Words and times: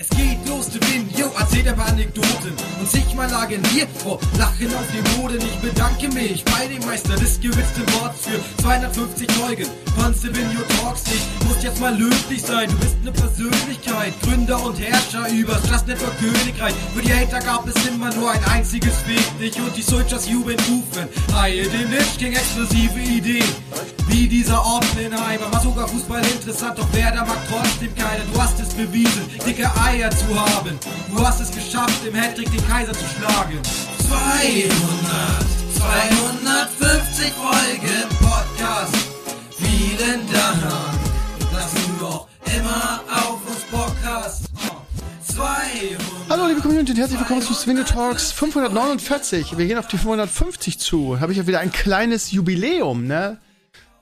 Es 0.00 0.08
geht 0.50 0.56
los, 0.56 0.68
du 0.68 0.80
Win, 0.88 1.08
yo, 1.16 1.30
erzählt 1.38 1.68
aber 1.68 1.86
Anekdoten 1.86 2.52
und 2.78 2.90
sich 2.90 3.14
mal 3.14 3.30
lagen 3.30 3.62
wir 3.72 3.86
vor 4.02 4.18
Lachen 4.38 4.74
auf 4.74 4.86
dem 4.92 5.04
Boden. 5.16 5.38
Ich 5.38 5.58
bedanke 5.58 6.08
mich 6.08 6.44
bei 6.44 6.66
dem 6.66 6.84
Meister 6.86 7.14
des 7.16 7.40
gewitzten 7.40 7.86
Worts 7.94 8.26
für 8.26 8.62
250 8.62 9.28
Zeugen 9.28 9.66
von 9.96 10.14
Stevenio 10.14 10.60
Talks. 10.80 11.04
Ich 11.06 11.48
muss 11.48 11.62
jetzt 11.62 11.80
mal 11.80 11.96
löblich 11.96 12.42
sein, 12.42 12.68
du 12.68 12.76
bist 12.76 12.96
eine 13.02 13.12
Persönlichkeit, 13.12 14.14
Gründer 14.22 14.62
und 14.64 14.78
Herrscher 14.78 15.28
übers 15.32 15.68
Just 15.68 15.86
Network 15.86 16.18
Königreich. 16.18 16.74
Für 16.94 17.02
die 17.02 17.12
Hater 17.12 17.40
gab 17.40 17.66
es 17.66 17.86
immer 17.86 18.12
nur 18.14 18.30
ein 18.30 18.44
einziges 18.44 19.06
Weg, 19.06 19.38
dich 19.38 19.58
und 19.60 19.76
die 19.76 19.82
Soldiers 19.82 20.28
Jubeln 20.28 20.58
rufen. 20.60 21.08
Haie 21.34 21.62
dem 21.68 21.90
Nisch 21.90 22.16
ging 22.18 22.32
exklusive 22.32 22.98
Ideen. 22.98 23.54
Wie 24.08 24.26
dieser 24.26 24.60
Oppenheimer, 24.60 25.52
war 25.52 25.60
sogar 25.60 25.86
Fußball 25.86 26.22
interessant, 26.26 26.76
doch 26.78 26.88
wer 26.92 27.12
da 27.12 27.24
mag 27.24 27.38
trotzdem 27.48 27.94
keiner. 27.94 28.24
Du 28.32 28.42
hast 28.42 28.58
es 28.58 28.70
bewiesen, 28.70 29.22
dicke 29.46 29.70
Eier 29.86 30.10
zu 30.10 30.26
haben. 30.34 30.39
Du 31.10 31.26
hast 31.26 31.40
es 31.40 31.50
geschafft, 31.50 32.06
im 32.06 32.14
Hattrick 32.14 32.50
den 32.50 32.66
Kaiser 32.66 32.92
zu 32.92 33.04
schlagen. 33.04 33.60
200, 34.08 34.70
250 35.76 37.32
Folgen 37.32 38.08
Podcast. 38.20 38.94
Vielen 39.58 40.20
Dank, 40.32 40.62
dass 41.52 41.74
du 41.74 42.04
noch 42.04 42.28
immer 42.56 43.00
auf 43.10 43.46
uns 43.46 43.60
Bock 43.70 43.94
hast. 44.04 44.44
200. 45.34 46.00
Hallo 46.30 46.46
liebe 46.46 46.60
Community 46.60 46.92
und 46.92 46.98
herzlich 46.98 47.20
willkommen 47.20 47.42
zu 47.42 47.52
Swingle 47.52 47.84
Talks 47.84 48.32
549. 48.32 49.58
Wir 49.58 49.66
gehen 49.66 49.78
auf 49.78 49.88
die 49.88 49.98
550 49.98 50.78
zu. 50.78 51.20
Habe 51.20 51.32
ich 51.32 51.38
ja 51.38 51.46
wieder 51.46 51.60
ein 51.60 51.72
kleines 51.72 52.30
Jubiläum, 52.30 53.06
ne? 53.06 53.38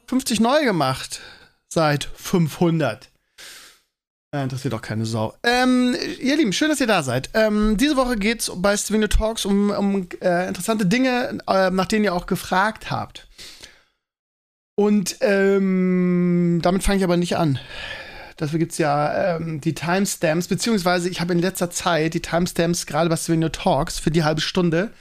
50 0.07 0.41
neu 0.41 0.63
gemacht 0.65 1.21
seit 1.69 2.09
500. 2.15 3.08
Äh, 4.35 4.43
interessiert 4.43 4.75
doch 4.75 4.83
keine 4.83 5.07
Sau. 5.07 5.35
Ähm, 5.43 5.97
ihr 6.21 6.37
Lieben, 6.37 6.53
schön, 6.53 6.69
dass 6.69 6.81
ihr 6.81 6.87
da 6.87 7.03
seid. 7.03 7.31
Ähm, 7.33 7.79
diese 7.79 7.97
Woche 7.97 8.17
geht's 8.17 8.53
bei 8.57 8.77
Swingle 8.77 9.09
Talks 9.09 9.47
um, 9.47 9.71
um 9.71 10.07
äh, 10.21 10.49
interessante 10.49 10.85
Dinge, 10.85 11.39
äh, 11.47 11.71
nach 11.71 11.87
denen 11.87 12.05
ihr 12.05 12.15
auch 12.15 12.27
gefragt 12.27 12.91
habt. 12.91 13.27
Und 14.75 15.17
ähm, 15.23 16.61
damit 16.63 16.83
fange 16.83 16.99
ich 16.99 17.05
aber 17.05 17.17
nicht 17.17 17.39
an. 17.39 17.59
Dafür 18.37 18.59
gibt's 18.59 18.79
ja 18.79 19.37
ähm, 19.37 19.61
die 19.63 19.75
Timestamps, 19.75 20.47
beziehungsweise 20.47 21.09
ich 21.09 21.21
habe 21.21 21.33
in 21.33 21.41
letzter 21.41 21.71
Zeit 21.71 22.13
die 22.13 22.23
Timestamps 22.23 22.87
gerade 22.87 23.09
bei 23.09 23.17
Svenio 23.17 23.49
Talks 23.49 23.99
für 23.99 24.11
die 24.11 24.25
halbe 24.25 24.43
Stunde 24.43 24.93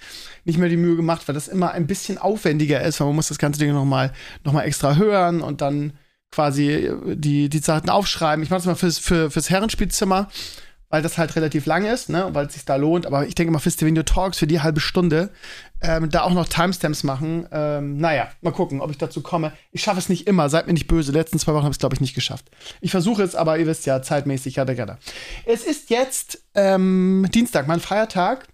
nicht 0.46 0.58
mehr 0.58 0.70
die 0.70 0.78
Mühe 0.78 0.96
gemacht, 0.96 1.28
weil 1.28 1.36
das 1.36 1.50
immer 1.50 1.72
ein 1.72 1.86
bisschen 1.86 2.18
aufwendiger 2.18 2.82
ist, 2.82 3.02
weil 3.02 3.08
man 3.08 3.18
muss 3.18 3.28
das 3.28 3.38
ganze 3.38 3.60
Ding 3.60 3.74
nochmal 3.74 4.14
noch 4.46 4.54
mal 4.54 4.64
extra 4.64 4.96
hören 4.96 5.42
und 5.42 5.60
dann 5.60 5.92
quasi 6.32 6.92
die, 7.16 7.50
die 7.50 7.60
Sachen 7.60 7.90
aufschreiben. 7.90 8.44
Ich 8.44 8.50
mache 8.50 8.60
das 8.60 8.66
mal 8.66 8.76
fürs, 8.76 9.00
für, 9.00 9.32
fürs 9.32 9.50
Herrenspielzimmer, 9.50 10.28
weil 10.90 11.02
das 11.02 11.18
halt 11.18 11.36
relativ 11.36 11.66
lang 11.66 11.86
ist, 11.86 12.10
ne, 12.10 12.30
weil 12.34 12.48
es 12.48 12.54
sich 12.54 12.66
da 12.66 12.76
lohnt. 12.76 13.06
Aber 13.06 13.28
ich 13.28 13.36
denke 13.36 13.52
mal, 13.52 13.60
für 13.60 13.72
Stevenio 13.72 14.04
Talks, 14.04 14.38
für 14.38 14.48
die 14.48 14.62
halbe 14.62 14.80
Stunde, 14.80 15.32
ähm, 15.82 16.10
da 16.10 16.22
auch 16.22 16.34
noch 16.34 16.48
Timestamps 16.48 17.04
machen. 17.04 17.48
Ähm, 17.52 17.98
naja, 17.98 18.30
mal 18.42 18.52
gucken, 18.52 18.82
ob 18.82 18.92
ich 18.92 18.98
dazu 18.98 19.22
komme. 19.22 19.52
Ich 19.72 19.82
schaffe 19.84 20.00
es 20.00 20.10
nicht 20.10 20.28
immer, 20.28 20.50
seid 20.50 20.68
mir 20.68 20.74
nicht 20.74 20.88
böse. 20.88 21.12
Letzten 21.12 21.40
zwei 21.40 21.54
Wochen 21.54 21.64
habe 21.64 21.72
ich 21.72 21.78
es, 21.78 21.80
glaube 21.80 21.96
ich, 21.96 22.02
nicht 22.02 22.16
geschafft. 22.16 22.50
Ich 22.82 22.92
versuche 22.92 23.24
es, 23.24 23.36
aber 23.36 23.58
ihr 23.58 23.68
wisst 23.68 23.86
ja, 23.86 24.02
zeitmäßig, 24.02 24.56
ja, 24.56 24.64
gerne. 24.64 24.98
Es 25.46 25.64
ist 25.64 25.90
jetzt 25.90 26.44
ähm, 26.56 27.28
Dienstag, 27.34 27.68
mein 27.68 27.80
Feiertag. 27.80 28.48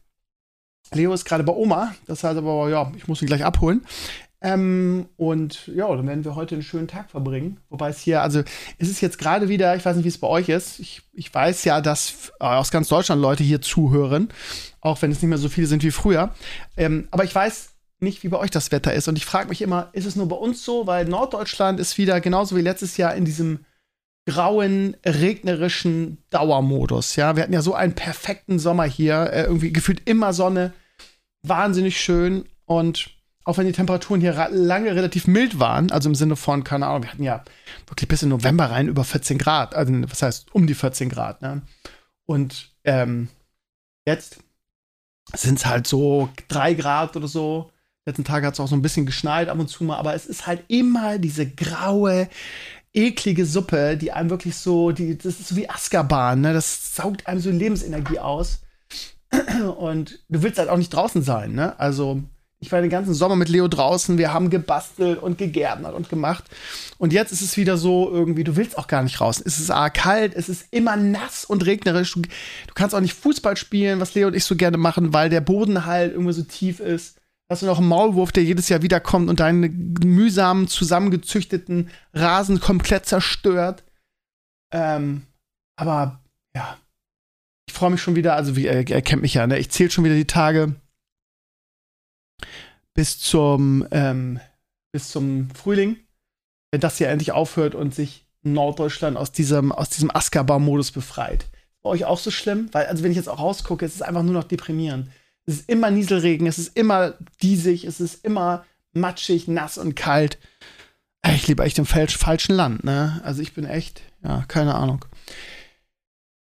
Leo 0.92 1.14
ist 1.14 1.26
gerade 1.26 1.44
bei 1.44 1.54
Oma, 1.54 1.96
das 2.06 2.24
heißt 2.24 2.38
aber, 2.38 2.70
ja, 2.70 2.92
ich 2.96 3.08
muss 3.08 3.22
ihn 3.22 3.28
gleich 3.28 3.44
abholen. 3.44 3.86
Ähm, 4.46 5.08
und 5.16 5.68
ja, 5.68 5.88
dann 5.88 6.06
werden 6.06 6.26
wir 6.26 6.36
heute 6.36 6.56
einen 6.56 6.64
schönen 6.64 6.90
Tag 6.90 7.10
verbringen. 7.10 7.62
Wobei 7.70 7.90
es 7.90 8.02
hier, 8.02 8.22
also 8.22 8.44
es 8.78 8.90
ist 8.90 9.00
jetzt 9.00 9.18
gerade 9.18 9.48
wieder, 9.48 9.74
ich 9.78 9.86
weiß 9.86 9.96
nicht, 9.96 10.04
wie 10.04 10.10
es 10.10 10.18
bei 10.18 10.28
euch 10.28 10.50
ist. 10.50 10.80
Ich, 10.80 11.02
ich 11.14 11.34
weiß 11.34 11.64
ja, 11.64 11.80
dass 11.80 12.34
aus 12.40 12.70
ganz 12.70 12.90
Deutschland 12.90 13.22
Leute 13.22 13.42
hier 13.42 13.62
zuhören, 13.62 14.28
auch 14.82 15.02
wenn 15.02 15.12
es 15.12 15.22
nicht 15.22 15.30
mehr 15.30 15.38
so 15.38 15.48
viele 15.48 15.68
sind 15.68 15.82
wie 15.82 15.92
früher. 15.92 16.36
Ähm, 16.76 17.08
aber 17.12 17.24
ich 17.24 17.34
weiß 17.34 17.70
nicht, 18.02 18.24
wie 18.24 18.28
bei 18.28 18.38
euch 18.38 18.52
das 18.52 18.74
Wetter 18.74 18.94
ist. 18.94 19.08
Und 19.08 19.18
ich 19.18 19.26
frage 19.26 19.48
mich 19.48 19.62
immer, 19.62 19.90
ist 19.94 20.06
es 20.06 20.18
nur 20.18 20.28
bei 20.28 20.36
uns 20.36 20.66
so? 20.66 20.88
Weil 20.88 21.06
Norddeutschland 21.06 21.80
ist 21.80 21.98
wieder 21.98 22.20
genauso 22.20 22.58
wie 22.58 22.62
letztes 22.62 22.98
Jahr 22.98 23.16
in 23.16 23.24
diesem 23.24 23.66
grauen, 24.26 24.98
regnerischen 25.06 26.18
Dauermodus. 26.32 27.16
Ja, 27.16 27.38
wir 27.38 27.44
hatten 27.44 27.54
ja 27.54 27.62
so 27.62 27.76
einen 27.76 27.94
perfekten 27.96 28.60
Sommer 28.60 28.84
hier, 28.84 29.32
äh, 29.32 29.44
irgendwie 29.44 29.72
gefühlt 29.72 30.02
immer 30.04 30.34
Sonne, 30.34 30.74
wahnsinnig 31.44 32.02
schön 32.02 32.44
und 32.66 33.10
auch 33.46 33.58
wenn 33.58 33.68
die 33.68 33.74
Temperaturen 33.74 34.22
hier 34.22 34.50
lange 34.52 34.96
relativ 34.96 35.28
mild 35.28 35.60
waren, 35.60 35.92
also 35.92 36.10
im 36.10 36.16
Sinne 36.16 36.36
von, 36.36 36.64
keine 36.64 36.88
Ahnung, 36.88 37.04
wir 37.04 37.12
hatten 37.12 37.24
ja 37.24 37.44
wirklich 37.88 38.08
bis 38.08 38.24
in 38.24 38.30
November 38.30 38.66
rein 38.72 38.88
über 38.88 39.04
14 39.04 39.38
Grad, 39.38 39.76
also 39.76 39.94
was 40.10 40.22
heißt 40.22 40.54
um 40.54 40.68
die 40.68 40.76
14 40.76 41.10
Grad, 41.10 41.42
ne? 41.42 41.62
Und 42.26 42.72
ähm, 42.86 43.28
jetzt 44.06 44.40
sind 45.34 45.60
es 45.60 45.66
halt 45.66 45.88
so 45.88 46.30
drei 46.48 46.74
Grad 46.74 47.16
oder 47.16 47.28
so. 47.28 47.72
Letzten 48.06 48.24
Tag 48.24 48.44
hat 48.44 48.54
es 48.54 48.60
auch 48.60 48.68
so 48.68 48.76
ein 48.76 48.82
bisschen 48.82 49.06
geschneit 49.06 49.50
ab 49.50 49.60
und 49.60 49.70
zu 49.70 49.84
mal, 49.84 49.98
aber 49.98 50.14
es 50.14 50.26
ist 50.26 50.48
halt 50.48 50.64
immer 50.68 51.18
diese 51.18 51.50
graue, 51.50 52.30
eklige 52.94 53.46
Suppe, 53.46 53.98
die 53.98 54.12
einem 54.12 54.30
wirklich 54.30 54.56
so, 54.56 54.92
die, 54.92 55.18
das 55.18 55.40
ist 55.40 55.48
so 55.48 55.56
wie 55.56 55.70
Azkaban, 55.70 56.42
ne? 56.42 56.54
Das 56.54 56.96
saugt 56.96 57.28
einem 57.28 57.40
so 57.40 57.50
Lebensenergie 57.50 58.20
aus. 58.20 58.62
Und 59.78 60.20
du 60.30 60.44
willst 60.44 60.60
halt 60.60 60.70
auch 60.70 60.78
nicht 60.78 60.94
draußen 60.94 61.24
sein, 61.24 61.54
ne? 61.54 61.80
Also 61.80 62.24
ich 62.64 62.72
war 62.72 62.80
den 62.80 62.90
ganzen 62.90 63.14
Sommer 63.14 63.36
mit 63.36 63.50
Leo 63.50 63.68
draußen, 63.68 64.18
wir 64.18 64.32
haben 64.32 64.50
gebastelt 64.50 65.22
und 65.22 65.38
gegärtnert 65.38 65.94
und 65.94 66.10
gemacht. 66.10 66.46
Und 66.98 67.12
jetzt 67.12 67.34
ist 67.34 67.42
es 67.42 67.58
wieder 67.58 67.76
so 67.76 68.10
irgendwie, 68.10 68.46
du 68.46 68.56
willst 68.56 68.78
auch 68.78 68.88
gar 68.88 69.04
nicht 69.04 69.20
raus. 69.20 69.44
Es 69.46 69.60
ist 69.60 69.70
A, 69.70 69.90
kalt, 69.90 70.34
es 70.34 70.48
ist 70.48 70.68
immer 70.72 70.96
nass 70.96 71.44
und 71.44 71.66
regnerisch. 71.66 72.14
Du, 72.14 72.22
du, 72.22 72.74
kannst 72.74 72.96
auch 72.96 73.02
nicht 73.02 73.16
Fußball 73.16 73.58
spielen, 73.58 74.00
was 74.00 74.16
Leo 74.16 74.28
und 74.28 74.34
ich 74.34 74.46
so 74.46 74.56
gerne 74.56 74.78
machen, 74.78 75.12
weil 75.12 75.30
der 75.30 75.42
Boden 75.42 75.86
halt 75.86 76.14
irgendwie 76.14 76.32
so 76.32 76.44
tief 76.44 76.80
ist. 76.80 77.18
Hast 77.52 77.64
du 77.64 77.66
noch 77.66 77.80
einen 77.80 77.90
Maulwurf, 77.90 78.32
der 78.32 78.46
jedes 78.46 78.70
Jahr 78.70 78.82
wiederkommt 78.82 79.30
und 79.30 79.42
deinen 79.42 79.96
mühsam 80.02 80.70
zusammengezüchteten 80.70 81.90
Rasen 82.14 82.62
komplett 82.62 83.08
zerstört. 83.08 83.84
Ähm, 84.74 85.24
aber 85.76 86.22
ja, 86.56 86.78
ich 87.68 87.74
freue 87.74 87.90
mich 87.90 88.02
schon 88.02 88.16
wieder, 88.16 88.38
also 88.38 88.56
wie, 88.56 88.68
er, 88.68 88.90
er 88.90 89.02
kennt 89.02 89.22
mich 89.22 89.34
ja, 89.34 89.48
ne? 89.48 89.60
Ich 89.60 89.70
zähle 89.70 89.92
schon 89.92 90.06
wieder 90.06 90.16
die 90.16 90.28
Tage 90.28 90.76
bis 92.94 93.20
zum, 93.20 93.88
ähm, 93.92 94.40
bis 94.92 95.10
zum 95.10 95.50
Frühling, 95.52 95.98
wenn 96.72 96.82
das 96.82 96.98
hier 96.98 97.10
endlich 97.10 97.32
aufhört 97.32 97.76
und 97.76 97.94
sich 97.94 98.26
Norddeutschland 98.44 99.18
aus 99.18 99.32
diesem, 99.32 99.72
aus 99.72 99.90
diesem 99.90 100.14
Azkaban-Modus 100.14 100.92
befreit. 100.92 101.44
Ist 101.44 101.82
bei 101.82 101.90
euch 101.90 102.06
auch 102.06 102.20
so 102.20 102.32
schlimm? 102.32 102.70
Weil, 102.72 102.88
also 102.88 103.04
wenn 103.04 103.12
ich 103.12 103.18
jetzt 103.18 103.30
auch 103.30 103.40
rausgucke, 103.40 103.86
es 103.86 103.96
ist 103.96 104.02
einfach 104.02 104.24
nur 104.24 104.34
noch 104.34 104.44
deprimierend. 104.44 105.10
Es 105.46 105.56
ist 105.56 105.70
immer 105.70 105.92
Nieselregen, 105.92 106.48
es 106.48 106.58
ist 106.58 106.78
immer 106.78 107.16
diesig, 107.42 107.86
es 107.86 108.00
ist 108.00 108.24
immer 108.24 108.66
matschig, 108.94 109.48
nass 109.48 109.78
und 109.78 109.96
kalt. 109.96 110.38
Ich 111.36 111.48
lebe 111.48 111.64
echt 111.64 111.80
im 111.80 111.86
falschen 111.86 112.54
Land, 112.54 112.84
ne? 112.84 113.22
Also 113.24 113.42
ich 113.42 113.54
bin 113.54 113.66
echt, 113.66 114.02
ja, 114.24 114.44
keine 114.48 114.76
Ahnung. 114.76 115.06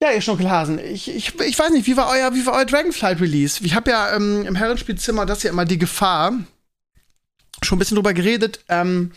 Ja, 0.02 0.10
ihr 0.12 0.20
Schnuckelhasen, 0.20 0.78
ich, 0.78 1.08
ich, 1.08 1.40
ich 1.40 1.58
weiß 1.58 1.70
nicht, 1.70 1.86
wie 1.86 1.96
war 1.96 2.10
euer, 2.10 2.34
wie 2.34 2.44
war 2.44 2.52
euer 2.52 2.66
Dragonflight-Release? 2.66 3.64
Ich 3.64 3.74
habe 3.74 3.90
ja 3.90 4.14
ähm, 4.14 4.44
im 4.44 4.54
Herrenspielzimmer 4.54 5.24
das 5.24 5.42
ja 5.42 5.50
immer 5.50 5.64
die 5.64 5.78
Gefahr, 5.78 6.34
schon 7.62 7.76
ein 7.76 7.78
bisschen 7.78 7.94
drüber 7.94 8.12
geredet. 8.12 8.62
Ähm, 8.68 9.12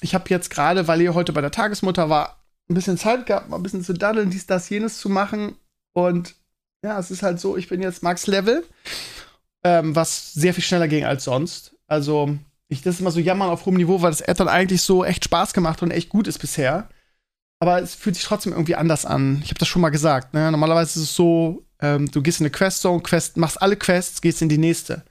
ich 0.00 0.14
habe 0.14 0.24
jetzt 0.28 0.50
gerade, 0.50 0.88
weil 0.88 1.00
ihr 1.00 1.14
heute 1.14 1.32
bei 1.32 1.40
der 1.40 1.52
Tagesmutter 1.52 2.10
war, 2.10 2.44
ein 2.68 2.74
bisschen 2.74 2.98
Zeit 2.98 3.26
gehabt, 3.26 3.48
mal 3.48 3.56
ein 3.56 3.62
bisschen 3.62 3.84
zu 3.84 3.94
daddeln, 3.94 4.30
dies, 4.30 4.46
das, 4.46 4.68
jenes 4.68 4.98
zu 4.98 5.08
machen. 5.08 5.56
Und 5.92 6.34
ja, 6.82 6.98
es 6.98 7.12
ist 7.12 7.22
halt 7.22 7.38
so, 7.38 7.56
ich 7.56 7.68
bin 7.68 7.80
jetzt 7.80 8.02
Max-Level, 8.02 8.66
ähm, 9.62 9.94
was 9.94 10.34
sehr 10.34 10.52
viel 10.52 10.64
schneller 10.64 10.88
ging 10.88 11.04
als 11.04 11.24
sonst. 11.24 11.76
Also, 11.86 12.36
ich, 12.68 12.82
das 12.82 12.96
ist 12.96 13.00
immer 13.00 13.12
so 13.12 13.20
jammern 13.20 13.50
auf 13.50 13.66
hohem 13.66 13.76
Niveau, 13.76 14.02
weil 14.02 14.10
das 14.10 14.22
Add-on 14.22 14.48
eigentlich 14.48 14.82
so 14.82 15.04
echt 15.04 15.24
Spaß 15.24 15.54
gemacht 15.54 15.80
und 15.82 15.92
echt 15.92 16.08
gut 16.08 16.26
ist 16.26 16.38
bisher 16.38 16.88
aber 17.60 17.82
es 17.82 17.94
fühlt 17.94 18.16
sich 18.16 18.24
trotzdem 18.24 18.52
irgendwie 18.52 18.76
anders 18.76 19.04
an. 19.04 19.40
Ich 19.42 19.50
habe 19.50 19.58
das 19.58 19.68
schon 19.68 19.82
mal 19.82 19.90
gesagt. 19.90 20.34
Ne? 20.34 20.50
Normalerweise 20.50 21.00
ist 21.00 21.10
es 21.10 21.14
so, 21.14 21.64
ähm, 21.80 22.10
du 22.10 22.22
gehst 22.22 22.40
in 22.40 22.46
eine 22.46 22.50
Questzone, 22.50 23.02
Quest, 23.02 23.36
machst 23.36 23.60
alle 23.60 23.76
Quests, 23.76 24.20
gehst 24.20 24.42
in 24.42 24.48
die 24.48 24.58
nächste. 24.58 25.04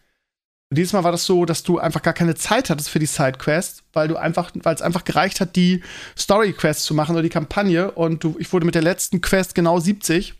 Und 0.70 0.78
dieses 0.78 0.92
Mal 0.94 1.04
war 1.04 1.14
das 1.14 1.26
so, 1.26 1.46
dass 1.46 1.64
du 1.64 1.80
einfach 1.80 2.02
gar 2.02 2.14
keine 2.14 2.36
Zeit 2.36 2.70
hattest 2.70 2.90
für 2.90 3.00
die 3.00 3.06
Sidequest, 3.06 3.84
weil 3.94 4.10
du 4.10 4.18
einfach, 4.18 4.52
weil 4.56 4.76
es 4.76 4.82
einfach 4.82 5.06
gereicht 5.06 5.40
hat, 5.40 5.56
die 5.56 5.82
Story-Quest 6.18 6.84
zu 6.84 6.94
machen 6.94 7.14
oder 7.14 7.24
die 7.24 7.30
Kampagne. 7.30 7.92
Und 7.92 8.24
du, 8.24 8.36
ich 8.40 8.52
wurde 8.52 8.66
mit 8.66 8.76
der 8.76 8.82
letzten 8.82 9.22
Quest 9.22 9.56
genau 9.56 9.80
70. 9.80 10.36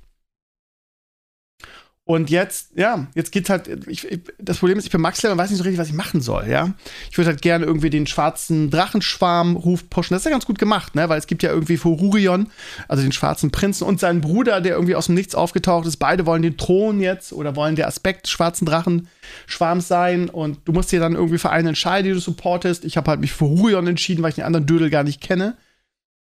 Und 2.08 2.30
jetzt, 2.30 2.70
ja, 2.78 3.06
jetzt 3.16 3.34
geht's 3.34 3.50
halt, 3.50 3.68
ich, 3.86 4.10
ich, 4.10 4.22
das 4.40 4.60
Problem 4.60 4.78
ist, 4.78 4.86
ich 4.86 4.92
bin 4.92 5.02
Max-Level 5.02 5.34
und 5.34 5.38
weiß 5.40 5.50
nicht 5.50 5.58
so 5.58 5.66
richtig, 5.66 5.78
was 5.78 5.90
ich 5.90 5.94
machen 5.94 6.22
soll, 6.22 6.48
ja. 6.48 6.74
Ich 7.12 7.18
würde 7.18 7.32
halt 7.32 7.42
gerne 7.42 7.66
irgendwie 7.66 7.90
den 7.90 8.08
schwarzen 8.08 8.70
Drachenschwarm-Ruf 8.70 9.90
pushen. 9.90 10.16
Das 10.16 10.22
ist 10.22 10.26
ja 10.26 10.32
ganz 10.32 10.46
gut 10.46 10.58
gemacht, 10.58 10.96
ne, 10.96 11.10
weil 11.10 11.20
es 11.20 11.28
gibt 11.28 11.44
ja 11.44 11.50
irgendwie 11.52 11.76
Fururion, 11.76 12.50
also 12.88 13.04
den 13.04 13.12
schwarzen 13.12 13.52
Prinzen 13.52 13.84
und 13.84 14.00
seinen 14.00 14.22
Bruder, 14.22 14.62
der 14.62 14.76
irgendwie 14.76 14.96
aus 14.96 15.08
dem 15.08 15.16
Nichts 15.16 15.36
aufgetaucht 15.36 15.86
ist. 15.86 15.98
Beide 15.98 16.26
wollen 16.26 16.44
den 16.44 16.56
Thron 16.56 17.02
jetzt 17.02 17.34
oder 17.34 17.58
wollen 17.58 17.76
der 17.76 17.88
Aspekt 17.88 18.24
des 18.24 18.32
schwarzen 18.32 18.66
Drachenschwarms 18.66 19.90
sein 19.90 20.30
und 20.30 20.60
du 20.64 20.72
musst 20.72 20.94
dir 20.94 21.02
dann 21.02 21.14
irgendwie 21.14 21.40
für 21.40 21.50
einen 21.50 21.68
entscheiden, 21.68 22.08
die 22.08 22.14
du 22.14 22.22
supportest. 22.22 22.86
Ich 22.86 22.96
habe 22.96 23.12
halt 23.12 23.20
mich 23.20 23.34
für 23.34 23.40
Fururion 23.40 23.86
entschieden, 23.86 24.24
weil 24.24 24.30
ich 24.30 24.36
den 24.36 24.46
anderen 24.46 24.66
Dödel 24.66 24.90
gar 24.90 25.04
nicht 25.04 25.20
kenne. 25.20 25.58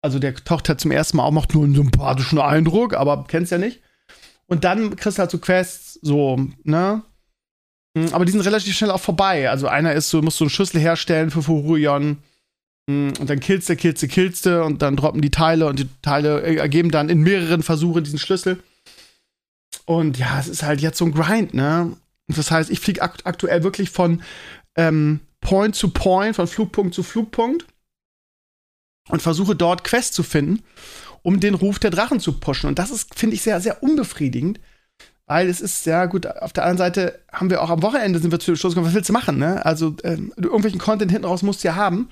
Also 0.03 0.19
der 0.19 0.35
taucht 0.35 0.69
halt 0.69 0.81
zum 0.81 0.91
ersten 0.91 1.19
Mal 1.19 1.23
auch, 1.23 1.31
macht 1.31 1.55
nur 1.55 1.63
einen 1.63 1.77
sympathischen 1.77 2.41
Eindruck, 2.41 2.95
aber 2.95 3.25
kennst 3.29 3.53
ja 3.53 3.59
nicht. 3.59 3.83
Und 4.49 4.65
dann 4.65 4.97
kriegst 4.97 5.19
du 5.19 5.21
halt 5.21 5.31
so 5.31 5.39
Quests, 5.39 5.99
so, 6.03 6.37
ne? 6.63 7.03
Hm, 7.97 8.13
aber 8.13 8.25
die 8.25 8.33
sind 8.33 8.43
relativ 8.43 8.77
schnell 8.77 8.91
auch 8.91 9.01
vorbei. 9.01 9.51
Also 9.51 9.67
einer 9.69 9.93
ist 9.95 10.11
so, 10.11 10.23
musst 10.23 10.39
du 10.41 10.45
eine 10.45 10.51
Schüssel 10.51 10.81
herstellen 10.81 11.31
für 11.31 11.43
Fururion. 11.43 12.19
Hm, 12.89 13.15
und 13.19 13.31
dann 13.31 13.41
killst 13.41 13.69
du, 13.69 13.77
killst 13.77 14.03
du, 14.03 14.09
killst 14.09 14.47
du 14.47 14.65
und 14.65 14.83
dann 14.83 14.97
droppen 14.97 15.23
die 15.23 15.31
Teile 15.31 15.67
und 15.67 15.79
die 15.79 15.89
Teile 16.03 16.43
ergeben 16.43 16.91
dann 16.91 17.09
in 17.09 17.23
mehreren 17.23 17.63
Versuchen 17.63 18.05
diesen 18.05 18.19
Schlüssel. 18.19 18.63
Und 19.85 20.19
ja, 20.19 20.39
es 20.39 20.49
ist 20.49 20.63
halt 20.63 20.81
jetzt 20.81 20.99
so 20.99 21.05
ein 21.05 21.13
Grind, 21.13 21.55
ne? 21.55 21.97
Das 22.29 22.51
heißt, 22.51 22.71
ich 22.71 22.81
fliege 22.81 23.03
akt 23.03 23.25
aktuell 23.25 23.63
wirklich 23.63 23.91
von 23.91 24.23
ähm, 24.77 25.21
Point 25.41 25.77
zu 25.77 25.91
Point, 25.91 26.37
von 26.37 26.49
Flugpunkt 26.49 26.95
zu 26.95 27.03
Flugpunkt 27.03 27.67
und 29.09 29.23
versuche 29.23 29.55
dort 29.55 29.85
Quests 29.85 30.15
zu 30.15 30.23
finden, 30.23 30.65
um 31.27 31.41
den 31.41 31.55
Ruf 31.55 31.81
der 31.81 31.91
Drachen 31.91 32.21
zu 32.21 32.35
pushen. 32.39 32.69
Und 32.69 32.79
das 32.79 32.93
ist, 32.93 33.19
finde 33.19 33.35
ich, 33.35 33.43
sehr, 33.43 33.61
sehr 33.61 33.83
unbefriedigend, 33.83 34.61
weil 35.27 35.49
es 35.49 35.61
ist 35.61 35.83
sehr 35.83 36.07
gut. 36.07 36.25
Auf 36.25 36.53
der 36.53 36.63
anderen 36.63 36.79
Seite 36.79 37.19
haben 37.33 37.51
wir 37.51 37.65
auch 37.65 37.71
am 37.71 37.83
Wochenende 37.83 38.21
sind 38.21 38.31
wir 38.31 38.39
zu 38.39 38.55
Schluss 38.55 38.75
gekommen, 38.75 38.87
was 38.87 38.95
willst 38.95 39.09
du 39.09 39.13
machen, 39.13 39.37
ne? 39.37 39.67
Also, 39.67 39.97
ähm, 40.05 40.33
irgendwelchen 40.37 40.79
Content 40.79 41.11
hinten 41.11 41.27
raus 41.27 41.43
musst 41.43 41.65
du 41.65 41.69
ja 41.69 41.75
haben. 41.75 42.09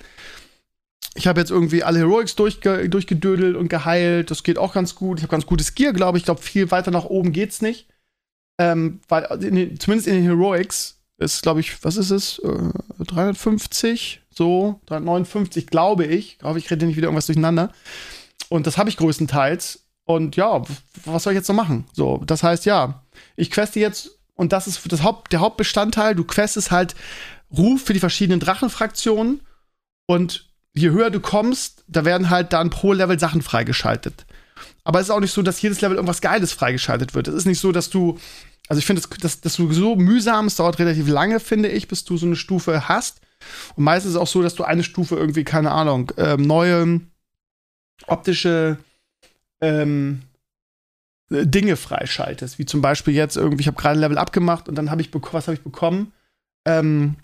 Ich 1.15 1.29
habe 1.29 1.39
jetzt 1.39 1.53
irgendwie 1.53 1.85
alle 1.85 2.01
Heroics 2.01 2.35
durchge 2.35 2.89
durchgedödelt 2.89 3.55
und 3.55 3.69
geheilt. 3.69 4.33
Das 4.33 4.43
geht 4.43 4.59
auch 4.59 4.75
ganz 4.75 4.97
gut. 4.97 5.19
Ich 5.19 5.23
habe 5.23 5.31
ganz 5.31 5.47
gutes 5.47 5.77
Gear, 5.77 5.93
glaube 5.93 6.19
ich. 6.19 6.23
Ich 6.23 6.27
glaube, 6.27 6.43
viel 6.43 6.73
weiter 6.73 6.91
nach 6.91 7.05
oben 7.05 7.31
geht's 7.31 7.63
nicht. 7.63 7.87
Ähm, 8.59 8.99
weil 9.09 9.27
in 9.45 9.55
den, 9.55 9.79
zumindest 9.79 10.09
in 10.09 10.15
den 10.15 10.25
Heroics 10.25 10.99
ist, 11.19 11.43
glaube 11.43 11.61
ich, 11.61 11.85
was 11.85 11.97
ist 11.97 12.11
es? 12.11 12.41
Äh, 12.41 13.05
350, 13.05 14.23
so, 14.29 14.81
359, 14.87 15.69
glaube 15.69 16.05
ich. 16.05 16.41
Glaube 16.41 16.59
ich, 16.59 16.69
rede 16.69 16.85
nicht 16.85 16.97
wieder 16.97 17.07
irgendwas 17.07 17.27
durcheinander. 17.27 17.71
Und 18.55 18.69
das 18.69 18.79
habe 18.79 18.89
ich 18.89 18.97
größtenteils. 18.99 19.81
Und 20.05 20.37
ja, 20.37 20.63
was 21.07 21.25
soll 21.25 21.33
ich 21.33 21.39
jetzt 21.39 21.49
noch 21.49 21.57
machen? 21.57 21.87
So, 21.93 22.23
das 22.25 22.45
heißt, 22.45 22.67
ja, 22.67 23.03
ich 23.35 23.51
queste 23.51 23.81
jetzt, 23.81 24.11
und 24.35 24.53
das 24.53 24.69
ist 24.69 24.81
das 24.93 25.03
Haupt, 25.03 25.33
der 25.33 25.41
Hauptbestandteil, 25.41 26.15
du 26.15 26.23
questest 26.23 26.71
halt 26.71 26.95
Ruf 27.51 27.83
für 27.83 27.95
die 27.95 27.99
verschiedenen 27.99 28.39
Drachenfraktionen. 28.39 29.41
Und 30.07 30.49
je 30.73 30.91
höher 30.91 31.11
du 31.11 31.19
kommst, 31.19 31.83
da 31.89 32.05
werden 32.05 32.31
halt 32.31 32.53
dann 32.53 32.71
pro 32.71 32.93
Level 32.93 33.19
Sachen 33.19 33.43
freigeschaltet. 33.43 34.25
Aber 34.85 35.01
es 35.01 35.07
ist 35.07 35.11
auch 35.11 35.19
nicht 35.19 35.33
so, 35.33 35.43
dass 35.43 35.61
jedes 35.61 35.81
Level 35.81 35.97
irgendwas 35.97 36.21
Geiles 36.21 36.53
freigeschaltet 36.53 37.17
wird. 37.17 37.27
Es 37.27 37.35
ist 37.35 37.47
nicht 37.47 37.59
so, 37.59 37.73
dass 37.73 37.91
du, 37.91 38.21
also 38.69 38.79
ich 38.79 38.87
finde, 38.87 39.03
das, 39.03 39.19
das, 39.19 39.41
das 39.41 39.55
so 39.55 39.97
mühsam, 39.97 40.47
es 40.47 40.55
dauert 40.55 40.79
relativ 40.79 41.09
lange, 41.09 41.41
finde 41.41 41.71
ich, 41.71 41.89
bis 41.89 42.05
du 42.05 42.17
so 42.17 42.27
eine 42.27 42.37
Stufe 42.37 42.87
hast. 42.89 43.21
Und 43.75 43.83
meistens 43.83 44.11
ist 44.11 44.15
es 44.15 44.23
auch 44.23 44.29
so, 44.29 44.43
dass 44.43 44.55
du 44.55 44.63
eine 44.63 44.85
Stufe 44.85 45.17
irgendwie, 45.17 45.43
keine 45.43 45.73
Ahnung, 45.73 46.13
ähm, 46.19 46.43
neue 46.43 47.01
optische 48.07 48.79
ähm, 49.61 50.23
Dinge 51.31 51.77
freischaltest. 51.77 52.59
Wie 52.59 52.67
zum 52.67 52.83
Beispiel 52.83 53.15
jetzt 53.15 53.37
irgendwie, 53.37 53.63
ich 53.63 53.67
habe 53.67 53.77
gerade 53.77 53.99
ein 53.99 54.01
Level 54.01 54.19
abgemacht 54.19 54.69
und 54.69 54.75
dann 54.77 54.91
habe 54.91 55.01
ich, 55.01 55.11
was 55.13 55.47
habe 55.47 55.55
ich 55.55 55.63
bekommen? 55.63 56.13
Ähm, 56.67 57.17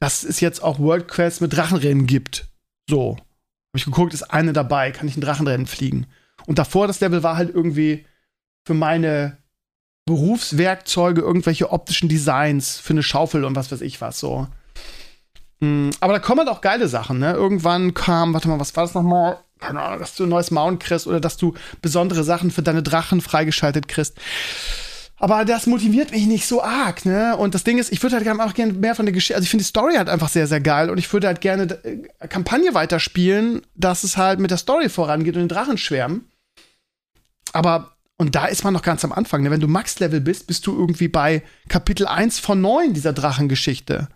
dass 0.00 0.22
es 0.24 0.40
jetzt 0.40 0.62
auch 0.62 0.78
World 0.78 1.08
Quests 1.08 1.40
mit 1.40 1.54
Drachenrennen 1.54 2.06
gibt. 2.06 2.46
So. 2.88 3.16
Habe 3.16 3.78
ich 3.78 3.84
geguckt, 3.84 4.14
ist 4.14 4.22
eine 4.22 4.52
dabei, 4.52 4.90
kann 4.90 5.08
ich 5.08 5.16
ein 5.16 5.20
Drachenrennen 5.20 5.66
fliegen. 5.66 6.06
Und 6.46 6.58
davor 6.58 6.86
das 6.86 7.00
Level 7.00 7.22
war 7.22 7.36
halt 7.36 7.54
irgendwie 7.54 8.04
für 8.66 8.74
meine 8.74 9.38
Berufswerkzeuge 10.06 11.22
irgendwelche 11.22 11.70
optischen 11.70 12.08
Designs 12.08 12.78
für 12.78 12.92
eine 12.92 13.02
Schaufel 13.02 13.44
und 13.44 13.56
was 13.56 13.72
weiß 13.72 13.80
ich 13.80 14.00
was 14.00 14.20
so. 14.20 14.46
Mm, 15.60 15.90
aber 16.00 16.12
da 16.12 16.18
kommen 16.18 16.40
halt 16.40 16.50
auch 16.50 16.60
geile 16.60 16.88
Sachen, 16.88 17.18
ne? 17.18 17.32
Irgendwann 17.32 17.94
kam, 17.94 18.34
warte 18.34 18.48
mal, 18.48 18.60
was 18.60 18.76
war 18.76 18.84
das 18.84 18.94
nochmal? 18.94 19.38
Keine 19.60 19.80
Ahnung, 19.80 19.98
dass 20.00 20.14
du 20.14 20.24
ein 20.24 20.28
neues 20.28 20.50
Mount 20.50 20.80
kriegst 20.80 21.06
oder 21.06 21.20
dass 21.20 21.36
du 21.36 21.54
besondere 21.80 22.24
Sachen 22.24 22.50
für 22.50 22.62
deine 22.62 22.82
Drachen 22.82 23.20
freigeschaltet 23.20 23.88
kriegst. 23.88 24.18
Aber 25.16 25.44
das 25.44 25.66
motiviert 25.66 26.10
mich 26.10 26.26
nicht 26.26 26.46
so 26.46 26.62
arg, 26.62 27.06
ne? 27.06 27.36
Und 27.36 27.54
das 27.54 27.64
Ding 27.64 27.78
ist, 27.78 27.92
ich 27.92 28.02
würde 28.02 28.16
halt 28.16 28.40
auch 28.40 28.54
gerne 28.54 28.72
mehr 28.72 28.94
von 28.94 29.06
der 29.06 29.12
Geschichte, 29.12 29.36
also 29.36 29.44
ich 29.44 29.50
finde 29.50 29.62
die 29.62 29.68
Story 29.68 29.94
halt 29.94 30.08
einfach 30.08 30.28
sehr, 30.28 30.46
sehr 30.46 30.60
geil 30.60 30.90
und 30.90 30.98
ich 30.98 31.10
würde 31.12 31.28
halt 31.28 31.40
gerne 31.40 31.78
äh, 31.84 32.28
Kampagne 32.28 32.74
weiterspielen, 32.74 33.62
dass 33.74 34.02
es 34.02 34.16
halt 34.16 34.40
mit 34.40 34.50
der 34.50 34.58
Story 34.58 34.88
vorangeht 34.88 35.36
und 35.36 35.42
den 35.42 35.48
Drachen 35.48 35.78
schwärmen. 35.78 36.28
Aber, 37.52 37.92
und 38.16 38.34
da 38.34 38.46
ist 38.46 38.64
man 38.64 38.74
noch 38.74 38.82
ganz 38.82 39.04
am 39.04 39.12
Anfang, 39.12 39.42
ne? 39.42 39.50
Wenn 39.50 39.60
du 39.60 39.68
Max-Level 39.68 40.20
bist, 40.20 40.48
bist 40.48 40.66
du 40.66 40.76
irgendwie 40.76 41.08
bei 41.08 41.42
Kapitel 41.68 42.06
1 42.08 42.40
von 42.40 42.60
9 42.60 42.92
dieser 42.92 43.12
Drachengeschichte. 43.12 44.08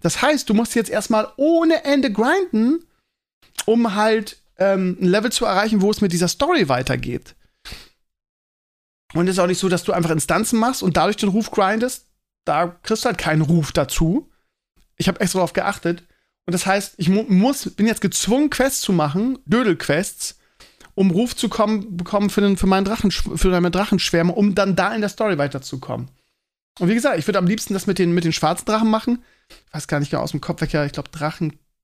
Das 0.00 0.22
heißt, 0.22 0.48
du 0.48 0.54
musst 0.54 0.74
jetzt 0.74 0.90
erstmal 0.90 1.28
ohne 1.36 1.84
Ende 1.84 2.10
grinden, 2.10 2.82
um 3.66 3.94
halt 3.94 4.38
ähm, 4.58 4.96
ein 5.00 5.06
Level 5.06 5.32
zu 5.32 5.44
erreichen, 5.44 5.82
wo 5.82 5.90
es 5.90 6.00
mit 6.00 6.12
dieser 6.12 6.28
Story 6.28 6.68
weitergeht. 6.68 7.34
Und 9.14 9.28
es 9.28 9.34
ist 9.34 9.38
auch 9.38 9.46
nicht 9.46 9.58
so, 9.58 9.68
dass 9.68 9.84
du 9.84 9.92
einfach 9.92 10.10
Instanzen 10.10 10.58
machst 10.58 10.82
und 10.82 10.96
dadurch 10.96 11.16
den 11.16 11.28
Ruf 11.28 11.50
grindest. 11.50 12.06
Da 12.44 12.68
kriegst 12.82 13.04
du 13.04 13.06
halt 13.06 13.18
keinen 13.18 13.42
Ruf 13.42 13.72
dazu. 13.72 14.30
Ich 14.96 15.08
habe 15.08 15.20
extra 15.20 15.38
darauf 15.38 15.52
geachtet. 15.52 16.02
Und 16.46 16.52
das 16.52 16.66
heißt, 16.66 16.94
ich 16.98 17.08
mu 17.08 17.24
muss, 17.28 17.70
bin 17.70 17.86
jetzt 17.86 18.00
gezwungen, 18.00 18.50
Quests 18.50 18.80
zu 18.80 18.92
machen, 18.92 19.38
Dödel-Quests, 19.46 20.38
um 20.94 21.10
Ruf 21.10 21.34
zu 21.34 21.48
kommen, 21.48 21.96
bekommen 21.96 22.30
für, 22.30 22.40
den, 22.40 22.56
für, 22.56 22.66
meinen 22.66 22.84
Drachen, 22.84 23.10
für 23.10 23.48
meine 23.48 23.70
Drachenschwärme, 23.70 24.32
um 24.32 24.54
dann 24.54 24.76
da 24.76 24.94
in 24.94 25.00
der 25.00 25.10
Story 25.10 25.38
weiterzukommen. 25.38 26.08
Und 26.78 26.88
wie 26.88 26.94
gesagt, 26.94 27.18
ich 27.18 27.26
würde 27.26 27.38
am 27.38 27.46
liebsten 27.46 27.74
das 27.74 27.86
mit 27.86 27.98
den, 27.98 28.12
mit 28.12 28.24
den 28.24 28.32
schwarzen 28.32 28.66
Drachen 28.66 28.90
machen. 28.90 29.24
Ich 29.48 29.74
weiß 29.74 29.88
gar 29.88 29.98
nicht 29.98 30.10
genau 30.10 30.22
aus 30.22 30.30
dem 30.30 30.40
Kopf, 30.40 30.60
welcher, 30.60 30.84
ich 30.86 30.92
glaube, 30.92 31.10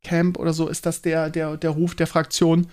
Drachencamp 0.03 0.39
oder 0.39 0.53
so 0.53 0.69
ist 0.69 0.87
das 0.87 1.03
der, 1.03 1.31
der, 1.31 1.57
der 1.57 1.71
Ruf 1.71 1.95
der 1.95 2.07
Fraktion. 2.07 2.67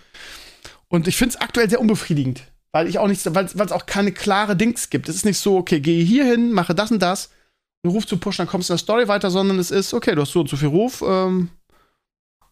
Und 0.88 1.08
ich 1.08 1.18
finde 1.18 1.36
es 1.36 1.42
aktuell 1.42 1.70
sehr 1.70 1.82
unbefriedigend. 1.82 2.44
Weil 2.72 2.88
ich 2.88 3.00
auch 3.00 3.08
nicht, 3.08 3.24
weil 3.34 3.46
es 3.46 3.72
auch 3.72 3.86
keine 3.86 4.12
klare 4.12 4.56
Dings 4.56 4.90
gibt. 4.90 5.10
Es 5.10 5.16
ist 5.16 5.26
nicht 5.26 5.40
so, 5.40 5.58
okay, 5.58 5.80
gehe 5.80 6.04
hier 6.04 6.26
hin, 6.26 6.52
mache 6.52 6.76
das 6.76 6.92
und 6.92 7.00
das, 7.00 7.30
einen 7.84 7.94
Ruf 7.94 8.06
zu 8.06 8.18
pushen, 8.18 8.46
dann 8.46 8.48
kommst 8.48 8.70
du 8.70 8.74
in 8.74 8.78
der 8.78 8.84
Story 8.84 9.08
weiter, 9.08 9.32
sondern 9.32 9.58
es 9.58 9.72
ist, 9.72 9.94
okay, 9.94 10.14
du 10.14 10.22
hast 10.22 10.32
so 10.32 10.42
und 10.42 10.50
so 10.50 10.58
viel 10.58 10.68
Ruf, 10.68 11.04
ähm, 11.06 11.50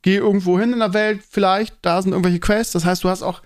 geh 0.01 0.15
irgendwo 0.15 0.59
hin 0.59 0.73
in 0.73 0.79
der 0.79 0.93
Welt, 0.93 1.21
vielleicht, 1.29 1.75
da 1.83 2.01
sind 2.01 2.13
irgendwelche 2.13 2.39
Quests. 2.39 2.73
Das 2.73 2.85
heißt, 2.85 3.03
du 3.03 3.09
hast 3.09 3.21
auch 3.21 3.41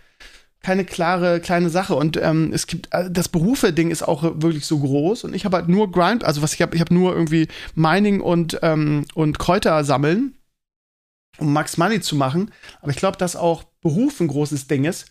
keine 0.62 0.86
klare 0.86 1.40
kleine 1.40 1.70
Sache 1.70 1.96
und 1.96 2.18
ähm, 2.18 2.52
es 2.54 2.68
gibt 2.68 2.88
äh, 2.92 3.10
das 3.10 3.30
Berufe-Ding 3.30 3.90
ist 3.90 4.04
auch 4.04 4.22
wirklich 4.22 4.68
so 4.68 4.78
groß 4.78 5.24
und 5.24 5.34
ich 5.34 5.44
habe 5.44 5.58
halt 5.58 5.70
nur 5.70 5.92
Grind, 5.92 6.24
also 6.24 6.44
was 6.44 6.54
ich 6.54 6.62
habe, 6.62 6.76
ich 6.76 6.82
habe 6.82 6.94
nur 6.94 7.14
irgendwie 7.14 7.48
Mining 7.74 8.22
und 8.22 8.60
ähm, 8.62 9.06
und 9.16 9.40
Kräuter 9.40 9.84
sammeln, 9.84 10.36
um 11.38 11.54
Max 11.54 11.78
Money 11.78 12.02
zu 12.02 12.16
machen. 12.16 12.52
Aber 12.82 12.92
ich 12.92 12.98
glaube, 12.98 13.18
dass 13.18 13.36
auch 13.36 13.64
Beruf 13.82 14.20
ein 14.20 14.28
großes 14.28 14.68
Ding 14.68 14.86
ist 14.86 15.08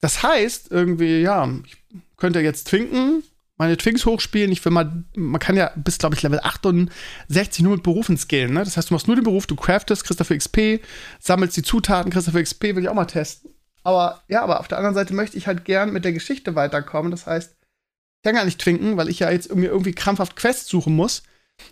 das 0.00 0.22
heißt, 0.22 0.70
irgendwie, 0.70 1.20
ja, 1.20 1.48
ich 1.64 1.76
könnte 2.16 2.40
jetzt 2.40 2.68
Twinken, 2.68 3.22
meine 3.56 3.76
Twinks 3.76 4.06
hochspielen. 4.06 4.50
Ich 4.50 4.64
will 4.64 4.72
mal, 4.72 5.04
man 5.14 5.40
kann 5.40 5.56
ja 5.56 5.70
bis, 5.76 5.98
glaube 5.98 6.14
ich, 6.14 6.22
Level 6.22 6.40
68 6.40 7.62
nur 7.62 7.74
mit 7.74 7.82
Berufen 7.82 8.16
skillen, 8.16 8.54
ne? 8.54 8.64
Das 8.64 8.76
heißt, 8.76 8.90
du 8.90 8.94
machst 8.94 9.06
nur 9.06 9.16
den 9.16 9.24
Beruf, 9.24 9.46
du 9.46 9.56
craftest, 9.56 10.04
kriegst 10.04 10.18
dafür 10.18 10.38
XP, 10.38 10.80
sammelst 11.18 11.56
die 11.56 11.62
Zutaten, 11.62 12.10
kriegst 12.10 12.28
dafür 12.28 12.42
XP, 12.42 12.62
will 12.74 12.82
ich 12.82 12.88
auch 12.88 12.94
mal 12.94 13.04
testen. 13.04 13.52
Aber 13.82 14.22
ja, 14.28 14.42
aber 14.42 14.60
auf 14.60 14.68
der 14.68 14.78
anderen 14.78 14.94
Seite 14.94 15.14
möchte 15.14 15.36
ich 15.36 15.46
halt 15.46 15.64
gern 15.64 15.92
mit 15.92 16.04
der 16.04 16.12
Geschichte 16.12 16.54
weiterkommen. 16.54 17.10
Das 17.10 17.26
heißt, 17.26 17.52
ich 17.52 18.22
kann 18.22 18.34
gar 18.34 18.44
nicht 18.44 18.60
twinken, 18.60 18.96
weil 18.96 19.08
ich 19.08 19.20
ja 19.20 19.30
jetzt 19.30 19.48
irgendwie, 19.48 19.68
irgendwie 19.68 19.92
krampfhaft 19.92 20.36
Quests 20.36 20.68
suchen 20.68 20.94
muss 20.94 21.22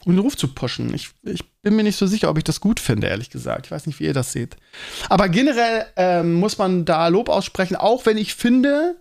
um 0.04 0.12
den 0.12 0.21
Ruf 0.21 0.37
zu 0.37 0.49
pushen. 0.49 0.95
Ich, 0.95 1.11
ich 1.23 1.45
bin 1.62 1.76
mir 1.76 1.83
nicht 1.83 1.97
so 1.97 2.07
sicher, 2.07 2.30
ob 2.30 2.38
ich 2.38 2.45
das 2.45 2.61
gut 2.61 2.80
finde, 2.80 3.09
ehrlich 3.09 3.30
gesagt. 3.30 3.66
Ich 3.66 3.71
weiß 3.71 3.87
nicht, 3.87 4.00
wie 4.00 4.04
ihr 4.04 4.14
das 4.14 4.33
seht. 4.33 4.57
Aber 5.09 5.28
generell 5.28 5.87
ähm, 5.97 6.35
muss 6.35 6.59
man 6.59 6.85
da 6.85 7.09
Lob 7.09 7.28
aussprechen, 7.28 7.76
auch 7.76 8.07
wenn 8.07 8.16
ich 8.16 8.35
finde, 8.35 8.97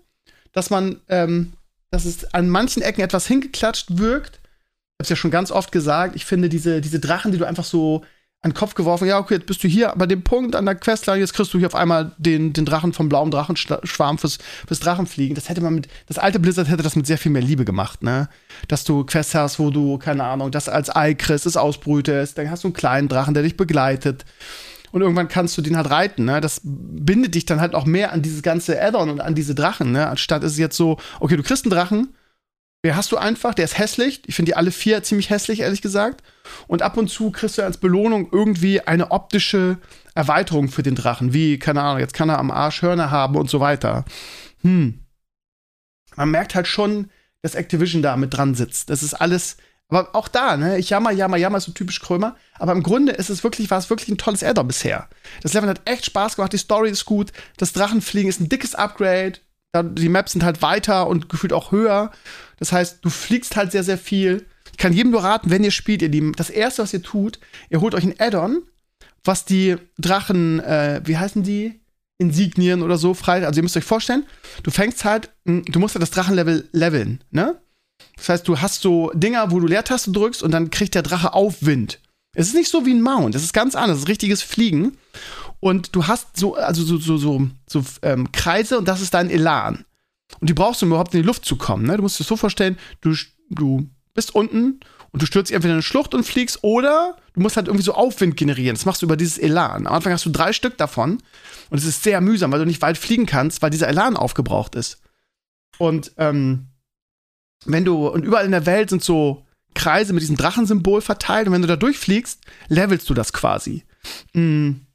dass 0.52 0.70
man, 0.70 1.02
ähm, 1.08 1.54
dass 1.92 2.06
es 2.06 2.34
an 2.34 2.50
manchen 2.50 2.82
Ecken 2.82 3.02
etwas 3.02 3.28
hingeklatscht 3.28 3.98
wirkt. 3.98 4.36
Ich 4.36 5.00
habe 5.00 5.04
es 5.04 5.10
ja 5.10 5.16
schon 5.16 5.32
ganz 5.32 5.52
oft 5.52 5.72
gesagt. 5.72 6.16
Ich 6.16 6.26
finde 6.26 6.50
diese, 6.50 6.82
diese 6.82 7.00
Drachen, 7.00 7.32
die 7.32 7.38
du 7.38 7.46
einfach 7.46 7.64
so 7.64 8.04
an 8.44 8.52
den 8.52 8.56
Kopf 8.56 8.76
geworfen, 8.76 9.08
ja, 9.08 9.18
okay, 9.18 9.36
jetzt 9.36 9.48
bist 9.48 9.64
du 9.64 9.68
hier 9.68 9.94
bei 9.98 10.06
dem 10.06 10.24
Punkt 10.24 10.56
an 10.56 10.66
der 10.66 10.76
Questline, 10.76 11.20
jetzt 11.20 11.34
kriegst 11.34 11.54
du 11.54 11.58
hier 11.58 11.68
auf 11.68 11.76
einmal 11.76 12.12
den, 12.18 12.54
den 12.54 12.66
Drachen 12.66 12.94
vom 12.94 13.10
blauen 13.10 13.32
Drachenschwarm 13.32 14.20
fürs, 14.20 14.38
fürs 14.68 14.80
Drachenfliegen. 14.80 15.34
Das 15.34 15.50
hätte 15.50 15.62
man 15.62 15.74
mit, 15.74 15.88
das 16.06 16.20
alte 16.20 16.40
Blizzard 16.40 16.70
hätte 16.70 16.84
das 16.84 16.96
mit 16.96 17.08
sehr 17.08 17.18
viel 17.18 17.32
mehr 17.32 17.42
Liebe 17.42 17.66
gemacht, 17.66 18.04
ne? 18.04 18.30
Dass 18.68 18.84
du 18.84 19.04
Quests 19.06 19.34
hast, 19.34 19.58
wo 19.58 19.72
du, 19.72 19.98
keine 19.98 20.24
Ahnung, 20.24 20.52
das 20.52 20.70
als 20.70 20.96
Ei 20.96 21.16
kriegst, 21.16 21.48
es 21.48 21.58
ausbrütest, 21.58 22.38
dann 22.38 22.52
hast 22.52 22.64
du 22.64 22.68
einen 22.68 22.76
kleinen 22.76 23.08
Drachen, 23.08 23.34
der 23.34 23.42
dich 23.42 23.58
begleitet. 23.58 24.24
Und 24.92 25.02
irgendwann 25.02 25.28
kannst 25.28 25.58
du 25.58 25.62
den 25.62 25.76
halt 25.76 25.90
reiten, 25.90 26.26
ne? 26.26 26.40
Das 26.40 26.62
bindet 26.64 27.34
dich 27.34 27.46
dann 27.46 27.60
halt 27.60 27.74
auch 27.74 27.86
mehr 27.86 28.14
an 28.14 28.22
dieses 28.22 28.44
ganze 28.44 28.80
Add-on 28.80 29.10
und 29.10 29.20
an 29.20 29.34
diese 29.34 29.56
Drachen, 29.56 29.92
ne? 29.92 30.08
Anstatt 30.08 30.44
ist 30.44 30.54
es 30.54 30.58
jetzt 30.60 30.78
so, 30.78 30.98
okay, 31.20 31.38
du 31.38 31.44
kriegst 31.44 31.66
einen 31.66 31.72
Drachen, 31.72 32.16
der 32.88 32.96
hast 32.96 33.12
du 33.12 33.18
einfach, 33.18 33.54
der 33.54 33.66
ist 33.66 33.78
hässlich. 33.78 34.22
Ich 34.28 34.36
finde 34.36 34.52
die 34.52 34.56
alle 34.56 34.72
vier 34.72 35.04
ziemlich 35.04 35.30
hässlich, 35.30 35.60
ehrlich 35.60 35.82
gesagt. 35.82 36.24
Und 36.68 36.82
ab 36.84 36.96
und 36.96 37.10
zu 37.10 37.32
kriegst 37.32 37.58
du 37.58 37.62
als 37.62 37.80
Belohnung 37.80 38.30
irgendwie 38.32 38.80
eine 38.80 39.12
optische 39.12 39.78
Erweiterung 40.16 40.70
für 40.70 40.84
den 40.84 40.96
Drachen. 40.96 41.34
Wie, 41.34 41.60
keine 41.60 41.82
Ahnung, 41.82 42.00
jetzt 42.00 42.14
kann 42.14 42.30
er 42.30 42.40
am 42.40 42.50
Arsch 42.50 42.82
Hörner 42.82 43.12
haben 43.12 43.36
und 43.36 43.50
so 43.50 43.60
weiter. 43.60 44.06
Hm. 44.62 45.04
Man 46.16 46.32
merkt 46.32 46.56
halt 46.56 46.66
schon, 46.66 47.12
dass 47.42 47.56
Activision 47.56 48.02
da 48.02 48.16
mit 48.16 48.34
dran 48.34 48.56
sitzt. 48.56 48.90
Das 48.90 49.04
ist 49.04 49.16
alles, 49.16 49.58
aber 49.90 50.16
auch 50.16 50.30
da, 50.30 50.56
ne, 50.56 50.78
ich 50.78 50.90
jammer, 50.90 51.12
jammer, 51.12 51.36
jammer, 51.36 51.60
so 51.60 51.74
typisch 51.74 52.00
Krömer. 52.00 52.38
Aber 52.58 52.72
im 52.72 52.84
Grunde 52.84 53.12
ist 53.12 53.30
es 53.30 53.44
wirklich, 53.44 53.70
war 53.70 53.80
es 53.80 53.90
wirklich 53.90 54.08
ein 54.08 54.18
tolles 54.18 54.46
Add-on 54.46 54.70
bisher. 54.70 55.10
Das 55.44 55.54
Level 55.54 55.68
hat 55.68 55.82
echt 55.84 56.06
Spaß 56.06 56.38
gemacht, 56.38 56.54
die 56.54 56.58
Story 56.58 56.90
ist 56.90 57.04
gut, 57.04 57.34
das 57.58 57.74
Drachenfliegen 57.74 58.30
ist 58.30 58.40
ein 58.40 58.48
dickes 58.48 58.76
Upgrade 58.76 59.40
die 59.74 60.10
Maps 60.10 60.32
sind 60.32 60.44
halt 60.44 60.62
weiter 60.62 61.08
und 61.08 61.30
gefühlt 61.30 61.54
auch 61.54 61.72
höher. 61.72 62.12
Das 62.58 62.72
heißt, 62.72 63.00
du 63.04 63.10
fliegst 63.10 63.56
halt 63.56 63.72
sehr, 63.72 63.84
sehr 63.84 63.98
viel. 63.98 64.46
Ich 64.72 64.78
kann 64.78 64.94
jedem 64.94 65.12
nur 65.12 65.24
raten, 65.24 65.50
wenn 65.50 65.64
ihr 65.64 65.72
spielt, 65.72 66.02
ihr 66.02 66.10
Lieben, 66.10 66.34
das 66.34 66.50
erste, 66.50 66.84
was 66.84 66.94
ihr 66.94 67.02
tut, 67.02 67.40
ihr 67.70 67.82
holt 67.82 67.96
euch 67.96 68.04
ein 68.04 68.20
Add-on, 68.20 68.64
was 69.24 69.46
die 69.46 69.76
Drachen, 69.98 70.60
äh, 70.60 71.02
wie 71.04 71.18
heißen 71.18 71.44
die? 71.44 71.80
Insignien 72.20 72.82
oder 72.82 72.98
so 72.98 73.14
frei. 73.14 73.46
Also 73.46 73.60
ihr 73.60 73.64
müsst 73.64 73.78
euch 73.78 73.84
vorstellen, 73.84 74.26
du 74.64 74.72
fängst 74.72 75.06
halt, 75.06 75.30
du 75.46 75.80
musst 75.80 75.96
halt 75.96 76.02
das 76.02 76.12
Drachenlevel 76.12 76.68
leveln, 76.72 77.24
ne? 77.30 77.62
Das 78.16 78.30
heißt, 78.30 78.48
du 78.48 78.60
hast 78.60 78.82
so 78.82 79.12
Dinger, 79.14 79.52
wo 79.52 79.60
du 79.60 79.68
Leertaste 79.68 80.12
drückst 80.12 80.42
und 80.44 80.52
dann 80.52 80.72
kriegt 80.72 80.96
der 80.96 81.04
Drache 81.04 81.34
Aufwind. 81.34 82.00
Es 82.36 82.48
ist 82.48 82.56
nicht 82.56 82.70
so 82.70 82.86
wie 82.86 82.94
ein 82.94 83.02
Mount, 83.02 83.36
es 83.36 83.44
ist 83.44 83.54
ganz 83.54 83.76
anders, 83.76 83.98
es 83.98 84.04
ist 84.04 84.10
richtiges 84.10 84.42
Fliegen. 84.42 84.98
Und 85.60 85.96
du 85.96 86.08
hast 86.08 86.38
so, 86.38 86.56
also 86.56 86.84
so, 86.84 86.98
so, 86.98 87.18
so, 87.18 87.50
so 87.68 87.84
ähm, 88.02 88.32
Kreise 88.32 88.78
und 88.78 88.88
das 88.88 89.02
ist 89.02 89.14
dein 89.14 89.30
Elan. 89.30 89.86
Und 90.40 90.50
die 90.50 90.54
brauchst 90.54 90.82
du, 90.82 90.86
um 90.86 90.92
überhaupt 90.92 91.14
in 91.14 91.22
die 91.22 91.28
Luft 91.28 91.46
zu 91.46 91.56
kommen. 91.56 91.86
Ne? 91.86 91.98
Du 91.98 92.04
musst 92.04 92.20
dir 92.20 92.24
das 92.24 92.28
so 92.28 92.38
vorstellen, 92.38 92.78
du, 93.02 93.16
du 93.50 93.90
bist 94.14 94.36
unten 94.36 94.80
und 95.12 95.22
du 95.22 95.26
stürzt 95.26 95.52
entweder 95.52 95.74
in 95.74 95.78
eine 95.78 95.84
Schlucht 95.84 96.14
und 96.14 96.24
fliegst 96.24 96.64
oder 96.64 97.18
du 97.34 97.42
musst 97.42 97.56
halt 97.56 97.68
irgendwie 97.68 97.84
so 97.84 97.94
Aufwind 97.94 98.38
generieren. 98.38 98.76
Das 98.76 98.86
machst 98.86 99.02
du 99.02 99.06
über 99.06 99.18
dieses 99.18 99.38
Elan. 99.38 99.88
Am 99.88 99.94
Anfang 99.94 100.14
hast 100.14 100.26
du 100.26 100.30
drei 100.30 100.54
Stück 100.54 100.78
davon 100.78 101.24
und 101.70 101.78
es 101.78 101.86
ist 101.86 102.04
sehr 102.04 102.22
mühsam, 102.22 102.52
weil 102.52 102.60
du 102.60 102.66
nicht 102.66 102.82
weit 102.82 102.98
fliegen 102.98 103.26
kannst, 103.26 103.62
weil 103.62 103.70
dieser 103.70 103.88
Elan 103.88 104.18
aufgebraucht 104.18 104.76
ist. 104.76 105.00
Und 105.78 106.12
ähm, 106.18 106.68
wenn 107.66 107.86
du, 107.86 108.08
und 108.08 108.24
überall 108.24 108.46
in 108.46 108.52
der 108.52 108.66
Welt 108.66 108.90
sind 108.90 109.04
so 109.04 109.46
Kreise 109.74 110.14
mit 110.14 110.22
diesem 110.22 110.38
Drachensymbol 110.38 111.02
verteilt 111.02 111.48
und 111.48 111.54
wenn 111.54 111.62
du 111.62 111.68
da 111.68 111.76
durchfliegst, 111.76 112.42
levelst 112.68 113.10
du 113.10 113.14
das 113.14 113.34
quasi. 113.34 113.84
Mm. 114.34 114.87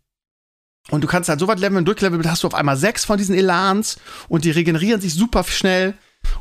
Und 0.91 1.03
du 1.03 1.09
kannst 1.09 1.29
halt 1.29 1.41
so 1.41 1.49
weit 1.49 1.61
leveln, 1.61 1.85
durchleveln, 1.85 2.29
hast 2.29 2.43
du 2.43 2.49
auf 2.49 2.55
einmal 2.55 2.77
sechs 2.77 3.05
von 3.05 3.17
diesen 3.17 3.35
Elans 3.35 3.99
und 4.29 4.45
die 4.45 4.51
regenerieren 4.51 5.01
sich 5.01 5.15
super 5.15 5.45
schnell. 5.45 5.95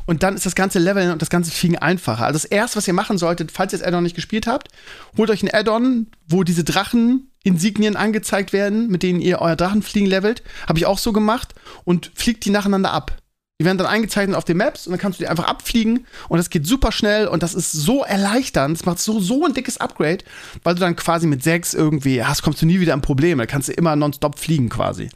Und 0.06 0.22
dann 0.22 0.34
ist 0.34 0.46
das 0.46 0.54
ganze 0.54 0.78
Leveln 0.78 1.10
und 1.10 1.22
das 1.22 1.30
ganze 1.30 1.50
Fliegen 1.50 1.78
einfacher. 1.78 2.24
Also 2.24 2.38
das 2.38 2.44
erste, 2.44 2.76
was 2.76 2.88
ihr 2.88 2.94
machen 2.94 3.18
solltet, 3.18 3.52
falls 3.52 3.72
ihr 3.72 3.78
das 3.78 3.86
Addon 3.86 4.02
nicht 4.02 4.14
gespielt 4.14 4.46
habt, 4.46 4.68
holt 5.16 5.30
euch 5.30 5.42
ein 5.42 5.52
Addon, 5.52 6.08
wo 6.26 6.44
diese 6.44 6.64
Drachen-Insignien 6.64 7.96
angezeigt 7.96 8.52
werden, 8.52 8.88
mit 8.88 9.02
denen 9.02 9.20
ihr 9.20 9.40
euer 9.40 9.56
Drachenfliegen 9.56 10.08
levelt. 10.08 10.42
Habe 10.68 10.78
ich 10.78 10.86
auch 10.86 10.98
so 10.98 11.12
gemacht 11.12 11.54
und 11.84 12.10
fliegt 12.14 12.44
die 12.44 12.50
nacheinander 12.50 12.92
ab. 12.92 13.21
Die 13.62 13.64
werden 13.64 13.78
dann 13.78 13.86
eingezeichnet 13.86 14.36
auf 14.36 14.44
den 14.44 14.56
Maps 14.56 14.88
und 14.88 14.90
dann 14.90 14.98
kannst 14.98 15.20
du 15.20 15.22
die 15.22 15.28
einfach 15.28 15.44
abfliegen 15.44 16.04
und 16.28 16.38
das 16.38 16.50
geht 16.50 16.66
super 16.66 16.90
schnell 16.90 17.28
und 17.28 17.44
das 17.44 17.54
ist 17.54 17.70
so 17.70 18.02
erleichternd. 18.02 18.76
Es 18.76 18.84
macht 18.84 18.98
so, 18.98 19.20
so 19.20 19.46
ein 19.46 19.54
dickes 19.54 19.78
Upgrade, 19.78 20.24
weil 20.64 20.74
du 20.74 20.80
dann 20.80 20.96
quasi 20.96 21.28
mit 21.28 21.44
sechs 21.44 21.72
irgendwie 21.72 22.24
hast, 22.24 22.42
kommst 22.42 22.60
du 22.60 22.66
nie 22.66 22.80
wieder 22.80 22.92
ein 22.92 23.02
Problem. 23.02 23.38
Da 23.38 23.46
kannst 23.46 23.68
du 23.68 23.72
immer 23.72 23.94
nonstop 23.94 24.36
fliegen 24.40 24.68
quasi. 24.68 25.10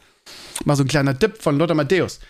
Mal 0.63 0.77
so 0.77 0.85
ein 0.85 0.87
kleiner 0.87 1.13
Dip 1.13 1.41
von 1.41 1.57
Lothar 1.57 1.75
Matthäus. 1.75 2.21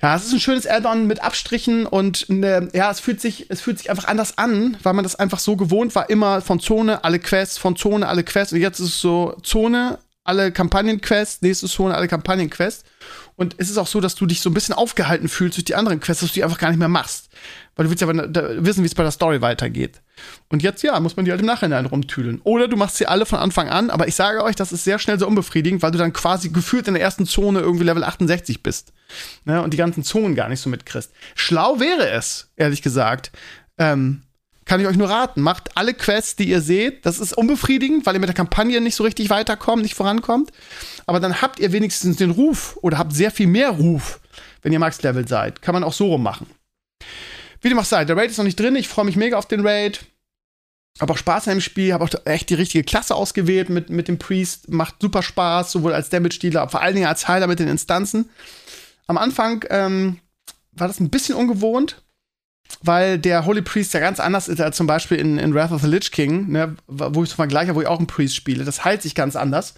Ja, 0.00 0.16
es 0.16 0.24
ist 0.24 0.32
ein 0.32 0.40
schönes 0.40 0.66
Add-on 0.66 1.06
mit 1.06 1.22
Abstrichen 1.22 1.84
und 1.84 2.30
ne, 2.30 2.70
ja, 2.72 2.90
es 2.90 2.98
fühlt 2.98 3.20
sich, 3.20 3.50
es 3.50 3.60
fühlt 3.60 3.76
sich 3.76 3.90
einfach 3.90 4.08
anders 4.08 4.38
an, 4.38 4.78
weil 4.82 4.94
man 4.94 5.02
das 5.02 5.16
einfach 5.16 5.38
so 5.38 5.56
gewohnt 5.56 5.94
war, 5.94 6.08
immer 6.08 6.40
von 6.40 6.60
Zone 6.60 7.04
alle 7.04 7.18
Quests, 7.18 7.58
von 7.58 7.76
Zone 7.76 8.08
alle 8.08 8.24
Quests 8.24 8.54
und 8.54 8.60
jetzt 8.60 8.80
ist 8.80 8.86
es 8.86 9.00
so 9.02 9.36
Zone 9.42 9.98
alle 10.24 10.50
Kampagnenquests, 10.50 11.42
nächste 11.42 11.66
Zone 11.66 11.94
alle 11.94 12.08
Kampagnenquests 12.08 12.84
und 13.36 13.54
es 13.58 13.70
ist 13.70 13.78
auch 13.78 13.86
so, 13.86 14.00
dass 14.00 14.14
du 14.14 14.26
dich 14.26 14.40
so 14.40 14.50
ein 14.50 14.54
bisschen 14.54 14.74
aufgehalten 14.74 15.28
fühlst 15.28 15.56
durch 15.56 15.64
die 15.64 15.74
anderen 15.74 16.00
Quests, 16.00 16.20
dass 16.20 16.30
du 16.30 16.34
die 16.34 16.44
einfach 16.44 16.58
gar 16.58 16.68
nicht 16.68 16.78
mehr 16.78 16.88
machst. 16.88 17.30
Weil 17.74 17.84
du 17.84 17.90
willst 17.90 18.02
ja 18.02 18.08
wissen, 18.08 18.82
wie 18.82 18.86
es 18.86 18.94
bei 18.94 19.02
der 19.02 19.12
Story 19.12 19.40
weitergeht. 19.40 20.02
Und 20.50 20.62
jetzt, 20.62 20.82
ja, 20.82 21.00
muss 21.00 21.16
man 21.16 21.24
die 21.24 21.30
halt 21.30 21.40
im 21.40 21.46
Nachhinein 21.46 21.86
rumtüdeln. 21.86 22.40
Oder 22.44 22.68
du 22.68 22.76
machst 22.76 22.96
sie 22.96 23.06
alle 23.06 23.24
von 23.24 23.38
Anfang 23.38 23.70
an, 23.70 23.88
aber 23.88 24.06
ich 24.06 24.14
sage 24.14 24.44
euch, 24.44 24.54
das 24.54 24.72
ist 24.72 24.84
sehr 24.84 24.98
schnell 24.98 25.18
so 25.18 25.26
unbefriedigend, 25.26 25.82
weil 25.82 25.90
du 25.90 25.98
dann 25.98 26.12
quasi 26.12 26.50
gefühlt 26.50 26.86
in 26.88 26.94
der 26.94 27.02
ersten 27.02 27.24
Zone 27.24 27.60
irgendwie 27.60 27.84
Level 27.84 28.04
68 28.04 28.62
bist. 28.62 28.92
Ne? 29.44 29.62
Und 29.62 29.72
die 29.72 29.78
ganzen 29.78 30.04
Zonen 30.04 30.34
gar 30.34 30.50
nicht 30.50 30.60
so 30.60 30.68
mitkriegst. 30.68 31.12
Schlau 31.34 31.80
wäre 31.80 32.10
es, 32.10 32.50
ehrlich 32.56 32.82
gesagt, 32.82 33.32
ähm, 33.78 34.22
kann 34.64 34.80
ich 34.80 34.86
euch 34.86 34.96
nur 34.96 35.10
raten. 35.10 35.40
Macht 35.40 35.76
alle 35.76 35.94
Quests, 35.94 36.36
die 36.36 36.48
ihr 36.48 36.60
seht. 36.60 37.04
Das 37.04 37.18
ist 37.18 37.36
unbefriedigend, 37.36 38.06
weil 38.06 38.14
ihr 38.14 38.20
mit 38.20 38.28
der 38.28 38.34
Kampagne 38.34 38.80
nicht 38.80 38.94
so 38.94 39.04
richtig 39.04 39.30
weiterkommt, 39.30 39.82
nicht 39.82 39.94
vorankommt. 39.94 40.50
Aber 41.06 41.20
dann 41.20 41.42
habt 41.42 41.58
ihr 41.58 41.72
wenigstens 41.72 42.16
den 42.16 42.30
Ruf 42.30 42.78
oder 42.82 42.98
habt 42.98 43.12
sehr 43.12 43.30
viel 43.30 43.48
mehr 43.48 43.70
Ruf, 43.70 44.20
wenn 44.62 44.72
ihr 44.72 44.78
Max-Level 44.78 45.26
seid. 45.26 45.62
Kann 45.62 45.74
man 45.74 45.84
auch 45.84 45.92
so 45.92 46.06
rum 46.06 46.22
machen. 46.22 46.46
Wie 47.60 47.68
dem 47.68 47.78
auch 47.78 47.84
sei, 47.84 48.04
der 48.04 48.16
Raid 48.16 48.30
ist 48.30 48.38
noch 48.38 48.44
nicht 48.44 48.58
drin. 48.58 48.76
Ich 48.76 48.88
freue 48.88 49.04
mich 49.04 49.16
mega 49.16 49.36
auf 49.36 49.46
den 49.46 49.66
Raid. 49.66 50.04
Hab 51.00 51.10
auch 51.10 51.16
Spaß 51.16 51.48
an 51.48 51.54
dem 51.56 51.60
Spiel, 51.60 51.92
hab 51.92 52.02
auch 52.02 52.10
echt 52.26 52.50
die 52.50 52.54
richtige 52.54 52.84
Klasse 52.84 53.14
ausgewählt 53.14 53.70
mit, 53.70 53.88
mit 53.88 54.08
dem 54.08 54.18
Priest. 54.18 54.68
Macht 54.68 54.96
super 55.00 55.22
Spaß, 55.22 55.72
sowohl 55.72 55.94
als 55.94 56.10
Damage-Dealer, 56.10 56.68
vor 56.68 56.82
allen 56.82 56.94
Dingen 56.94 57.06
als 57.06 57.28
Heiler 57.28 57.46
mit 57.46 57.60
den 57.60 57.68
Instanzen. 57.68 58.28
Am 59.06 59.16
Anfang 59.16 59.64
ähm, 59.70 60.18
war 60.72 60.88
das 60.88 61.00
ein 61.00 61.10
bisschen 61.10 61.34
ungewohnt, 61.34 62.01
weil 62.82 63.18
der 63.18 63.44
Holy 63.46 63.62
Priest 63.62 63.94
ja 63.94 64.00
ganz 64.00 64.20
anders 64.20 64.48
ist 64.48 64.60
als 64.60 64.76
zum 64.76 64.86
Beispiel 64.86 65.18
in, 65.18 65.38
in 65.38 65.54
Wrath 65.54 65.72
of 65.72 65.82
the 65.82 65.88
Lich 65.88 66.10
King, 66.10 66.50
ne, 66.50 66.76
wo 66.86 67.22
ich 67.22 67.30
so 67.30 67.36
vergleiche, 67.36 67.74
wo 67.74 67.80
ich 67.80 67.86
auch 67.86 67.98
einen 67.98 68.06
Priest 68.06 68.34
spiele. 68.34 68.64
Das 68.64 68.84
heilt 68.84 69.02
sich 69.02 69.14
ganz 69.14 69.36
anders, 69.36 69.74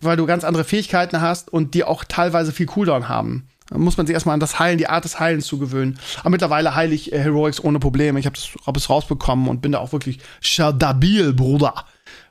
weil 0.00 0.16
du 0.16 0.26
ganz 0.26 0.44
andere 0.44 0.64
Fähigkeiten 0.64 1.20
hast 1.20 1.52
und 1.52 1.74
die 1.74 1.84
auch 1.84 2.04
teilweise 2.04 2.52
viel 2.52 2.66
Cooldown 2.66 3.08
haben. 3.08 3.48
Da 3.70 3.78
muss 3.78 3.96
man 3.96 4.06
sich 4.06 4.14
erstmal 4.14 4.34
an 4.34 4.40
das 4.40 4.58
Heilen, 4.58 4.78
die 4.78 4.88
Art 4.88 5.04
des 5.04 5.18
Heilens 5.18 5.46
zugewöhnen. 5.46 5.98
Aber 6.20 6.30
mittlerweile 6.30 6.74
heile 6.74 6.94
ich 6.94 7.12
äh, 7.12 7.18
Heroics 7.18 7.62
ohne 7.62 7.78
Probleme. 7.78 8.20
Ich 8.20 8.26
habe 8.26 8.38
hab 8.66 8.76
es 8.76 8.90
rausbekommen 8.90 9.48
und 9.48 9.62
bin 9.62 9.72
da 9.72 9.78
auch 9.78 9.92
wirklich 9.92 10.18
stabil, 10.40 11.32
Bruder. 11.32 11.86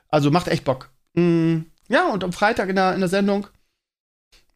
Also 0.08 0.30
macht 0.30 0.48
echt 0.48 0.64
Bock. 0.64 0.90
Mm, 1.14 1.62
ja, 1.88 2.08
und 2.08 2.22
am 2.22 2.32
Freitag 2.32 2.68
in 2.68 2.76
der, 2.76 2.94
in 2.94 3.00
der 3.00 3.08
Sendung 3.08 3.48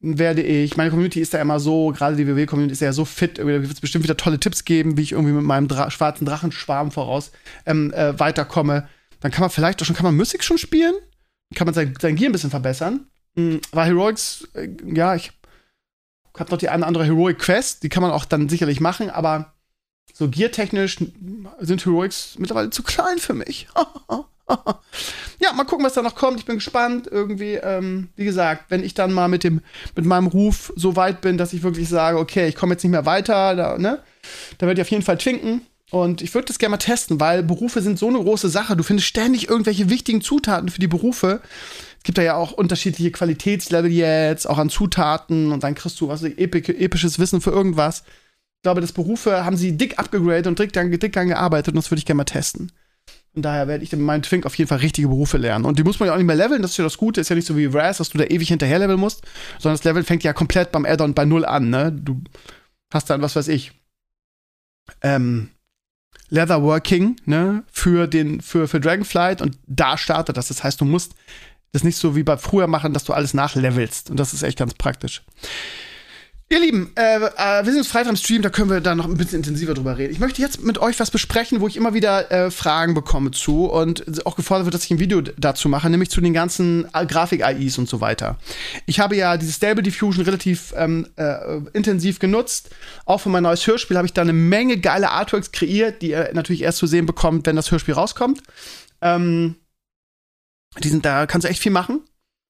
werde 0.00 0.42
ich, 0.42 0.76
meine 0.76 0.90
Community 0.90 1.20
ist 1.20 1.34
da 1.34 1.40
immer 1.40 1.58
so, 1.58 1.90
gerade 1.90 2.16
die 2.16 2.26
WW-Community 2.26 2.72
ist 2.72 2.80
ja 2.80 2.92
so 2.92 3.04
fit, 3.04 3.38
da 3.38 3.46
wird 3.46 3.64
es 3.64 3.80
bestimmt 3.80 4.04
wieder 4.04 4.16
tolle 4.16 4.38
Tipps 4.38 4.64
geben, 4.64 4.96
wie 4.96 5.02
ich 5.02 5.12
irgendwie 5.12 5.32
mit 5.32 5.44
meinem 5.44 5.66
Dra 5.66 5.90
schwarzen 5.90 6.24
Drachenschwarm 6.24 6.92
voraus 6.92 7.32
ähm, 7.66 7.92
äh, 7.92 8.18
weiterkomme. 8.18 8.88
Dann 9.20 9.32
kann 9.32 9.40
man 9.40 9.50
vielleicht 9.50 9.82
auch 9.82 9.86
schon, 9.86 9.96
kann 9.96 10.04
man 10.04 10.16
Mystic 10.16 10.44
schon 10.44 10.58
spielen? 10.58 10.94
Kann 11.54 11.64
man 11.64 11.74
sein, 11.74 11.94
sein 12.00 12.14
Gear 12.14 12.28
ein 12.28 12.32
bisschen 12.32 12.50
verbessern? 12.50 13.06
Mhm, 13.34 13.60
weil 13.72 13.88
Heroics, 13.88 14.46
äh, 14.54 14.68
ja, 14.84 15.16
ich 15.16 15.32
habe 16.38 16.50
noch 16.50 16.58
die 16.58 16.68
eine 16.68 16.86
andere 16.86 17.04
Heroic 17.04 17.40
Quest, 17.40 17.82
die 17.82 17.88
kann 17.88 18.02
man 18.02 18.12
auch 18.12 18.24
dann 18.24 18.48
sicherlich 18.48 18.80
machen, 18.80 19.10
aber 19.10 19.54
so 20.12 20.28
geartechnisch 20.28 20.98
sind 21.58 21.84
Heroics 21.84 22.36
mittlerweile 22.38 22.70
zu 22.70 22.84
klein 22.84 23.18
für 23.18 23.34
mich. 23.34 23.68
ja, 25.40 25.52
mal 25.52 25.64
gucken, 25.64 25.84
was 25.84 25.94
da 25.94 26.02
noch 26.02 26.14
kommt. 26.14 26.40
Ich 26.40 26.46
bin 26.46 26.56
gespannt. 26.56 27.06
Irgendwie, 27.10 27.54
ähm, 27.54 28.08
wie 28.16 28.24
gesagt, 28.24 28.66
wenn 28.70 28.82
ich 28.82 28.94
dann 28.94 29.12
mal 29.12 29.28
mit 29.28 29.44
dem, 29.44 29.60
mit 29.94 30.04
meinem 30.04 30.26
Ruf 30.26 30.72
so 30.76 30.96
weit 30.96 31.20
bin, 31.20 31.38
dass 31.38 31.52
ich 31.52 31.62
wirklich 31.62 31.88
sage, 31.88 32.18
okay, 32.18 32.48
ich 32.48 32.56
komme 32.56 32.74
jetzt 32.74 32.82
nicht 32.82 32.92
mehr 32.92 33.06
weiter, 33.06 33.54
da, 33.54 33.78
ne, 33.78 34.02
da 34.58 34.66
werde 34.66 34.80
ich 34.80 34.86
auf 34.86 34.90
jeden 34.90 35.04
Fall 35.04 35.18
twinken. 35.18 35.62
Und 35.90 36.20
ich 36.20 36.34
würde 36.34 36.46
das 36.46 36.58
gerne 36.58 36.72
mal 36.72 36.78
testen, 36.78 37.18
weil 37.18 37.42
Berufe 37.42 37.80
sind 37.80 37.98
so 37.98 38.08
eine 38.08 38.18
große 38.18 38.50
Sache. 38.50 38.76
Du 38.76 38.82
findest 38.82 39.08
ständig 39.08 39.48
irgendwelche 39.48 39.88
wichtigen 39.88 40.20
Zutaten 40.20 40.68
für 40.68 40.80
die 40.80 40.86
Berufe. 40.86 41.40
Es 41.96 42.04
gibt 42.04 42.18
da 42.18 42.22
ja 42.22 42.34
auch 42.34 42.52
unterschiedliche 42.52 43.10
Qualitätslevel 43.10 43.90
jetzt, 43.90 44.46
auch 44.46 44.58
an 44.58 44.68
Zutaten. 44.68 45.50
Und 45.50 45.62
dann 45.62 45.74
kriegst 45.74 45.98
du 46.00 46.08
was 46.08 46.22
episches 46.22 47.18
Wissen 47.18 47.40
für 47.40 47.50
irgendwas. 47.50 48.04
Ich 48.56 48.62
glaube, 48.64 48.82
das 48.82 48.92
Berufe 48.92 49.44
haben 49.44 49.56
sie 49.56 49.76
dick 49.76 49.98
abgegradet 49.98 50.46
und 50.46 50.58
dick, 50.58 50.72
dick 50.72 51.12
dann 51.12 51.28
gearbeitet 51.28 51.68
und 51.68 51.76
das 51.76 51.90
würde 51.90 52.00
ich 52.00 52.06
gerne 52.06 52.18
mal 52.18 52.24
testen. 52.24 52.72
Und 53.34 53.42
daher 53.42 53.68
werde 53.68 53.84
ich 53.84 53.92
in 53.92 54.00
meinem 54.00 54.22
Twink 54.22 54.46
auf 54.46 54.54
jeden 54.56 54.68
Fall 54.68 54.78
richtige 54.78 55.08
Berufe 55.08 55.36
lernen. 55.36 55.64
Und 55.64 55.78
die 55.78 55.84
muss 55.84 56.00
man 56.00 56.08
ja 56.08 56.14
auch 56.14 56.16
nicht 56.16 56.26
mehr 56.26 56.36
leveln, 56.36 56.62
das 56.62 56.72
ist 56.72 56.76
ja 56.76 56.84
das 56.84 56.98
Gute. 56.98 57.20
Ist 57.20 57.28
ja 57.28 57.36
nicht 57.36 57.46
so 57.46 57.56
wie 57.56 57.66
Raz, 57.66 57.98
dass 57.98 58.10
du 58.10 58.18
da 58.18 58.24
ewig 58.24 58.48
hinterher 58.48 58.78
leveln 58.78 58.98
musst, 58.98 59.22
sondern 59.58 59.76
das 59.76 59.84
Level 59.84 60.02
fängt 60.02 60.24
ja 60.24 60.32
komplett 60.32 60.72
beim 60.72 60.84
Addon 60.84 61.14
bei 61.14 61.24
Null 61.24 61.44
an, 61.44 61.70
ne? 61.70 61.92
Du 61.92 62.20
hast 62.92 63.10
dann, 63.10 63.22
was 63.22 63.36
weiß 63.36 63.48
ich, 63.48 63.72
ähm, 65.02 65.50
Leatherworking, 66.30 67.16
ne, 67.24 67.64
für 67.70 68.06
den, 68.06 68.40
für, 68.40 68.68
für 68.68 68.80
Dragonflight 68.80 69.40
und 69.40 69.58
da 69.66 69.96
startet 69.96 70.36
das. 70.36 70.48
Das 70.48 70.62
heißt, 70.62 70.80
du 70.80 70.84
musst 70.84 71.14
das 71.72 71.84
nicht 71.84 71.96
so 71.96 72.16
wie 72.16 72.22
bei 72.22 72.36
früher 72.36 72.66
machen, 72.66 72.92
dass 72.92 73.04
du 73.04 73.12
alles 73.12 73.34
nachlevelst. 73.34 74.10
Und 74.10 74.18
das 74.18 74.32
ist 74.32 74.42
echt 74.42 74.58
ganz 74.58 74.74
praktisch. 74.74 75.22
Ihr 76.50 76.60
Lieben, 76.60 76.90
äh, 76.96 77.16
äh, 77.16 77.64
wir 77.64 77.66
sind 77.66 77.76
uns 77.76 77.88
Freitag 77.88 78.08
im 78.08 78.16
Stream, 78.16 78.40
da 78.40 78.48
können 78.48 78.70
wir 78.70 78.80
da 78.80 78.94
noch 78.94 79.04
ein 79.04 79.18
bisschen 79.18 79.40
intensiver 79.40 79.74
drüber 79.74 79.98
reden. 79.98 80.14
Ich 80.14 80.18
möchte 80.18 80.40
jetzt 80.40 80.62
mit 80.62 80.78
euch 80.78 80.98
was 80.98 81.10
besprechen, 81.10 81.60
wo 81.60 81.68
ich 81.68 81.76
immer 81.76 81.92
wieder 81.92 82.32
äh, 82.32 82.50
Fragen 82.50 82.94
bekomme 82.94 83.32
zu 83.32 83.66
und 83.66 84.24
auch 84.24 84.34
gefordert 84.34 84.64
wird, 84.64 84.74
dass 84.74 84.84
ich 84.84 84.90
ein 84.90 84.98
Video 84.98 85.20
dazu 85.20 85.68
mache, 85.68 85.90
nämlich 85.90 86.08
zu 86.08 86.22
den 86.22 86.32
ganzen 86.32 86.88
äh, 86.94 87.04
Grafik-AIs 87.04 87.76
und 87.76 87.86
so 87.86 88.00
weiter. 88.00 88.38
Ich 88.86 88.98
habe 88.98 89.14
ja 89.14 89.36
dieses 89.36 89.56
Stable 89.56 89.82
Diffusion 89.82 90.24
relativ 90.24 90.72
ähm, 90.74 91.06
äh, 91.16 91.58
intensiv 91.74 92.18
genutzt. 92.18 92.70
Auch 93.04 93.18
für 93.18 93.28
mein 93.28 93.42
neues 93.42 93.66
Hörspiel 93.66 93.98
habe 93.98 94.06
ich 94.06 94.14
da 94.14 94.22
eine 94.22 94.32
Menge 94.32 94.78
geile 94.78 95.10
Artworks 95.10 95.52
kreiert, 95.52 96.00
die 96.00 96.10
ihr 96.10 96.30
natürlich 96.32 96.62
erst 96.62 96.78
zu 96.78 96.86
sehen 96.86 97.04
bekommt, 97.04 97.46
wenn 97.46 97.56
das 97.56 97.70
Hörspiel 97.70 97.92
rauskommt. 97.92 98.42
Ähm, 99.02 99.56
die 100.82 100.88
sind, 100.88 101.04
da 101.04 101.26
kannst 101.26 101.44
du 101.44 101.50
echt 101.50 101.62
viel 101.62 101.72
machen 101.72 102.07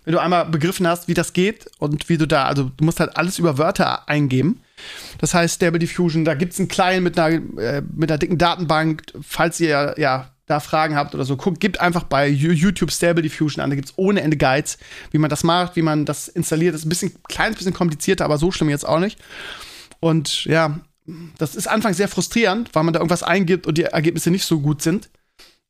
wenn 0.08 0.14
du 0.14 0.22
einmal 0.22 0.46
begriffen 0.46 0.88
hast, 0.88 1.06
wie 1.06 1.12
das 1.12 1.34
geht 1.34 1.66
und 1.78 2.08
wie 2.08 2.16
du 2.16 2.26
da, 2.26 2.46
also 2.46 2.70
du 2.74 2.82
musst 2.82 2.98
halt 2.98 3.18
alles 3.18 3.38
über 3.38 3.58
Wörter 3.58 4.08
eingeben. 4.08 4.62
Das 5.18 5.34
heißt, 5.34 5.56
Stable 5.56 5.78
Diffusion, 5.78 6.24
da 6.24 6.32
gibt 6.32 6.54
es 6.54 6.58
einen 6.58 6.68
kleinen 6.68 7.04
mit 7.04 7.18
einer, 7.18 7.34
äh, 7.60 7.82
mit 7.94 8.10
einer 8.10 8.16
dicken 8.16 8.38
Datenbank. 8.38 9.02
Falls 9.20 9.60
ihr 9.60 9.96
ja 9.98 10.30
da 10.46 10.60
Fragen 10.60 10.96
habt 10.96 11.14
oder 11.14 11.26
so, 11.26 11.36
guckt, 11.36 11.60
gebt 11.60 11.78
einfach 11.78 12.04
bei 12.04 12.26
YouTube 12.26 12.90
Stable 12.90 13.20
Diffusion 13.20 13.62
an. 13.62 13.68
Da 13.68 13.76
gibt 13.76 13.90
es 13.90 13.98
ohne 13.98 14.22
Ende 14.22 14.38
Guides, 14.38 14.78
wie 15.10 15.18
man 15.18 15.28
das 15.28 15.44
macht, 15.44 15.76
wie 15.76 15.82
man 15.82 16.06
das 16.06 16.26
installiert. 16.28 16.72
Das 16.72 16.80
ist 16.80 16.86
ein 16.86 16.88
bisschen, 16.88 17.12
kleines 17.28 17.58
bisschen 17.58 17.74
komplizierter, 17.74 18.24
aber 18.24 18.38
so 18.38 18.50
schlimm 18.50 18.70
jetzt 18.70 18.88
auch 18.88 19.00
nicht. 19.00 19.18
Und 20.00 20.46
ja, 20.46 20.80
das 21.36 21.54
ist 21.54 21.68
anfangs 21.68 21.98
sehr 21.98 22.08
frustrierend, 22.08 22.74
weil 22.74 22.84
man 22.84 22.94
da 22.94 23.00
irgendwas 23.00 23.22
eingibt 23.22 23.66
und 23.66 23.76
die 23.76 23.82
Ergebnisse 23.84 24.30
nicht 24.30 24.46
so 24.46 24.60
gut 24.60 24.80
sind. 24.80 25.10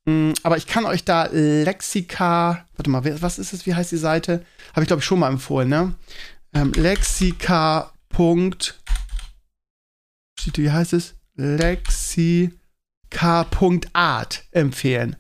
Mm, 0.09 0.33
aber 0.43 0.57
ich 0.57 0.67
kann 0.67 0.87
euch 0.87 1.05
da 1.05 1.29
Lexika, 1.31 2.67
warte 2.77 2.89
mal, 2.89 3.21
was 3.21 3.39
ist 3.39 3.53
es, 3.53 3.67
wie 3.67 3.75
heißt 3.75 3.93
die 3.93 3.99
Seite? 3.99 4.43
Habe 4.71 4.81
ich 4.83 4.87
glaube 4.87 5.01
ich 5.01 5.05
schon 5.07 5.19
mal 5.19 5.29
empfohlen, 5.29 5.69
ne? 5.69 5.95
Ähm, 6.55 6.73
Lexika. 6.73 7.93
Wie 10.55 10.71
heißt 10.71 10.95
es? 10.95 11.15
Lexika.art 11.35 12.57
empfehlen. 14.51 15.17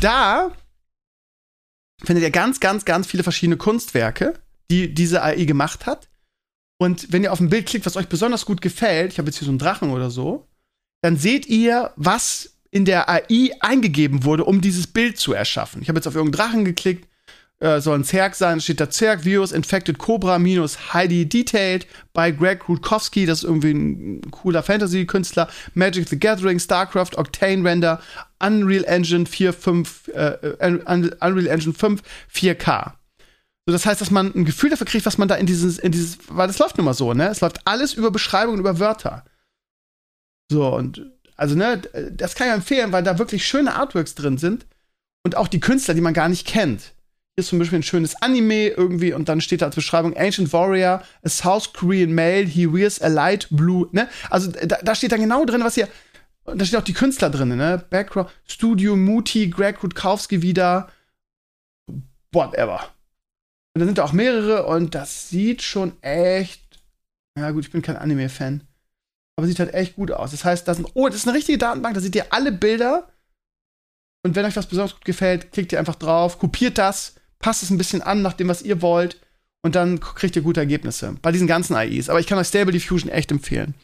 Da 0.00 0.52
findet 2.04 2.22
ihr 2.22 2.30
ganz, 2.30 2.60
ganz, 2.60 2.84
ganz 2.84 3.08
viele 3.08 3.24
verschiedene 3.24 3.56
Kunstwerke, 3.56 4.38
die 4.70 4.94
diese 4.94 5.24
AI 5.24 5.44
gemacht 5.44 5.86
hat. 5.86 6.08
Und 6.78 7.12
wenn 7.12 7.24
ihr 7.24 7.32
auf 7.32 7.40
ein 7.40 7.50
Bild 7.50 7.66
klickt, 7.66 7.84
was 7.84 7.96
euch 7.96 8.08
besonders 8.08 8.46
gut 8.46 8.62
gefällt, 8.62 9.12
ich 9.12 9.18
habe 9.18 9.28
jetzt 9.28 9.38
hier 9.38 9.46
so 9.46 9.50
einen 9.50 9.58
Drachen 9.58 9.90
oder 9.90 10.10
so, 10.10 10.46
dann 11.02 11.16
seht 11.16 11.46
ihr, 11.46 11.92
was 11.96 12.59
in 12.70 12.84
der 12.84 13.08
AI 13.08 13.50
eingegeben 13.60 14.24
wurde, 14.24 14.44
um 14.44 14.60
dieses 14.60 14.86
Bild 14.86 15.18
zu 15.18 15.32
erschaffen. 15.32 15.82
Ich 15.82 15.88
habe 15.88 15.98
jetzt 15.98 16.06
auf 16.06 16.14
irgendeinen 16.14 16.48
Drachen 16.48 16.64
geklickt, 16.64 17.08
äh, 17.60 17.80
soll 17.80 17.98
ein 17.98 18.04
Zerg 18.04 18.36
sein, 18.36 18.60
steht 18.60 18.80
da 18.80 18.88
Zerg 18.88 19.24
Virus 19.24 19.52
Infected 19.52 19.98
Cobra 19.98 20.38
minus 20.38 20.94
Heidi 20.94 21.28
Detailed 21.28 21.86
bei 22.14 22.30
Greg 22.30 22.68
Rutkowski, 22.68 23.26
das 23.26 23.40
ist 23.40 23.44
irgendwie 23.44 23.72
ein 23.72 24.30
cooler 24.30 24.62
Fantasy-Künstler, 24.62 25.48
Magic 25.74 26.08
the 26.08 26.18
Gathering, 26.18 26.58
StarCraft, 26.58 27.16
Octane 27.16 27.68
Render, 27.68 28.00
Unreal 28.42 28.84
Engine 28.84 29.26
4, 29.26 29.52
5, 29.52 30.08
äh, 30.08 30.56
Unreal 31.20 31.46
Engine 31.46 31.74
5, 31.74 32.02
4K. 32.32 32.92
So, 33.66 33.72
das 33.72 33.84
heißt, 33.84 34.00
dass 34.00 34.10
man 34.10 34.32
ein 34.34 34.46
Gefühl 34.46 34.70
dafür 34.70 34.86
kriegt, 34.86 35.04
was 35.04 35.18
man 35.18 35.28
da 35.28 35.34
in 35.34 35.46
dieses, 35.46 35.78
in 35.78 35.92
dieses, 35.92 36.18
weil 36.28 36.46
das 36.46 36.58
läuft 36.58 36.78
nun 36.78 36.86
mal 36.86 36.94
so, 36.94 37.12
ne? 37.12 37.28
Es 37.28 37.42
läuft 37.42 37.66
alles 37.66 37.92
über 37.92 38.10
Beschreibungen, 38.10 38.58
über 38.58 38.78
Wörter. 38.78 39.24
So, 40.50 40.74
und 40.74 41.04
also, 41.40 41.54
ne, 41.54 41.80
das 42.12 42.34
kann 42.34 42.48
ich 42.48 42.52
empfehlen, 42.52 42.92
weil 42.92 43.02
da 43.02 43.18
wirklich 43.18 43.46
schöne 43.46 43.74
Artworks 43.74 44.14
drin 44.14 44.36
sind 44.36 44.66
und 45.24 45.36
auch 45.38 45.48
die 45.48 45.58
Künstler, 45.58 45.94
die 45.94 46.02
man 46.02 46.12
gar 46.12 46.28
nicht 46.28 46.46
kennt. 46.46 46.82
Hier 46.82 47.38
ist 47.38 47.48
zum 47.48 47.58
Beispiel 47.58 47.78
ein 47.78 47.82
schönes 47.82 48.20
Anime 48.20 48.68
irgendwie 48.68 49.14
und 49.14 49.26
dann 49.30 49.40
steht 49.40 49.62
da 49.62 49.66
als 49.66 49.74
Beschreibung 49.74 50.14
Ancient 50.18 50.52
Warrior, 50.52 51.02
a 51.22 51.28
South 51.30 51.72
Korean 51.72 52.12
Male, 52.12 52.44
he 52.44 52.70
wears 52.70 53.00
a 53.00 53.06
light 53.06 53.46
blue, 53.50 53.88
ne? 53.92 54.06
Also 54.28 54.50
da, 54.50 54.80
da 54.82 54.94
steht 54.94 55.12
dann 55.12 55.22
genau 55.22 55.46
drin, 55.46 55.64
was 55.64 55.76
hier, 55.76 55.88
und 56.44 56.60
da 56.60 56.64
steht 56.66 56.78
auch 56.78 56.84
die 56.84 56.92
Künstler 56.92 57.30
drin, 57.30 57.56
ne? 57.56 57.86
Background, 57.88 58.28
Studio 58.46 58.94
Muti, 58.94 59.48
Greg 59.48 59.82
Rutkowski 59.82 60.42
wieder, 60.42 60.90
whatever. 62.32 62.80
Und 63.74 63.80
da 63.80 63.86
sind 63.86 63.96
da 63.96 64.04
auch 64.04 64.12
mehrere 64.12 64.66
und 64.66 64.94
das 64.94 65.30
sieht 65.30 65.62
schon 65.62 65.94
echt, 66.02 66.62
ja 67.38 67.50
gut, 67.50 67.64
ich 67.64 67.72
bin 67.72 67.80
kein 67.80 67.96
Anime-Fan 67.96 68.66
aber 69.40 69.46
sieht 69.46 69.58
halt 69.58 69.72
echt 69.72 69.96
gut 69.96 70.12
aus. 70.12 70.32
Das 70.32 70.44
heißt, 70.44 70.68
das, 70.68 70.76
sind, 70.76 70.88
oh, 70.92 71.08
das 71.08 71.16
ist 71.16 71.28
eine 71.28 71.36
richtige 71.36 71.56
Datenbank, 71.56 71.94
da 71.94 72.00
seht 72.00 72.14
ihr 72.14 72.30
alle 72.30 72.52
Bilder. 72.52 73.08
Und 74.22 74.36
wenn 74.36 74.44
euch 74.44 74.56
was 74.56 74.66
besonders 74.66 74.94
gut 74.94 75.06
gefällt, 75.06 75.50
klickt 75.50 75.72
ihr 75.72 75.78
einfach 75.78 75.94
drauf, 75.94 76.38
kopiert 76.38 76.76
das, 76.76 77.14
passt 77.38 77.62
es 77.62 77.70
ein 77.70 77.78
bisschen 77.78 78.02
an 78.02 78.20
nach 78.20 78.34
dem, 78.34 78.48
was 78.48 78.60
ihr 78.60 78.82
wollt. 78.82 79.18
Und 79.62 79.74
dann 79.74 80.00
kriegt 80.00 80.36
ihr 80.36 80.42
gute 80.42 80.60
Ergebnisse 80.60 81.16
bei 81.22 81.32
diesen 81.32 81.46
ganzen 81.46 81.74
AIs. 81.74 82.08
Aber 82.10 82.20
ich 82.20 82.26
kann 82.26 82.38
euch 82.38 82.48
Stable 82.48 82.72
Diffusion 82.72 83.10
echt 83.10 83.30
empfehlen. 83.30 83.74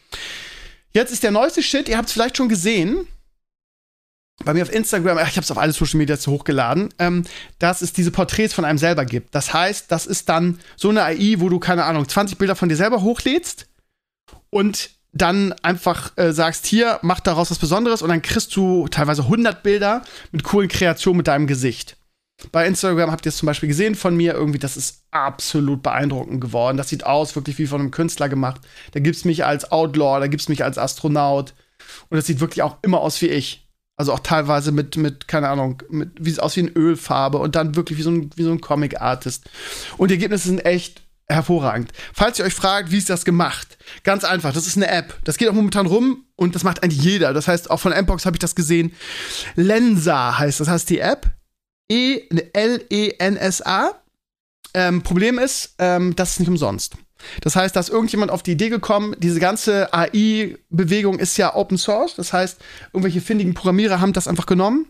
Jetzt 0.93 1.11
ist 1.11 1.23
der 1.23 1.31
neueste 1.31 1.61
Shit, 1.61 1.89
ihr 1.89 1.97
habt 1.97 2.07
es 2.07 2.13
vielleicht 2.13 2.37
schon 2.37 2.49
gesehen. 2.49 3.07
Bei 4.43 4.53
mir 4.53 4.61
auf 4.61 4.71
Instagram, 4.71 5.17
ich 5.17 5.35
habe 5.35 5.41
es 5.41 5.51
auf 5.51 5.57
alle 5.57 5.73
Social 5.73 5.97
Media 5.97 6.15
hochgeladen, 6.15 6.93
ähm, 6.99 7.23
dass 7.57 7.81
es 7.81 7.93
diese 7.93 8.11
Porträts 8.11 8.53
von 8.53 8.65
einem 8.65 8.77
selber 8.77 9.03
gibt. 9.03 9.33
Das 9.33 9.51
heißt, 9.51 9.91
das 9.91 10.05
ist 10.05 10.29
dann 10.29 10.59
so 10.75 10.89
eine 10.89 11.03
AI, 11.03 11.35
wo 11.39 11.49
du, 11.49 11.59
keine 11.59 11.85
Ahnung, 11.85 12.07
20 12.07 12.37
Bilder 12.37 12.55
von 12.55 12.69
dir 12.69 12.75
selber 12.75 13.01
hochlädst 13.01 13.67
und 14.51 14.91
dann 15.13 15.53
einfach 15.63 16.11
äh, 16.17 16.31
sagst, 16.31 16.65
hier, 16.65 16.99
mach 17.01 17.19
daraus 17.19 17.49
was 17.49 17.59
Besonderes 17.59 18.01
und 18.01 18.09
dann 18.09 18.21
kriegst 18.21 18.55
du 18.55 18.87
teilweise 18.87 19.23
100 19.23 19.63
Bilder 19.63 20.01
mit 20.31 20.43
coolen 20.43 20.69
Kreationen 20.69 21.17
mit 21.17 21.27
deinem 21.27 21.47
Gesicht. 21.47 21.97
Bei 22.51 22.67
Instagram 22.67 23.11
habt 23.11 23.25
ihr 23.25 23.29
es 23.29 23.37
zum 23.37 23.47
Beispiel 23.47 23.69
gesehen 23.69 23.95
von 23.95 24.15
mir, 24.15 24.33
irgendwie, 24.33 24.59
das 24.59 24.77
ist 24.77 25.05
absolut 25.09 25.81
beeindruckend 25.81 26.39
geworden. 26.39 26.77
Das 26.77 26.89
sieht 26.89 27.03
aus 27.03 27.35
wirklich 27.35 27.57
wie 27.57 27.65
von 27.65 27.81
einem 27.81 27.91
Künstler 27.91 28.29
gemacht. 28.29 28.61
Da 28.91 28.99
gibt's 28.99 29.25
mich 29.25 29.43
als 29.43 29.71
Outlaw, 29.71 30.19
da 30.19 30.27
gibt's 30.27 30.49
mich 30.49 30.63
als 30.63 30.77
Astronaut. 30.77 31.55
Und 32.09 32.17
das 32.17 32.27
sieht 32.27 32.39
wirklich 32.39 32.61
auch 32.61 32.77
immer 32.83 33.01
aus 33.01 33.21
wie 33.21 33.27
ich. 33.27 33.67
Also 33.95 34.13
auch 34.13 34.19
teilweise 34.19 34.71
mit, 34.71 34.95
mit 34.97 35.27
keine 35.27 35.49
Ahnung, 35.49 35.81
mit, 35.89 36.11
wie 36.19 36.29
es 36.29 36.37
aus 36.37 36.55
wie 36.55 36.59
in 36.59 36.77
Ölfarbe 36.77 37.39
und 37.39 37.55
dann 37.55 37.75
wirklich 37.75 37.97
wie 37.97 38.03
so 38.03 38.11
ein, 38.11 38.29
wie 38.35 38.43
so 38.43 38.51
ein 38.51 38.61
Comic-Artist. 38.61 39.49
Und 39.97 40.11
die 40.11 40.15
Ergebnisse 40.15 40.49
sind 40.49 40.63
echt 40.63 41.01
hervorragend. 41.29 41.91
Falls 42.13 42.39
ihr 42.39 42.45
euch 42.45 42.53
fragt, 42.53 42.91
wie 42.91 42.97
ist 42.97 43.09
das 43.09 43.25
gemacht? 43.25 43.77
Ganz 44.03 44.23
einfach, 44.23 44.53
das 44.53 44.67
ist 44.67 44.77
eine 44.77 44.87
App. 44.87 45.17
Das 45.23 45.37
geht 45.37 45.49
auch 45.49 45.53
momentan 45.53 45.85
rum 45.85 46.25
und 46.35 46.55
das 46.55 46.63
macht 46.63 46.83
eigentlich 46.83 47.03
jeder. 47.03 47.33
Das 47.33 47.47
heißt, 47.47 47.69
auch 47.69 47.79
von 47.79 47.91
Mbox 47.91 48.25
habe 48.25 48.35
ich 48.35 48.39
das 48.39 48.55
gesehen. 48.55 48.93
Lensa 49.55 50.39
heißt 50.39 50.59
das, 50.59 50.67
heißt 50.67 50.89
die 50.89 50.99
App. 50.99 51.27
E-L-E-N-S-A. 51.89 53.91
Ähm, 54.73 55.01
Problem 55.01 55.39
ist, 55.39 55.75
ähm, 55.79 56.15
das 56.15 56.31
ist 56.31 56.39
nicht 56.39 56.49
umsonst. 56.49 56.95
Das 57.41 57.55
heißt, 57.55 57.75
da 57.75 57.79
ist 57.79 57.89
irgendjemand 57.89 58.31
auf 58.31 58.43
die 58.43 58.51
Idee 58.51 58.69
gekommen, 58.69 59.15
diese 59.17 59.39
ganze 59.39 59.93
AI-Bewegung 59.93 61.19
ist 61.19 61.37
ja 61.37 61.55
Open 61.55 61.77
Source. 61.77 62.15
Das 62.15 62.33
heißt, 62.33 62.59
irgendwelche 62.93 63.21
findigen 63.21 63.53
Programmierer 63.53 64.01
haben 64.01 64.13
das 64.13 64.27
einfach 64.27 64.45
genommen, 64.45 64.87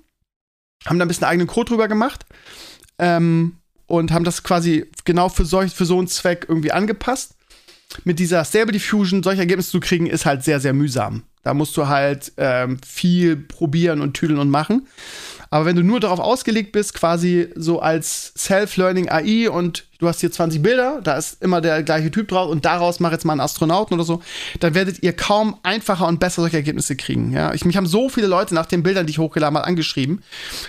haben 0.86 1.00
da 1.00 1.06
ein 1.06 1.08
bisschen 1.08 1.28
eigenen 1.28 1.48
Code 1.48 1.70
drüber 1.70 1.88
gemacht. 1.88 2.26
Ähm, 3.00 3.58
und 3.88 4.12
haben 4.12 4.26
das 4.26 4.44
quasi 4.44 4.86
genau 5.06 5.30
für, 5.30 5.46
solch, 5.46 5.74
für 5.74 5.86
so 5.86 5.98
einen 5.98 6.08
Zweck 6.08 6.46
irgendwie 6.48 6.72
angepasst. 6.72 7.34
Mit 8.04 8.20
dieser 8.20 8.44
Stable 8.44 8.74
Diffusion 8.74 9.24
solche 9.24 9.42
Ergebnisse 9.42 9.72
zu 9.72 9.80
kriegen, 9.80 10.08
ist 10.08 10.26
halt 10.26 10.44
sehr, 10.44 10.60
sehr 10.60 10.74
mühsam. 10.74 11.24
Da 11.44 11.54
musst 11.54 11.76
du 11.78 11.88
halt 11.88 12.34
ähm, 12.36 12.78
viel 12.86 13.38
probieren 13.38 14.02
und 14.02 14.14
tüdeln 14.14 14.40
und 14.40 14.50
machen. 14.50 14.88
Aber 15.50 15.66
wenn 15.66 15.76
du 15.76 15.84
nur 15.84 16.00
darauf 16.00 16.20
ausgelegt 16.20 16.72
bist, 16.72 16.94
quasi 16.94 17.50
so 17.56 17.80
als 17.80 18.34
Self-Learning 18.38 19.10
AI 19.10 19.50
und 19.50 19.86
du 20.00 20.08
hast 20.08 20.20
hier 20.20 20.32
20 20.32 20.62
Bilder, 20.62 21.02
da 21.04 21.18
ist 21.18 21.42
immer 21.42 21.62
der 21.62 21.84
gleiche 21.84 22.12
Typ 22.12 22.28
drauf 22.28 22.50
und 22.50 22.66
daraus 22.66 23.00
mach 23.00 23.12
jetzt 23.12 23.26
mal 23.26 23.34
einen 23.34 23.42
Astronauten 23.42 23.96
oder 23.96 24.04
so, 24.04 24.22
dann 24.60 24.76
werdet 24.76 25.02
ihr 25.04 25.14
kaum 25.14 25.58
einfacher 25.64 26.08
und 26.08 26.20
besser 26.20 26.42
solche 26.42 26.58
Ergebnisse 26.58 26.96
kriegen. 26.96 27.32
Ja, 27.32 27.54
ich, 27.54 27.66
mich 27.66 27.78
haben 27.78 27.88
so 27.88 28.10
viele 28.10 28.28
Leute 28.28 28.54
nach 28.54 28.66
den 28.66 28.84
Bildern, 28.84 29.08
die 29.08 29.12
ich 29.12 29.20
hochgeladen 29.20 29.58
habe, 29.58 29.68
angeschrieben, 29.68 30.24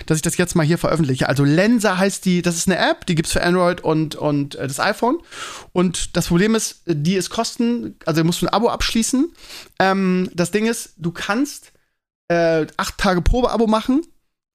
dass 0.05 0.17
ich 0.17 0.21
das 0.21 0.37
jetzt 0.37 0.55
mal 0.55 0.65
hier 0.65 0.77
veröffentliche. 0.77 1.29
Also 1.29 1.43
Lensa 1.43 1.97
heißt 1.97 2.25
die, 2.25 2.41
das 2.41 2.55
ist 2.55 2.67
eine 2.67 2.77
App, 2.77 3.05
die 3.05 3.15
gibt's 3.15 3.33
für 3.33 3.43
Android 3.43 3.81
und, 3.81 4.15
und 4.15 4.55
äh, 4.55 4.67
das 4.67 4.79
iPhone. 4.79 5.17
Und 5.73 6.15
das 6.17 6.27
Problem 6.27 6.55
ist, 6.55 6.81
die 6.85 7.15
ist 7.15 7.29
kosten, 7.29 7.95
also 8.05 8.23
musst 8.23 8.41
du 8.41 8.47
ein 8.47 8.53
Abo 8.53 8.69
abschließen. 8.69 9.31
Ähm, 9.79 10.29
das 10.33 10.51
Ding 10.51 10.65
ist, 10.65 10.93
du 10.97 11.11
kannst 11.11 11.71
äh, 12.29 12.65
acht 12.77 12.97
Tage 12.97 13.21
Probeabo 13.21 13.67
machen 13.67 14.01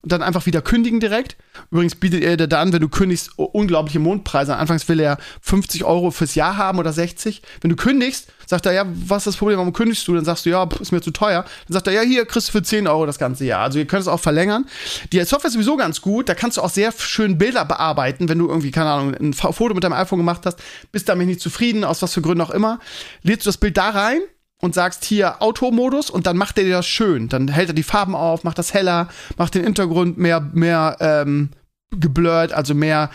und 0.05 0.13
dann 0.13 0.23
einfach 0.23 0.45
wieder 0.45 0.61
kündigen 0.61 1.01
direkt. 1.01 1.37
Übrigens 1.71 1.95
bietet 1.95 2.23
er 2.23 2.37
dir 2.37 2.47
dann, 2.47 2.75
wenn 2.75 2.83
du 2.83 2.91
kündigst, 2.91 3.31
unglaubliche 3.39 3.99
Mondpreise. 3.99 4.55
Anfangs 4.55 4.87
will 4.87 5.01
er 5.01 5.17
50 5.41 5.85
Euro 5.85 6.11
fürs 6.11 6.35
Jahr 6.35 6.59
haben 6.59 6.79
oder 6.79 6.93
60. 6.93 7.41
Wenn 7.63 7.71
du 7.71 7.77
kündigst, 7.77 8.31
sagt 8.47 8.67
er, 8.67 8.73
ja, 8.73 8.85
was 8.87 9.23
ist 9.23 9.29
das 9.29 9.37
Problem, 9.39 9.57
warum 9.57 9.73
kündigst 9.73 10.07
du? 10.07 10.15
Dann 10.15 10.27
sagst 10.27 10.45
du, 10.45 10.51
ja, 10.51 10.69
ist 10.79 10.93
mir 10.93 11.01
zu 11.01 11.11
teuer. 11.11 11.47
Dann 11.67 11.73
sagt 11.73 11.87
er, 11.87 11.95
ja, 11.95 12.03
hier 12.03 12.27
kriegst 12.27 12.49
du 12.49 12.53
für 12.53 12.63
10 12.63 12.87
Euro 12.87 13.07
das 13.07 13.19
ganze 13.19 13.47
Jahr. 13.47 13.63
Also 13.63 13.79
ihr 13.79 13.87
könnt 13.87 14.03
es 14.03 14.09
auch 14.09 14.21
verlängern. 14.21 14.67
Die 15.11 15.25
Software 15.25 15.49
ist 15.49 15.55
sowieso 15.55 15.79
ganz 15.79 16.03
gut. 16.03 16.29
Da 16.29 16.35
kannst 16.35 16.59
du 16.59 16.61
auch 16.61 16.69
sehr 16.69 16.93
schön 16.93 17.39
Bilder 17.39 17.65
bearbeiten, 17.65 18.29
wenn 18.29 18.39
du 18.39 18.47
irgendwie, 18.47 18.73
keine 18.73 18.91
Ahnung, 18.91 19.15
ein 19.15 19.33
Foto 19.33 19.73
mit 19.73 19.85
deinem 19.85 19.95
iPhone 19.95 20.19
gemacht 20.19 20.43
hast, 20.45 20.59
bist 20.93 21.09
damit 21.09 21.29
nicht 21.29 21.41
zufrieden, 21.41 21.83
aus 21.83 22.03
was 22.03 22.13
für 22.13 22.21
Gründen 22.21 22.43
auch 22.43 22.51
immer. 22.51 22.79
Lädst 23.23 23.47
du 23.47 23.49
das 23.49 23.57
Bild 23.57 23.79
da 23.79 23.89
rein 23.89 24.21
und 24.65 24.75
sagst 24.75 25.05
hier 25.05 25.43
Automodus 25.43 26.09
und 26.09 26.27
dann 26.27 26.39
macht 26.39 26.57
er 26.57 26.65
dir 26.65 26.77
das 26.77 26.87
schön. 26.87 27.29
Dann 27.29 27.49
hält 27.49 27.69
er 27.69 27.75
die 27.75 27.83
Farben 27.83 28.15
auf, 28.15 28.45
macht 28.45 28.57
das 28.57 28.73
heller, 28.73 29.09
macht 29.37 29.55
den 29.55 29.63
Hintergrund 29.63 30.17
mehr, 30.17 30.41
mehr 30.41 30.97
ähm, 31.01 31.51
geblurrt, 31.91 32.55
also 32.55 32.75
mehr 32.75 33.11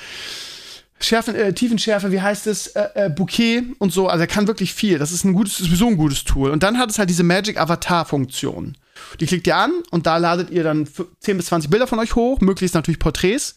Schärfen, 1.00 1.34
äh, 1.34 1.52
Tiefenschärfe, 1.52 2.12
wie 2.12 2.22
heißt 2.22 2.46
es, 2.46 2.68
äh, 2.68 2.90
äh, 2.94 3.10
Bouquet 3.10 3.64
und 3.80 3.92
so. 3.92 4.08
Also 4.08 4.22
er 4.22 4.28
kann 4.28 4.46
wirklich 4.46 4.76
viel. 4.76 5.00
Das 5.00 5.12
ist 5.12 5.24
ein 5.24 5.34
gutes, 5.34 5.58
sowieso 5.58 5.88
ein 5.88 5.98
gutes 5.98 6.24
Tool. 6.24 6.52
Und 6.52 6.62
dann 6.62 6.78
hat 6.78 6.92
es 6.92 7.00
halt 7.00 7.10
diese 7.10 7.24
Magic 7.24 7.60
Avatar 7.60 8.06
Funktion. 8.06 8.78
Die 9.20 9.26
klickt 9.26 9.48
ihr 9.48 9.58
an 9.58 9.72
und 9.90 10.06
da 10.06 10.18
ladet 10.18 10.52
ihr 10.52 10.64
dann 10.64 10.88
10 11.22 11.36
bis 11.36 11.48
20 11.48 11.72
Bilder 11.72 11.88
von 11.88 11.98
euch 11.98 12.14
hoch, 12.14 12.42
möglichst 12.42 12.76
natürlich 12.76 13.00
Porträts. 13.00 13.56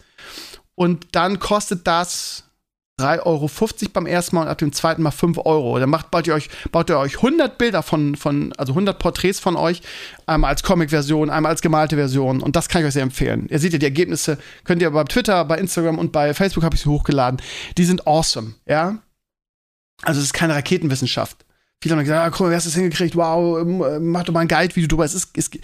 Und 0.77 1.09
dann 1.13 1.41
kostet 1.41 1.87
das 1.87 2.45
3,50 3.01 3.25
Euro 3.25 3.51
beim 3.93 4.07
ersten 4.07 4.37
Mal 4.37 4.43
und 4.43 4.49
ab 4.49 4.59
dem 4.59 4.73
zweiten 4.73 5.03
Mal 5.03 5.11
5 5.11 5.39
Euro. 5.45 5.79
Dann 5.79 5.91
macht, 5.91 6.11
baut, 6.11 6.27
ihr 6.27 6.35
euch, 6.35 6.51
baut 6.71 6.91
ihr 6.91 6.99
euch 6.99 7.17
100 7.17 7.59
Bilder 7.59 7.83
von, 7.83 8.17
von 8.17 8.53
also 8.59 8.73
100 8.73 8.99
Porträts 8.99 9.41
von 9.41 9.57
euch, 9.57 9.83
einmal 10.27 10.51
als 10.51 10.63
Comic-Version, 10.63 11.31
einmal 11.31 11.51
als 11.51 11.63
gemalte 11.63 11.97
Version. 11.97 12.43
Und 12.43 12.55
das 12.55 12.69
kann 12.69 12.83
ich 12.83 12.89
euch 12.89 12.95
sehr 12.95 13.03
empfehlen. 13.03 13.47
Ihr 13.51 13.59
seht 13.59 13.73
ja 13.73 13.79
die 13.79 13.87
Ergebnisse, 13.87 14.39
könnt 14.65 14.83
ihr 14.83 14.91
bei 14.91 15.05
Twitter, 15.05 15.45
bei 15.45 15.59
Instagram 15.59 15.99
und 15.99 16.13
bei 16.13 16.35
Facebook 16.35 16.65
habe 16.65 16.77
ich 16.77 16.83
sie 16.83 16.89
hochgeladen. 16.89 17.41
Die 17.79 17.85
sind 17.85 18.07
awesome, 18.07 18.55
ja. 18.67 18.99
Also 20.03 20.19
es 20.19 20.27
ist 20.27 20.33
keine 20.35 20.55
Raketenwissenschaft. 20.55 21.45
Viele 21.83 21.97
haben 21.97 22.05
gesagt, 22.05 22.25
ah, 22.25 22.31
guck 22.31 22.41
mal, 22.43 22.51
wer 22.51 22.57
hast 22.57 22.67
das 22.67 22.77
hingekriegt? 22.77 23.17
Wow, 23.17 23.61
ähm, 23.61 24.11
mach 24.13 24.23
doch 24.23 24.33
mal 24.33 24.41
ein 24.41 24.49
Guide-Video 24.49 24.87
drüber. 24.87 25.05
Es 25.05 25.15
ist, 25.15 25.37
ist 25.37 25.59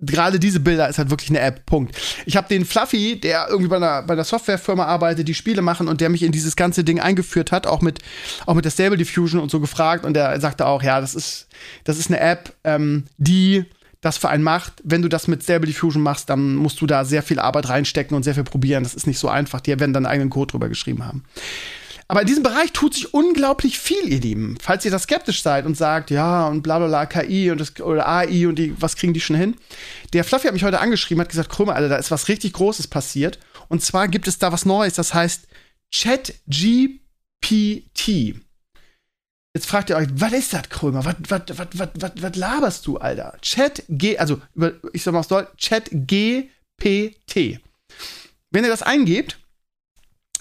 gerade 0.00 0.38
diese 0.38 0.60
Bilder 0.60 0.88
ist 0.88 0.98
halt 0.98 1.10
wirklich 1.10 1.30
eine 1.30 1.40
App. 1.40 1.66
Punkt. 1.66 1.96
Ich 2.26 2.36
habe 2.36 2.46
den 2.46 2.64
Fluffy, 2.64 3.18
der 3.18 3.48
irgendwie 3.48 3.68
bei 3.68 3.76
einer, 3.76 4.02
bei 4.02 4.12
einer 4.12 4.22
Softwarefirma 4.22 4.84
arbeitet, 4.84 5.26
die 5.26 5.34
Spiele 5.34 5.62
machen 5.62 5.88
und 5.88 6.00
der 6.00 6.10
mich 6.10 6.22
in 6.22 6.30
dieses 6.30 6.54
ganze 6.54 6.84
Ding 6.84 7.00
eingeführt 7.00 7.50
hat, 7.50 7.66
auch 7.66 7.80
mit, 7.80 7.98
auch 8.46 8.54
mit 8.54 8.64
der 8.64 8.70
Stable 8.70 8.96
Diffusion 8.96 9.40
und 9.40 9.50
so 9.50 9.58
gefragt. 9.58 10.04
Und 10.04 10.14
der 10.14 10.40
sagte 10.40 10.66
auch, 10.66 10.84
ja, 10.84 11.00
das 11.00 11.16
ist, 11.16 11.48
das 11.82 11.98
ist 11.98 12.08
eine 12.08 12.20
App, 12.20 12.54
ähm, 12.62 13.04
die 13.18 13.64
das 14.00 14.16
für 14.16 14.28
einen 14.28 14.44
macht. 14.44 14.74
Wenn 14.84 15.02
du 15.02 15.08
das 15.08 15.26
mit 15.26 15.42
Stable 15.42 15.66
Diffusion 15.66 16.04
machst, 16.04 16.30
dann 16.30 16.54
musst 16.54 16.80
du 16.80 16.86
da 16.86 17.04
sehr 17.04 17.24
viel 17.24 17.40
Arbeit 17.40 17.68
reinstecken 17.68 18.16
und 18.16 18.22
sehr 18.22 18.34
viel 18.34 18.44
probieren. 18.44 18.84
Das 18.84 18.94
ist 18.94 19.08
nicht 19.08 19.18
so 19.18 19.28
einfach. 19.28 19.60
Die 19.60 19.70
werden 19.70 19.92
dann 19.92 20.06
einen 20.06 20.12
eigenen 20.12 20.30
Code 20.30 20.52
drüber 20.52 20.68
geschrieben 20.68 21.04
haben. 21.04 21.24
Aber 22.06 22.20
in 22.20 22.26
diesem 22.26 22.42
Bereich 22.42 22.72
tut 22.72 22.94
sich 22.94 23.14
unglaublich 23.14 23.78
viel, 23.78 24.12
ihr 24.12 24.20
Lieben. 24.20 24.58
Falls 24.60 24.84
ihr 24.84 24.90
da 24.90 24.98
skeptisch 24.98 25.42
seid 25.42 25.64
und 25.64 25.76
sagt, 25.76 26.10
ja, 26.10 26.46
und 26.48 26.62
bla 26.62 26.78
bla 26.78 26.88
bla, 26.88 27.06
KI 27.06 27.50
und 27.50 27.58
das, 27.58 27.80
oder 27.80 28.06
AI 28.06 28.46
und 28.46 28.56
die, 28.56 28.74
was 28.80 28.96
kriegen 28.96 29.14
die 29.14 29.20
schon 29.20 29.36
hin? 29.36 29.56
Der 30.12 30.24
Fluffy 30.24 30.46
hat 30.46 30.54
mich 30.54 30.64
heute 30.64 30.80
angeschrieben, 30.80 31.22
hat 31.22 31.30
gesagt, 31.30 31.48
Krümmer, 31.48 31.74
Alter, 31.74 31.88
da 31.88 31.96
ist 31.96 32.10
was 32.10 32.28
richtig 32.28 32.52
Großes 32.52 32.88
passiert. 32.88 33.38
Und 33.68 33.82
zwar 33.82 34.08
gibt 34.08 34.28
es 34.28 34.38
da 34.38 34.52
was 34.52 34.66
Neues, 34.66 34.94
das 34.94 35.14
heißt 35.14 35.46
ChatGPT. 35.94 37.00
Jetzt 39.56 39.66
fragt 39.66 39.88
ihr 39.88 39.96
euch, 39.96 40.08
was 40.14 40.32
ist 40.32 40.52
das, 40.52 40.68
Krömer? 40.68 41.04
Was, 41.04 41.14
was, 41.28 41.42
was, 41.56 41.68
was, 41.74 41.88
was, 41.94 42.10
was 42.20 42.36
laberst 42.36 42.86
du, 42.86 42.98
Alter? 42.98 43.38
Chat 43.40 43.84
G, 43.88 44.18
also 44.18 44.42
ich 44.92 45.02
sag 45.02 45.12
mal 45.12 45.20
aus 45.20 45.28
Deutsch, 45.28 45.56
Chat. 45.56 45.90
Wenn 45.90 46.50
ihr 48.64 48.68
das 48.68 48.82
eingebt, 48.82 49.38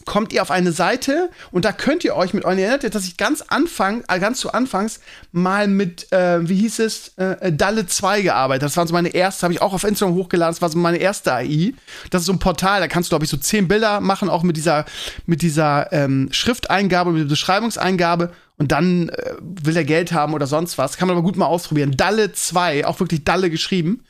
kommt 0.05 0.33
ihr 0.33 0.41
auf 0.41 0.51
eine 0.51 0.71
Seite 0.71 1.29
und 1.51 1.65
da 1.65 1.71
könnt 1.71 2.03
ihr 2.03 2.15
euch 2.15 2.33
mit 2.33 2.45
euren 2.45 2.59
erinnert, 2.59 2.93
dass 2.95 3.05
ich 3.05 3.17
ganz 3.17 3.41
Anfang, 3.41 4.03
äh, 4.07 4.19
ganz 4.19 4.39
zu 4.39 4.51
Anfangs 4.51 4.99
mal 5.31 5.67
mit, 5.67 6.11
äh, 6.11 6.47
wie 6.47 6.55
hieß 6.55 6.79
es, 6.79 7.09
äh, 7.17 7.51
Dalle 7.51 7.85
2 7.85 8.21
gearbeitet. 8.21 8.63
Das 8.63 8.77
war 8.77 8.87
so 8.87 8.93
meine 8.93 9.09
erste, 9.09 9.43
habe 9.43 9.53
ich 9.53 9.61
auch 9.61 9.73
auf 9.73 9.83
Instagram 9.83 10.15
hochgeladen, 10.15 10.53
das 10.53 10.61
war 10.61 10.69
so 10.69 10.77
meine 10.77 10.97
erste 10.97 11.33
AI. 11.33 11.73
Das 12.09 12.21
ist 12.21 12.27
so 12.27 12.33
ein 12.33 12.39
Portal, 12.39 12.79
da 12.79 12.87
kannst 12.87 13.09
du, 13.09 13.11
glaube 13.11 13.25
ich, 13.25 13.31
so 13.31 13.37
zehn 13.37 13.67
Bilder 13.67 13.99
machen, 14.01 14.29
auch 14.29 14.43
mit 14.43 14.57
dieser, 14.57 14.85
mit 15.25 15.41
dieser 15.41 15.91
ähm, 15.91 16.29
Schrifteingabe, 16.31 17.11
mit 17.11 17.21
der 17.21 17.29
Beschreibungseingabe. 17.29 18.31
Und 18.57 18.71
dann 18.71 19.09
äh, 19.09 19.33
will 19.41 19.75
er 19.75 19.83
Geld 19.83 20.13
haben 20.13 20.33
oder 20.33 20.45
sonst 20.45 20.77
was. 20.77 20.97
Kann 20.97 21.07
man 21.07 21.17
aber 21.17 21.23
gut 21.23 21.37
mal 21.37 21.47
ausprobieren. 21.47 21.95
Dalle 21.97 22.33
2, 22.33 22.85
auch 22.85 22.99
wirklich 22.99 23.23
Dalle 23.23 23.49
geschrieben. 23.49 24.03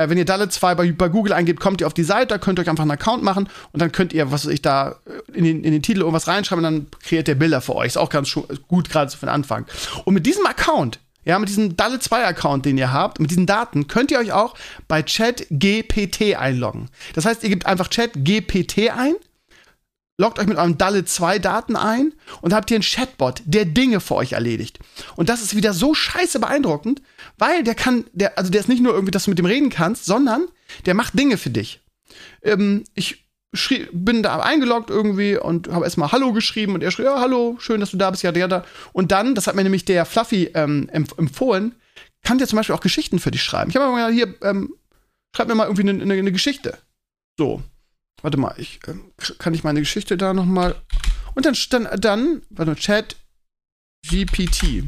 Äh, 0.00 0.08
wenn 0.08 0.16
ihr 0.16 0.24
Dalle 0.24 0.48
2 0.48 0.74
bei, 0.74 0.92
bei, 0.92 1.08
Google 1.08 1.34
eingebt, 1.34 1.60
kommt 1.60 1.82
ihr 1.82 1.86
auf 1.86 1.94
die 1.94 2.04
Seite, 2.04 2.38
könnt 2.38 2.58
ihr 2.58 2.62
euch 2.62 2.70
einfach 2.70 2.82
einen 2.82 2.90
Account 2.92 3.22
machen 3.22 3.48
und 3.72 3.82
dann 3.82 3.92
könnt 3.92 4.14
ihr, 4.14 4.32
was 4.32 4.46
weiß 4.46 4.52
ich, 4.52 4.62
da 4.62 4.96
äh, 5.04 5.36
in 5.36 5.44
den, 5.44 5.62
in 5.62 5.72
den 5.72 5.82
Titel 5.82 6.00
irgendwas 6.00 6.26
reinschreiben 6.26 6.64
und 6.64 6.72
dann 6.72 6.86
kreiert 7.02 7.28
der 7.28 7.34
Bilder 7.34 7.60
für 7.60 7.76
euch. 7.76 7.88
Ist 7.88 7.98
auch 7.98 8.08
ganz 8.08 8.34
gut, 8.66 8.88
gerade 8.88 9.10
so 9.10 9.18
für 9.18 9.26
den 9.26 9.34
Anfang. 9.34 9.66
Und 10.04 10.14
mit 10.14 10.24
diesem 10.24 10.46
Account, 10.46 11.00
ja, 11.24 11.38
mit 11.38 11.50
diesem 11.50 11.76
Dalle 11.76 11.98
2 11.98 12.24
Account, 12.24 12.64
den 12.64 12.78
ihr 12.78 12.92
habt, 12.92 13.20
mit 13.20 13.30
diesen 13.30 13.44
Daten, 13.44 13.88
könnt 13.88 14.10
ihr 14.10 14.18
euch 14.18 14.32
auch 14.32 14.54
bei 14.88 15.02
ChatGPT 15.02 16.34
einloggen. 16.36 16.88
Das 17.14 17.26
heißt, 17.26 17.42
ihr 17.44 17.50
gebt 17.50 17.66
einfach 17.66 17.90
ChatGPT 17.90 18.90
ein 18.90 19.14
loggt 20.20 20.38
euch 20.38 20.46
mit 20.46 20.58
eurem 20.58 20.76
Dalle 20.76 21.04
2 21.04 21.38
Daten 21.38 21.76
ein 21.76 22.12
und 22.42 22.52
habt 22.52 22.68
hier 22.68 22.76
einen 22.76 22.84
Chatbot, 22.84 23.42
der 23.46 23.64
Dinge 23.64 24.00
für 24.00 24.16
euch 24.16 24.32
erledigt. 24.32 24.78
Und 25.16 25.30
das 25.30 25.42
ist 25.42 25.56
wieder 25.56 25.72
so 25.72 25.94
scheiße 25.94 26.38
beeindruckend, 26.38 27.00
weil 27.38 27.64
der 27.64 27.74
kann, 27.74 28.04
der, 28.12 28.36
also 28.36 28.50
der 28.50 28.60
ist 28.60 28.68
nicht 28.68 28.82
nur 28.82 28.92
irgendwie, 28.92 29.10
dass 29.10 29.24
du 29.24 29.30
mit 29.30 29.38
dem 29.38 29.46
reden 29.46 29.70
kannst, 29.70 30.04
sondern 30.04 30.46
der 30.84 30.94
macht 30.94 31.18
Dinge 31.18 31.38
für 31.38 31.48
dich. 31.48 31.80
Ähm, 32.42 32.84
ich 32.94 33.24
schrie, 33.54 33.88
bin 33.92 34.22
da 34.22 34.38
eingeloggt 34.40 34.90
irgendwie 34.90 35.36
und 35.36 35.68
habe 35.68 35.86
erstmal 35.86 36.12
Hallo 36.12 36.32
geschrieben 36.34 36.74
und 36.74 36.82
er 36.82 36.90
schrieb, 36.90 37.06
ja, 37.06 37.18
hallo, 37.18 37.56
schön, 37.58 37.80
dass 37.80 37.90
du 37.90 37.96
da 37.96 38.10
bist, 38.10 38.22
ja, 38.22 38.30
der 38.30 38.46
da. 38.46 38.64
Und 38.92 39.12
dann, 39.12 39.34
das 39.34 39.46
hat 39.46 39.56
mir 39.56 39.62
nämlich 39.62 39.86
der 39.86 40.04
Fluffy 40.04 40.50
ähm, 40.54 40.88
empfohlen, 40.92 41.74
kann 42.22 42.36
der 42.36 42.46
zum 42.46 42.58
Beispiel 42.58 42.74
auch 42.74 42.82
Geschichten 42.82 43.18
für 43.18 43.30
dich 43.30 43.42
schreiben. 43.42 43.70
Ich 43.70 43.76
habe 43.76 43.90
mal 43.90 44.12
hier, 44.12 44.34
ähm, 44.42 44.74
schreib 45.34 45.48
mir 45.48 45.54
mal 45.54 45.64
irgendwie 45.64 45.88
eine, 45.88 46.02
eine, 46.02 46.14
eine 46.14 46.32
Geschichte. 46.32 46.76
So. 47.38 47.62
Warte 48.22 48.36
mal, 48.36 48.54
ich 48.58 48.80
ähm, 48.86 49.12
kann 49.38 49.54
ich 49.54 49.64
meine 49.64 49.80
Geschichte 49.80 50.16
da 50.16 50.32
noch 50.34 50.44
mal 50.44 50.80
und 51.34 51.46
dann 51.46 51.56
dann 51.70 52.00
dann 52.00 52.42
warte 52.50 52.76
Chat 52.76 53.16
GPT. 54.08 54.84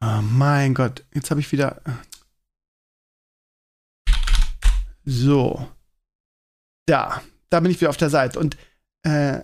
Oh 0.00 0.20
mein 0.22 0.74
Gott, 0.74 1.04
jetzt 1.14 1.30
habe 1.30 1.40
ich 1.40 1.50
wieder 1.52 1.80
äh, 1.86 1.92
so 5.04 5.68
da, 6.86 7.22
da 7.50 7.60
bin 7.60 7.70
ich 7.70 7.80
wieder 7.80 7.90
auf 7.90 7.96
der 7.96 8.10
Seite 8.10 8.38
und 8.38 8.56
äh, 9.02 9.40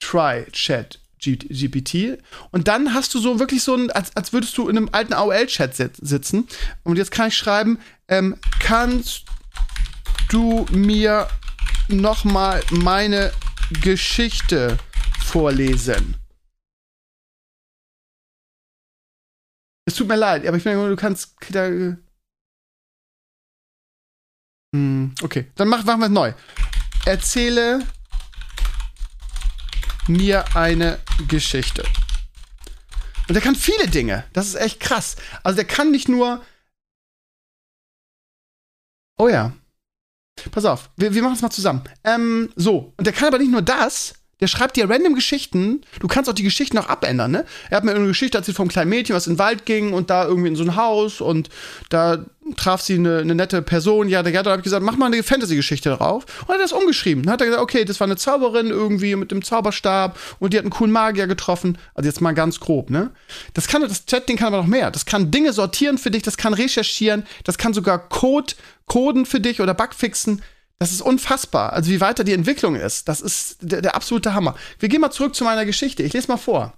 try 0.00 0.46
Chat 0.52 1.00
GPT. 1.18 2.18
Und 2.50 2.68
dann 2.68 2.94
hast 2.94 3.14
du 3.14 3.18
so 3.18 3.38
wirklich 3.38 3.62
so 3.62 3.74
ein, 3.74 3.90
als, 3.90 4.16
als 4.16 4.32
würdest 4.32 4.56
du 4.56 4.68
in 4.68 4.76
einem 4.76 4.88
alten 4.90 5.12
AOL-Chat 5.12 5.76
sitzen. 6.00 6.48
Und 6.82 6.96
jetzt 6.96 7.10
kann 7.10 7.28
ich 7.28 7.36
schreiben, 7.36 7.78
ähm, 8.08 8.36
kannst 8.58 9.24
du 10.30 10.64
mir 10.70 11.28
noch 11.88 12.24
mal 12.24 12.62
meine 12.70 13.32
Geschichte 13.82 14.78
vorlesen? 15.24 16.16
Es 19.86 19.94
tut 19.94 20.08
mir 20.08 20.16
leid, 20.16 20.46
aber 20.46 20.56
ich 20.56 20.62
finde, 20.62 20.88
du 20.88 20.96
kannst. 20.96 21.34
Da, 21.50 21.66
hm, 24.74 25.14
okay, 25.22 25.50
dann 25.56 25.68
mach, 25.68 25.84
machen 25.84 26.00
wir 26.00 26.06
es 26.06 26.12
neu. 26.12 26.32
Erzähle 27.04 27.84
mir 30.06 30.44
eine 30.56 31.00
Geschichte. 31.28 31.82
Und 33.28 33.34
der 33.34 33.42
kann 33.42 33.54
viele 33.54 33.88
Dinge. 33.88 34.24
Das 34.32 34.46
ist 34.46 34.56
echt 34.56 34.80
krass. 34.80 35.16
Also 35.42 35.56
der 35.56 35.64
kann 35.64 35.90
nicht 35.90 36.08
nur. 36.08 36.44
Oh 39.18 39.28
ja. 39.28 39.52
Pass 40.50 40.64
auf, 40.64 40.90
wir, 40.96 41.14
wir 41.14 41.22
machen 41.22 41.34
es 41.34 41.42
mal 41.42 41.50
zusammen. 41.50 41.82
Ähm, 42.04 42.50
so, 42.56 42.92
und 42.96 43.06
der 43.06 43.12
kann 43.12 43.28
aber 43.28 43.38
nicht 43.38 43.50
nur 43.50 43.62
das, 43.62 44.14
der 44.40 44.46
schreibt 44.46 44.76
dir 44.76 44.88
random 44.88 45.14
Geschichten. 45.14 45.82
Du 46.00 46.08
kannst 46.08 46.28
auch 46.30 46.34
die 46.34 46.42
Geschichten 46.42 46.76
noch 46.76 46.88
abändern, 46.88 47.30
ne? 47.30 47.44
Er 47.70 47.76
hat 47.76 47.84
mir 47.84 47.94
eine 47.94 48.06
Geschichte 48.06 48.38
erzählt 48.38 48.56
vom 48.56 48.68
kleinen 48.68 48.90
Mädchen, 48.90 49.14
was 49.14 49.26
in 49.26 49.34
den 49.34 49.38
Wald 49.38 49.66
ging 49.66 49.92
und 49.92 50.10
da 50.10 50.26
irgendwie 50.26 50.48
in 50.48 50.56
so 50.56 50.64
ein 50.64 50.76
Haus 50.76 51.20
und 51.20 51.48
da 51.88 52.24
traf 52.56 52.80
sie 52.80 52.94
eine, 52.94 53.18
eine 53.18 53.34
nette 53.34 53.62
Person. 53.62 54.08
Ja, 54.08 54.22
der 54.22 54.42
da 54.42 54.50
habe 54.50 54.62
gesagt, 54.62 54.84
mach 54.84 54.96
mal 54.96 55.06
eine 55.06 55.22
Fantasy-Geschichte 55.22 55.90
drauf. 55.90 56.24
Und 56.42 56.48
hat 56.48 56.56
er 56.56 56.62
das 56.62 56.72
umgeschrieben. 56.72 57.24
Dann 57.24 57.34
hat 57.34 57.40
er 57.40 57.46
gesagt, 57.46 57.62
okay, 57.62 57.84
das 57.84 58.00
war 58.00 58.06
eine 58.06 58.16
Zauberin 58.16 58.68
irgendwie 58.68 59.14
mit 59.16 59.30
dem 59.30 59.42
Zauberstab 59.42 60.18
und 60.38 60.52
die 60.52 60.58
hat 60.58 60.64
einen 60.64 60.70
coolen 60.70 60.92
Magier 60.92 61.26
getroffen. 61.26 61.78
Also 61.94 62.08
jetzt 62.08 62.20
mal 62.20 62.32
ganz 62.32 62.60
grob, 62.60 62.90
ne? 62.90 63.10
Das 63.54 63.68
kann 63.68 63.82
das 63.82 64.06
Chat-Ding 64.06 64.36
kann 64.36 64.48
aber 64.48 64.58
noch 64.58 64.66
mehr. 64.68 64.90
Das 64.90 65.06
kann 65.06 65.30
Dinge 65.30 65.52
sortieren 65.52 65.98
für 65.98 66.10
dich, 66.10 66.22
das 66.22 66.36
kann 66.36 66.54
recherchieren, 66.54 67.24
das 67.44 67.58
kann 67.58 67.74
sogar 67.74 68.08
Code 68.08 68.54
coden 68.86 69.26
für 69.26 69.40
dich 69.40 69.60
oder 69.60 69.74
Bugfixen. 69.74 70.42
Das 70.80 70.92
ist 70.92 71.02
unfassbar. 71.02 71.74
Also 71.74 71.90
wie 71.90 72.00
weiter 72.00 72.24
die 72.24 72.32
Entwicklung 72.32 72.74
ist, 72.74 73.06
das 73.06 73.20
ist 73.20 73.58
der, 73.60 73.82
der 73.82 73.94
absolute 73.94 74.32
Hammer. 74.32 74.56
Wir 74.78 74.88
gehen 74.88 75.02
mal 75.02 75.10
zurück 75.10 75.34
zu 75.34 75.44
meiner 75.44 75.66
Geschichte. 75.66 76.02
Ich 76.02 76.14
lese 76.14 76.28
mal 76.28 76.38
vor. 76.38 76.72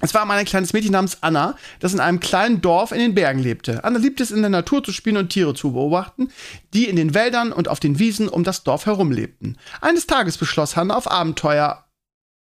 Es 0.00 0.14
war 0.14 0.24
mal 0.24 0.38
ein 0.38 0.46
kleines 0.46 0.72
Mädchen 0.72 0.92
namens 0.92 1.18
Anna, 1.20 1.54
das 1.80 1.92
in 1.92 2.00
einem 2.00 2.20
kleinen 2.20 2.62
Dorf 2.62 2.92
in 2.92 2.98
den 2.98 3.14
Bergen 3.14 3.40
lebte. 3.40 3.84
Anna 3.84 3.98
liebte 3.98 4.22
es, 4.22 4.30
in 4.30 4.40
der 4.40 4.48
Natur 4.48 4.82
zu 4.82 4.92
spielen 4.92 5.18
und 5.18 5.28
Tiere 5.28 5.52
zu 5.52 5.72
beobachten, 5.72 6.32
die 6.72 6.88
in 6.88 6.96
den 6.96 7.12
Wäldern 7.12 7.52
und 7.52 7.68
auf 7.68 7.78
den 7.78 7.98
Wiesen 7.98 8.26
um 8.26 8.42
das 8.42 8.64
Dorf 8.64 8.86
herum 8.86 9.12
lebten. 9.12 9.58
Eines 9.82 10.06
Tages 10.06 10.38
beschloss 10.38 10.76
Hannah 10.76 10.96
auf 10.96 11.10
Abenteuer, 11.10 11.84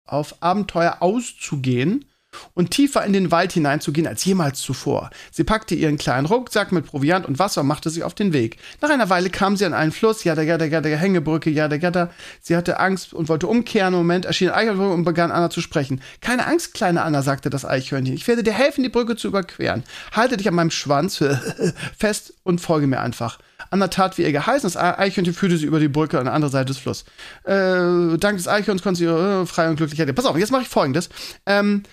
auf 0.06 0.42
Abenteuer 0.42 0.98
auszugehen 1.02 2.06
und 2.54 2.72
tiefer 2.72 3.06
in 3.06 3.14
den 3.14 3.32
Wald 3.32 3.54
hineinzugehen 3.54 4.08
als 4.08 4.24
jemals 4.26 4.62
zuvor. 4.62 5.10
Sie 5.32 5.44
packte 5.44 5.76
ihren 5.76 5.98
kleinen 5.98 6.26
Rucksack 6.26 6.72
mit 6.72 6.86
Proviant 6.86 7.26
und 7.26 7.40
Wasser 7.40 7.62
und 7.62 7.68
machte 7.68 7.90
sich 7.90 8.04
auf 8.04 8.14
den 8.14 8.34
Weg. 8.34 8.58
Nach 8.82 8.90
einer 8.90 9.10
Weile 9.10 9.30
kam 9.30 9.58
sie 9.58 9.66
an 9.66 9.74
einen 9.74 9.92
Fluss, 9.92 10.24
ja, 10.24 10.34
ja, 10.34 10.58
ja, 10.58 10.82
der 10.82 10.98
Hängebrücke, 10.98 11.50
ja, 11.50 11.68
ja, 11.68 12.10
Sie 12.42 12.56
hatte 12.56 12.80
Angst 12.80 13.14
und 13.14 13.30
wollte 13.30 13.48
umkehren. 13.48 13.94
Im 13.94 14.00
Moment 14.00 14.26
erschien 14.26 14.50
ein 14.50 14.56
Eichhörnchen 14.56 14.92
und 14.92 15.04
begann 15.04 15.32
Anna 15.32 15.50
zu 15.50 15.62
sprechen. 15.62 16.02
Keine 16.22 16.48
Angst, 16.48 16.74
kleine 16.74 17.04
Anna, 17.04 17.22
sagte 17.22 17.50
das 17.50 17.66
Eichhörnchen. 17.66 18.16
Ich 18.16 18.28
werde 18.28 18.44
dir 18.44 18.54
helfen, 18.54 18.84
die 18.84 18.90
Brücke 18.90 19.16
zu 19.16 19.28
überqueren. 19.28 19.84
Halte 20.12 20.38
dich 20.38 20.48
an 20.48 20.56
meinem 20.56 20.72
Schwanz 20.72 21.24
fest 21.98 22.34
und 22.44 22.62
folge 22.62 22.88
mir 22.88 23.00
einfach. 23.00 23.40
Anna 23.70 23.88
tat, 23.88 24.18
wie 24.18 24.24
ihr 24.24 24.32
geheißen. 24.32 24.70
Das 24.70 24.78
Eichhörnchen 24.78 25.34
führte 25.34 25.58
sie 25.58 25.66
über 25.66 25.80
die 25.80 25.88
Brücke 25.88 26.20
an 26.20 26.26
der 26.26 26.34
anderen 26.34 26.52
Seite 26.52 26.68
des 26.68 26.78
Flusses. 26.78 27.06
Äh, 27.44 28.18
dank 28.18 28.38
des 28.38 28.48
Eichhörns 28.48 28.82
konnte 28.82 28.98
sie 28.98 29.06
äh, 29.06 29.46
frei 29.46 29.70
und 29.70 29.76
glücklich 29.76 30.00
werden. 30.00 30.16
Pass 30.16 30.26
auf, 30.26 30.38
jetzt 30.38 30.52
mache 30.52 30.64
ich 30.64 30.70
folgendes. 30.70 31.10
Ähm, 31.46 31.84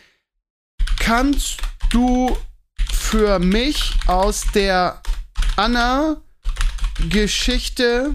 kannst 1.08 1.56
du 1.88 2.36
für 2.92 3.38
mich 3.38 3.94
aus 4.08 4.44
der 4.54 5.00
Anna-Geschichte 5.56 8.14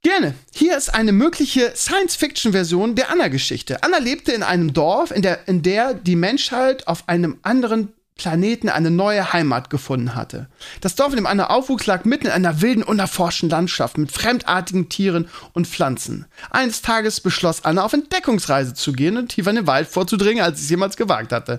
Gerne. 0.00 0.34
Hier 0.54 0.78
ist 0.78 0.94
eine 0.94 1.12
mögliche 1.12 1.76
Science-Fiction-Version 1.76 2.94
der 2.94 3.10
Anna-Geschichte. 3.10 3.82
Anna 3.82 3.98
lebte 3.98 4.32
in 4.32 4.42
einem 4.42 4.72
Dorf, 4.72 5.10
in 5.10 5.20
der, 5.20 5.46
in 5.46 5.60
der 5.60 5.92
die 5.92 6.16
Menschheit 6.16 6.88
auf 6.88 7.06
einem 7.06 7.38
anderen 7.42 7.92
Planeten 8.22 8.68
eine 8.68 8.92
neue 8.92 9.32
Heimat 9.32 9.68
gefunden 9.68 10.14
hatte. 10.14 10.46
Das 10.80 10.94
Dorf, 10.94 11.10
in 11.10 11.16
dem 11.16 11.26
Anna 11.26 11.50
aufwuchs, 11.50 11.86
lag 11.86 12.04
mitten 12.04 12.26
in 12.28 12.32
einer 12.32 12.60
wilden, 12.60 12.84
unerforschten 12.84 13.50
Landschaft 13.50 13.98
mit 13.98 14.12
fremdartigen 14.12 14.88
Tieren 14.88 15.28
und 15.54 15.66
Pflanzen. 15.66 16.26
Eines 16.52 16.82
Tages 16.82 17.20
beschloss 17.20 17.64
Anna, 17.64 17.82
auf 17.82 17.92
Entdeckungsreise 17.92 18.74
zu 18.74 18.92
gehen 18.92 19.16
und 19.16 19.30
tiefer 19.30 19.50
in 19.50 19.56
den 19.56 19.66
Wald 19.66 19.88
vorzudringen, 19.88 20.44
als 20.44 20.58
sie 20.58 20.64
es 20.66 20.70
jemals 20.70 20.96
gewagt 20.96 21.32
hatte. 21.32 21.58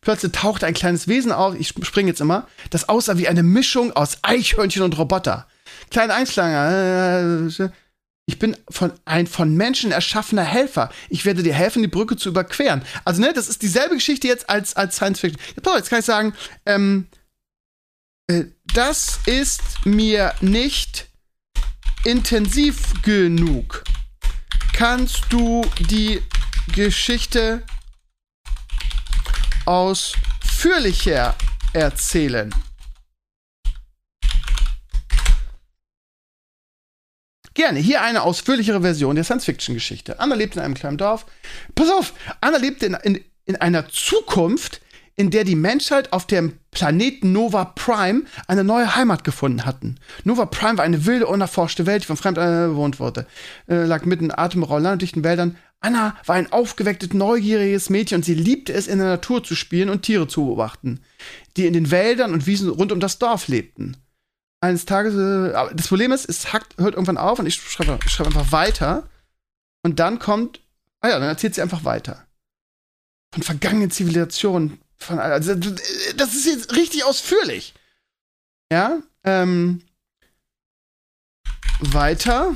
Plötzlich 0.00 0.32
tauchte 0.32 0.66
ein 0.66 0.74
kleines 0.74 1.06
Wesen 1.06 1.30
auf, 1.30 1.54
ich 1.54 1.68
springe 1.68 2.08
jetzt 2.08 2.20
immer, 2.20 2.48
das 2.70 2.88
aussah 2.88 3.16
wie 3.16 3.28
eine 3.28 3.44
Mischung 3.44 3.92
aus 3.92 4.18
Eichhörnchen 4.22 4.82
und 4.82 4.98
Roboter. 4.98 5.46
Kleine 5.92 6.14
Einschlanger, 6.14 7.46
äh, 7.60 7.68
ich 8.30 8.38
bin 8.38 8.56
von 8.68 8.92
ein 9.06 9.26
von 9.26 9.56
Menschen 9.56 9.90
erschaffener 9.90 10.44
Helfer. 10.44 10.92
Ich 11.08 11.24
werde 11.24 11.42
dir 11.42 11.52
helfen, 11.52 11.82
die 11.82 11.88
Brücke 11.88 12.16
zu 12.16 12.28
überqueren. 12.28 12.82
Also, 13.04 13.20
ne, 13.20 13.32
das 13.32 13.48
ist 13.48 13.62
dieselbe 13.62 13.96
Geschichte 13.96 14.28
jetzt 14.28 14.48
als, 14.48 14.76
als 14.76 14.94
Science 14.94 15.18
Fiction. 15.18 15.42
Jetzt 15.56 15.90
kann 15.90 15.98
ich 15.98 16.04
sagen, 16.04 16.32
ähm, 16.64 17.08
äh, 18.28 18.44
das 18.72 19.18
ist 19.26 19.84
mir 19.84 20.32
nicht 20.40 21.08
intensiv 22.04 23.02
genug. 23.02 23.82
Kannst 24.74 25.24
du 25.30 25.62
die 25.80 26.22
Geschichte 26.72 27.64
ausführlicher 29.66 31.34
erzählen? 31.72 32.54
Gerne. 37.60 37.78
Hier 37.78 38.00
eine 38.00 38.22
ausführlichere 38.22 38.80
Version 38.80 39.16
der 39.16 39.24
Science-Fiction-Geschichte. 39.24 40.18
Anna 40.18 40.34
lebt 40.34 40.56
in 40.56 40.62
einem 40.62 40.72
kleinen 40.72 40.96
Dorf. 40.96 41.26
Pass 41.74 41.90
auf, 41.90 42.14
Anna 42.40 42.56
lebt 42.56 42.82
in, 42.82 42.94
in, 42.94 43.20
in 43.44 43.56
einer 43.56 43.86
Zukunft, 43.90 44.80
in 45.14 45.28
der 45.28 45.44
die 45.44 45.56
Menschheit 45.56 46.14
auf 46.14 46.26
dem 46.26 46.54
Planeten 46.70 47.32
Nova 47.32 47.66
Prime 47.66 48.22
eine 48.46 48.64
neue 48.64 48.96
Heimat 48.96 49.24
gefunden 49.24 49.66
hatten. 49.66 49.96
Nova 50.24 50.46
Prime 50.46 50.78
war 50.78 50.86
eine 50.86 51.04
wilde, 51.04 51.26
unerforschte 51.26 51.84
Welt, 51.84 52.04
die 52.04 52.06
von 52.06 52.16
Fremden 52.16 52.70
bewohnt 52.70 52.98
wurde. 52.98 53.26
Äh, 53.68 53.84
lag 53.84 54.06
mitten 54.06 54.24
in 54.24 54.32
atemberauenden, 54.38 54.98
dichten 54.98 55.22
Wäldern. 55.22 55.58
Anna 55.80 56.16
war 56.24 56.36
ein 56.36 56.50
aufgewecktes, 56.50 57.12
neugieriges 57.12 57.90
Mädchen 57.90 58.16
und 58.16 58.24
sie 58.24 58.32
liebte 58.32 58.72
es, 58.72 58.86
in 58.86 59.00
der 59.00 59.08
Natur 59.08 59.44
zu 59.44 59.54
spielen 59.54 59.90
und 59.90 60.00
Tiere 60.00 60.26
zu 60.26 60.46
beobachten, 60.46 61.00
die 61.58 61.66
in 61.66 61.74
den 61.74 61.90
Wäldern 61.90 62.32
und 62.32 62.46
Wiesen 62.46 62.70
rund 62.70 62.90
um 62.90 63.00
das 63.00 63.18
Dorf 63.18 63.48
lebten 63.48 63.98
eines 64.60 64.84
Tages, 64.84 65.14
äh, 65.14 65.74
das 65.74 65.88
Problem 65.88 66.12
ist, 66.12 66.28
es 66.28 66.52
hackt, 66.52 66.78
hört 66.78 66.94
irgendwann 66.94 67.18
auf 67.18 67.38
und 67.38 67.46
ich 67.46 67.54
schreibe 67.54 67.98
schreib 68.08 68.26
einfach 68.26 68.52
weiter. 68.52 69.08
Und 69.82 69.98
dann 69.98 70.18
kommt, 70.18 70.60
ah 71.00 71.08
ja, 71.08 71.18
dann 71.18 71.28
erzählt 71.28 71.54
sie 71.54 71.62
einfach 71.62 71.84
weiter. 71.84 72.26
Von 73.32 73.42
vergangenen 73.42 73.90
Zivilisationen. 73.90 74.80
Von, 74.96 75.18
also, 75.18 75.54
das 75.54 76.34
ist 76.34 76.46
jetzt 76.46 76.76
richtig 76.76 77.04
ausführlich. 77.04 77.74
Ja, 78.70 79.00
ähm, 79.24 79.82
weiter. 81.80 82.54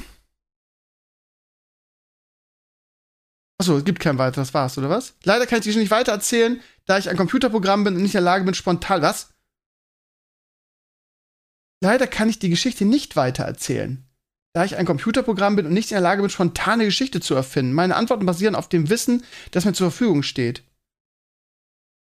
Achso, 3.59 3.79
es 3.79 3.85
gibt 3.85 4.01
kein 4.01 4.19
weiter, 4.19 4.43
das 4.43 4.53
war's, 4.53 4.77
oder 4.77 4.91
was? 4.91 5.15
Leider 5.23 5.47
kann 5.47 5.61
ich 5.61 5.65
die 5.65 5.77
nicht 5.77 5.91
weiter 5.91 6.13
erzählen, 6.13 6.61
da 6.85 6.99
ich 6.99 7.09
ein 7.09 7.17
Computerprogramm 7.17 7.85
bin 7.85 7.95
und 7.95 8.03
nicht 8.03 8.15
in 8.15 8.19
der 8.19 8.23
Lage 8.23 8.45
bin, 8.45 8.53
spontan. 8.53 9.01
Was? 9.01 9.34
Leider 11.85 12.07
kann 12.07 12.31
ich 12.31 12.39
die 12.39 12.49
Geschichte 12.49 12.87
nicht 12.87 13.15
weitererzählen, 13.15 14.09
da 14.55 14.65
ich 14.65 14.77
ein 14.77 14.87
Computerprogramm 14.87 15.55
bin 15.55 15.67
und 15.67 15.75
nicht 15.75 15.91
in 15.91 15.97
der 15.97 16.01
Lage 16.01 16.23
bin, 16.23 16.31
spontane 16.31 16.87
Geschichte 16.87 17.21
zu 17.21 17.35
erfinden. 17.35 17.75
Meine 17.75 17.97
Antworten 17.97 18.25
basieren 18.25 18.55
auf 18.55 18.71
dem 18.71 18.89
Wissen, 18.89 19.23
das 19.51 19.67
mir 19.67 19.75
zur 19.75 19.91
Verfügung 19.91 20.23
steht. 20.23 20.63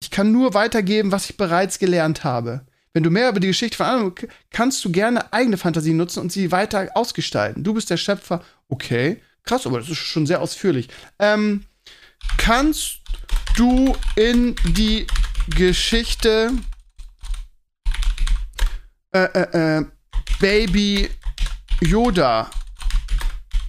Ich 0.01 0.11
kann 0.11 0.31
nur 0.31 0.53
weitergeben, 0.53 1.11
was 1.11 1.29
ich 1.29 1.35
bereits 1.35 1.77
gelernt 1.77 2.23
habe. 2.23 2.65
Wenn 2.93 3.03
du 3.03 3.09
mehr 3.09 3.27
über 3.27 3.41
die 3.41 3.47
Geschichte 3.47 3.75
von 3.75 3.85
anderen 3.85 4.15
kannst 4.49 4.85
du 4.85 4.93
gerne 4.93 5.33
eigene 5.33 5.57
Fantasie 5.57 5.91
nutzen 5.91 6.21
und 6.21 6.31
sie 6.31 6.53
weiter 6.53 6.91
ausgestalten. 6.93 7.65
Du 7.65 7.73
bist 7.73 7.89
der 7.89 7.97
Schöpfer. 7.97 8.45
Okay, 8.69 9.21
krass, 9.43 9.67
aber 9.67 9.79
das 9.79 9.89
ist 9.89 9.97
schon 9.97 10.25
sehr 10.25 10.39
ausführlich. 10.39 10.87
Ähm, 11.19 11.65
kannst 12.37 13.01
du 13.57 13.93
in 14.15 14.55
die 14.77 15.05
Geschichte 15.49 16.53
äh, 19.15 19.31
äh, 19.33 19.77
äh, 19.77 19.85
Baby 20.41 21.09
Yoda 21.79 22.51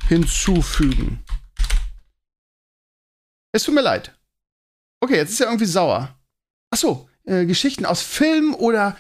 hinzufügen. 0.09 1.24
Es 3.52 3.62
tut 3.62 3.76
mir 3.76 3.82
leid. 3.82 4.12
Okay, 5.00 5.14
jetzt 5.14 5.30
ist 5.30 5.40
er 5.40 5.46
irgendwie 5.46 5.66
sauer. 5.66 6.18
Achso, 6.70 7.09
äh, 7.26 7.46
Geschichten 7.46 7.87
aus 7.87 8.02
Filmen 8.02 8.54
oder 8.54 8.96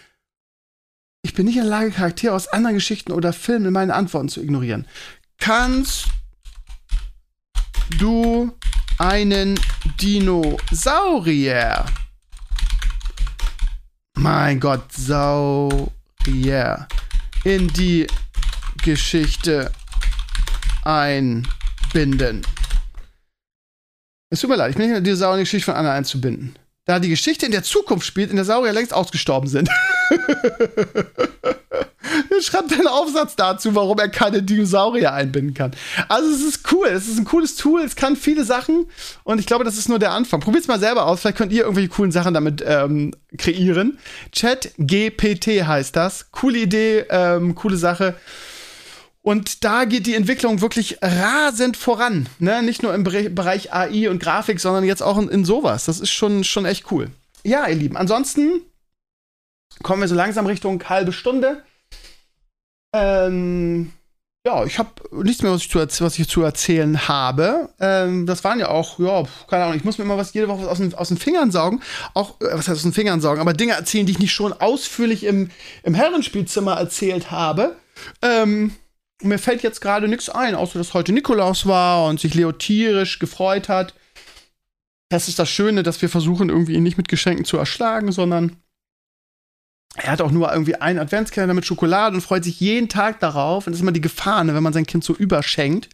ich 1.22 1.34
bin 1.34 1.46
nicht 1.46 1.56
in 1.56 1.62
der 1.62 1.70
Lage, 1.70 1.90
Charaktere 1.90 2.32
aus 2.32 2.46
anderen 2.46 2.76
Geschichten 2.76 3.10
oder 3.10 3.32
Filmen 3.32 3.66
in 3.66 3.72
meine 3.72 3.94
Antworten 3.94 4.28
zu 4.28 4.40
ignorieren. 4.40 4.86
Kannst 5.38 6.06
du 7.98 8.56
einen 8.98 9.58
Dinosaurier? 10.00 11.84
Mein 14.14 14.60
Gott, 14.60 14.92
Sau 14.92 15.92
yeah, 16.26 16.88
in 17.44 17.68
die 17.68 18.06
Geschichte 18.82 19.72
einbinden. 20.84 22.42
Es 24.30 24.40
tut 24.40 24.50
mir 24.50 24.56
leid, 24.56 24.70
ich 24.70 24.76
bin 24.76 24.86
nicht 24.86 24.96
in 24.96 25.04
der 25.04 25.12
Dinosaurier-Geschichte 25.12 25.66
von 25.66 25.74
Anna 25.74 25.92
einzubinden. 25.92 26.56
Da 26.84 26.98
die 27.00 27.08
Geschichte 27.08 27.46
in 27.46 27.52
der 27.52 27.62
Zukunft 27.62 28.06
spielt, 28.06 28.30
in 28.30 28.36
der 28.36 28.44
Saurier 28.44 28.72
längst 28.72 28.94
ausgestorben 28.94 29.48
sind. 29.48 29.68
Schreibt 32.40 32.72
einen 32.72 32.86
Aufsatz 32.86 33.36
dazu, 33.36 33.74
warum 33.74 33.98
er 33.98 34.08
keine 34.08 34.42
Dinosaurier 34.42 35.12
einbinden 35.12 35.54
kann. 35.54 35.72
Also 36.08 36.30
es 36.30 36.42
ist 36.42 36.72
cool, 36.72 36.88
es 36.88 37.08
ist 37.08 37.18
ein 37.18 37.24
cooles 37.24 37.56
Tool, 37.56 37.82
es 37.82 37.96
kann 37.96 38.16
viele 38.16 38.44
Sachen 38.44 38.86
und 39.24 39.38
ich 39.38 39.46
glaube, 39.46 39.64
das 39.64 39.78
ist 39.78 39.88
nur 39.88 39.98
der 39.98 40.12
Anfang. 40.12 40.40
Probiert 40.40 40.62
es 40.62 40.68
mal 40.68 40.80
selber 40.80 41.06
aus, 41.06 41.20
vielleicht 41.20 41.38
könnt 41.38 41.52
ihr 41.52 41.62
irgendwelche 41.62 41.88
coolen 41.90 42.12
Sachen 42.12 42.34
damit 42.34 42.62
ähm, 42.66 43.14
kreieren. 43.38 43.98
Chat 44.32 44.72
GPT 44.78 45.66
heißt 45.66 45.96
das. 45.96 46.30
Coole 46.30 46.58
Idee, 46.58 47.06
ähm, 47.10 47.54
coole 47.54 47.76
Sache. 47.76 48.14
Und 49.26 49.64
da 49.64 49.86
geht 49.86 50.06
die 50.06 50.14
Entwicklung 50.14 50.60
wirklich 50.60 50.98
rasend 51.02 51.76
voran. 51.76 52.28
Ne? 52.38 52.62
Nicht 52.62 52.84
nur 52.84 52.94
im 52.94 53.02
Bereich 53.02 53.72
AI 53.72 54.08
und 54.08 54.22
Grafik, 54.22 54.60
sondern 54.60 54.84
jetzt 54.84 55.02
auch 55.02 55.18
in, 55.18 55.28
in 55.28 55.44
sowas. 55.44 55.86
Das 55.86 55.98
ist 55.98 56.10
schon, 56.10 56.44
schon 56.44 56.64
echt 56.64 56.92
cool. 56.92 57.10
Ja, 57.42 57.66
ihr 57.66 57.74
Lieben, 57.74 57.96
ansonsten 57.96 58.60
kommen 59.82 60.00
wir 60.00 60.08
so 60.08 60.14
langsam 60.14 60.46
Richtung 60.46 60.82
halbe 60.88 61.12
Stunde. 61.12 61.64
Ähm, 62.96 63.92
ja, 64.46 64.64
ich 64.64 64.78
habe 64.78 64.90
nichts 65.24 65.42
mehr, 65.42 65.50
was 65.50 65.62
ich, 65.62 65.70
zu, 65.70 65.80
was 65.80 66.18
ich 66.18 66.28
zu 66.28 66.42
erzählen 66.42 67.08
habe. 67.08 67.68
Ähm, 67.80 68.26
das 68.26 68.44
waren 68.44 68.60
ja 68.60 68.68
auch, 68.68 68.98
ja, 69.00 69.24
keine 69.48 69.64
Ahnung, 69.64 69.76
ich 69.76 69.84
muss 69.84 69.98
mir 69.98 70.04
immer 70.04 70.16
was 70.16 70.32
jede 70.34 70.48
Woche 70.48 70.70
aus 70.70 70.78
den, 70.78 70.94
aus 70.94 71.08
den 71.08 71.16
Fingern 71.16 71.50
saugen. 71.50 71.82
Auch, 72.14 72.40
äh, 72.40 72.52
was 72.52 72.68
heißt 72.68 72.78
aus 72.78 72.82
den 72.82 72.92
Fingern 72.92 73.20
saugen, 73.20 73.40
aber 73.40 73.54
Dinge 73.54 73.72
erzählen, 73.72 74.06
die 74.06 74.12
ich 74.12 74.20
nicht 74.20 74.32
schon 74.32 74.52
ausführlich 74.52 75.24
im, 75.24 75.50
im 75.82 75.94
Herrenspielzimmer 75.94 76.74
erzählt 76.74 77.32
habe. 77.32 77.76
Ähm, 78.22 78.72
mir 79.20 79.38
fällt 79.38 79.62
jetzt 79.62 79.80
gerade 79.80 80.08
nichts 80.08 80.28
ein, 80.28 80.54
außer 80.54 80.78
dass 80.78 80.94
heute 80.94 81.12
Nikolaus 81.12 81.66
war 81.66 82.06
und 82.06 82.20
sich 82.20 82.34
Leo 82.34 82.52
tierisch 82.52 83.18
gefreut 83.18 83.68
hat. 83.68 83.94
Das 85.08 85.26
ist 85.26 85.38
das 85.38 85.50
Schöne, 85.50 85.82
dass 85.82 86.02
wir 86.02 86.08
versuchen, 86.08 86.50
irgendwie 86.50 86.74
ihn 86.74 86.82
nicht 86.84 86.98
mit 86.98 87.08
Geschenken 87.08 87.44
zu 87.44 87.56
erschlagen, 87.56 88.12
sondern 88.12 88.56
er 89.96 90.12
hat 90.12 90.20
auch 90.20 90.30
nur 90.30 90.52
irgendwie 90.52 90.76
einen 90.76 90.98
Adventskalender 90.98 91.54
mit 91.54 91.66
Schokolade 91.66 92.14
und 92.14 92.20
freut 92.20 92.44
sich 92.44 92.60
jeden 92.60 92.88
Tag 92.88 93.20
darauf. 93.20 93.66
Und 93.66 93.72
das 93.72 93.78
ist 93.78 93.82
immer 93.82 93.92
die 93.92 94.00
Gefahr, 94.00 94.44
ne, 94.44 94.54
wenn 94.54 94.62
man 94.62 94.72
sein 94.72 94.86
Kind 94.86 95.04
so 95.04 95.14
überschenkt, 95.14 95.88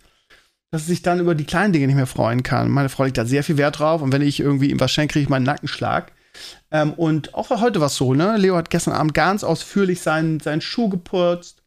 dass 0.71 0.83
es 0.83 0.89
sich 0.89 1.03
dann 1.03 1.21
über 1.21 1.35
die 1.35 1.45
kleinen 1.45 1.73
Dinge 1.73 1.87
nicht 1.87 1.97
mehr 1.97 2.07
freuen 2.07 2.43
kann. 2.43 2.71
Meine 2.71 2.89
Frau 2.89 3.05
legt 3.05 3.19
da 3.19 3.25
sehr 3.25 3.45
viel 3.45 3.59
Wert 3.59 3.79
drauf. 3.79 4.03
Und 4.03 4.13
wenn 4.13 4.23
ich 4.23 4.41
irgendwie 4.41 4.71
ihm 4.71 4.81
was 4.81 4.91
schenke, 4.91 5.13
kriege 5.13 5.25
ich 5.25 5.29
meinen 5.29 5.45
Nackenschlag. 5.45 6.13
Ähm, 6.71 6.95
und 6.95 7.35
auch 7.35 7.51
heute 7.51 7.81
war 7.81 7.89
es 7.89 7.97
so, 7.97 8.15
ne? 8.15 8.37
Leo 8.39 8.57
hat 8.57 8.71
gestern 8.71 8.95
Abend 8.95 9.13
ganz 9.15 9.45
ausführlich 9.45 10.01
seinen, 10.01 10.41
seinen 10.41 10.63
Schuh 10.63 10.89
geputzt 10.89 11.63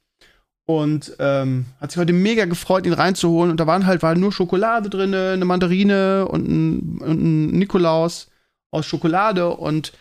und 0.66 1.16
ähm, 1.20 1.68
hat 1.80 1.92
sich 1.92 2.00
heute 2.00 2.14
mega 2.14 2.46
gefreut, 2.46 2.88
ihn 2.88 2.94
reinzuholen. 2.94 3.52
Und 3.52 3.60
da 3.60 3.68
waren 3.68 3.86
halt 3.86 4.02
war 4.02 4.16
nur 4.16 4.32
Schokolade 4.32 4.90
drin, 4.90 5.14
eine 5.14 5.46
Mandarine 5.46 6.28
und 6.28 6.48
ein, 6.48 6.98
und 7.02 7.24
ein 7.24 7.48
Nikolaus 7.52 8.32
aus 8.72 8.88
Schokolade. 8.88 9.50
Und 9.50 9.94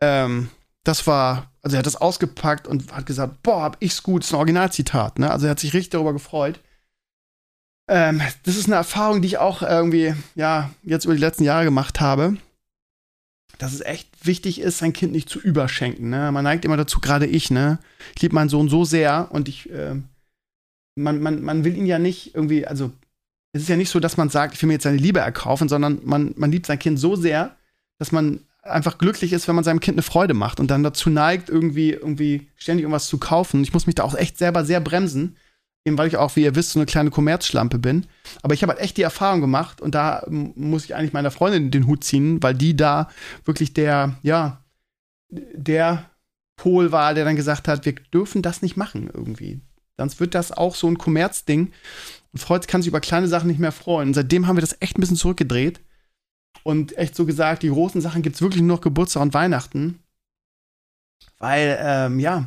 ähm, 0.00 0.48
das 0.84 1.06
war, 1.06 1.50
also 1.62 1.76
er 1.76 1.78
hat 1.78 1.86
das 1.86 1.96
ausgepackt 1.96 2.66
und 2.66 2.92
hat 2.92 3.06
gesagt, 3.06 3.42
boah, 3.42 3.62
hab 3.62 3.76
ich's 3.80 4.02
gut. 4.02 4.22
Das 4.22 4.28
ist 4.28 4.32
ein 4.32 4.38
Originalzitat, 4.38 5.18
ne? 5.18 5.30
Also 5.30 5.46
er 5.46 5.50
hat 5.50 5.60
sich 5.60 5.74
richtig 5.74 5.90
darüber 5.90 6.12
gefreut. 6.12 6.60
Ähm, 7.88 8.20
das 8.44 8.56
ist 8.56 8.66
eine 8.66 8.76
Erfahrung, 8.76 9.22
die 9.22 9.28
ich 9.28 9.38
auch 9.38 9.62
irgendwie, 9.62 10.14
ja, 10.34 10.70
jetzt 10.82 11.04
über 11.04 11.14
die 11.14 11.20
letzten 11.20 11.44
Jahre 11.44 11.64
gemacht 11.64 12.00
habe. 12.00 12.36
Dass 13.58 13.72
es 13.72 13.80
echt 13.80 14.08
wichtig 14.26 14.60
ist, 14.60 14.78
sein 14.78 14.92
Kind 14.92 15.12
nicht 15.12 15.28
zu 15.28 15.38
überschenken. 15.38 16.10
Ne? 16.10 16.32
Man 16.32 16.44
neigt 16.44 16.64
immer 16.64 16.76
dazu, 16.76 17.00
gerade 17.00 17.26
ich, 17.26 17.50
ne? 17.50 17.78
Ich 18.16 18.22
liebe 18.22 18.34
meinen 18.34 18.48
Sohn 18.48 18.68
so 18.68 18.84
sehr 18.84 19.28
und 19.30 19.48
ich, 19.48 19.70
äh, 19.70 19.94
man, 20.96 21.20
man, 21.20 21.42
man 21.42 21.64
will 21.64 21.76
ihn 21.76 21.86
ja 21.86 21.98
nicht 21.98 22.34
irgendwie, 22.34 22.66
also 22.66 22.92
es 23.52 23.62
ist 23.62 23.68
ja 23.68 23.76
nicht 23.76 23.90
so, 23.90 24.00
dass 24.00 24.16
man 24.16 24.30
sagt, 24.30 24.54
ich 24.54 24.62
will 24.62 24.68
mir 24.68 24.74
jetzt 24.74 24.84
seine 24.84 24.96
Liebe 24.96 25.20
erkaufen, 25.20 25.68
sondern 25.68 26.00
man, 26.04 26.32
man 26.36 26.50
liebt 26.50 26.66
sein 26.66 26.78
Kind 26.78 26.98
so 26.98 27.14
sehr, 27.14 27.54
dass 27.98 28.10
man 28.10 28.40
einfach 28.62 28.98
glücklich 28.98 29.32
ist, 29.32 29.48
wenn 29.48 29.56
man 29.56 29.64
seinem 29.64 29.80
Kind 29.80 29.96
eine 29.96 30.02
Freude 30.02 30.34
macht 30.34 30.60
und 30.60 30.70
dann 30.70 30.82
dazu 30.82 31.10
neigt, 31.10 31.48
irgendwie, 31.48 31.90
irgendwie 31.90 32.48
ständig 32.56 32.84
irgendwas 32.84 33.08
zu 33.08 33.18
kaufen. 33.18 33.62
Ich 33.62 33.72
muss 33.72 33.86
mich 33.86 33.96
da 33.96 34.04
auch 34.04 34.14
echt 34.14 34.38
selber 34.38 34.64
sehr 34.64 34.80
bremsen, 34.80 35.36
eben 35.84 35.98
weil 35.98 36.06
ich 36.06 36.16
auch, 36.16 36.36
wie 36.36 36.44
ihr 36.44 36.54
wisst, 36.54 36.70
so 36.70 36.78
eine 36.78 36.86
kleine 36.86 37.10
Kommerzschlampe 37.10 37.78
bin. 37.78 38.06
Aber 38.42 38.54
ich 38.54 38.62
habe 38.62 38.72
halt 38.72 38.82
echt 38.82 38.96
die 38.96 39.02
Erfahrung 39.02 39.40
gemacht 39.40 39.80
und 39.80 39.94
da 39.94 40.24
muss 40.28 40.84
ich 40.84 40.94
eigentlich 40.94 41.12
meiner 41.12 41.32
Freundin 41.32 41.72
den 41.72 41.88
Hut 41.88 42.04
ziehen, 42.04 42.42
weil 42.42 42.54
die 42.54 42.76
da 42.76 43.08
wirklich 43.44 43.74
der, 43.74 44.16
ja, 44.22 44.64
der 45.28 46.10
Pol 46.56 46.92
war, 46.92 47.14
der 47.14 47.24
dann 47.24 47.36
gesagt 47.36 47.66
hat, 47.66 47.84
wir 47.84 47.94
dürfen 47.94 48.42
das 48.42 48.62
nicht 48.62 48.76
machen 48.76 49.10
irgendwie. 49.12 49.60
Sonst 49.96 50.20
wird 50.20 50.34
das 50.34 50.52
auch 50.52 50.76
so 50.76 50.86
ein 50.86 50.98
Kommerzding. 50.98 51.72
Und 52.32 52.38
Freud 52.38 52.66
kann 52.66 52.80
sich 52.80 52.88
über 52.88 53.00
kleine 53.00 53.28
Sachen 53.28 53.48
nicht 53.48 53.60
mehr 53.60 53.72
freuen. 53.72 54.08
Und 54.08 54.14
seitdem 54.14 54.46
haben 54.46 54.56
wir 54.56 54.62
das 54.62 54.76
echt 54.80 54.96
ein 54.96 55.00
bisschen 55.00 55.16
zurückgedreht 55.16 55.80
und 56.64 56.96
echt 56.96 57.14
so 57.16 57.26
gesagt, 57.26 57.62
die 57.62 57.70
großen 57.70 58.00
Sachen 58.00 58.22
gibt 58.22 58.36
es 58.36 58.42
wirklich 58.42 58.62
nur 58.62 58.76
noch 58.76 58.82
Geburtstag 58.82 59.22
und 59.22 59.34
Weihnachten. 59.34 59.98
Weil, 61.38 61.78
ähm, 61.80 62.20
ja, 62.20 62.46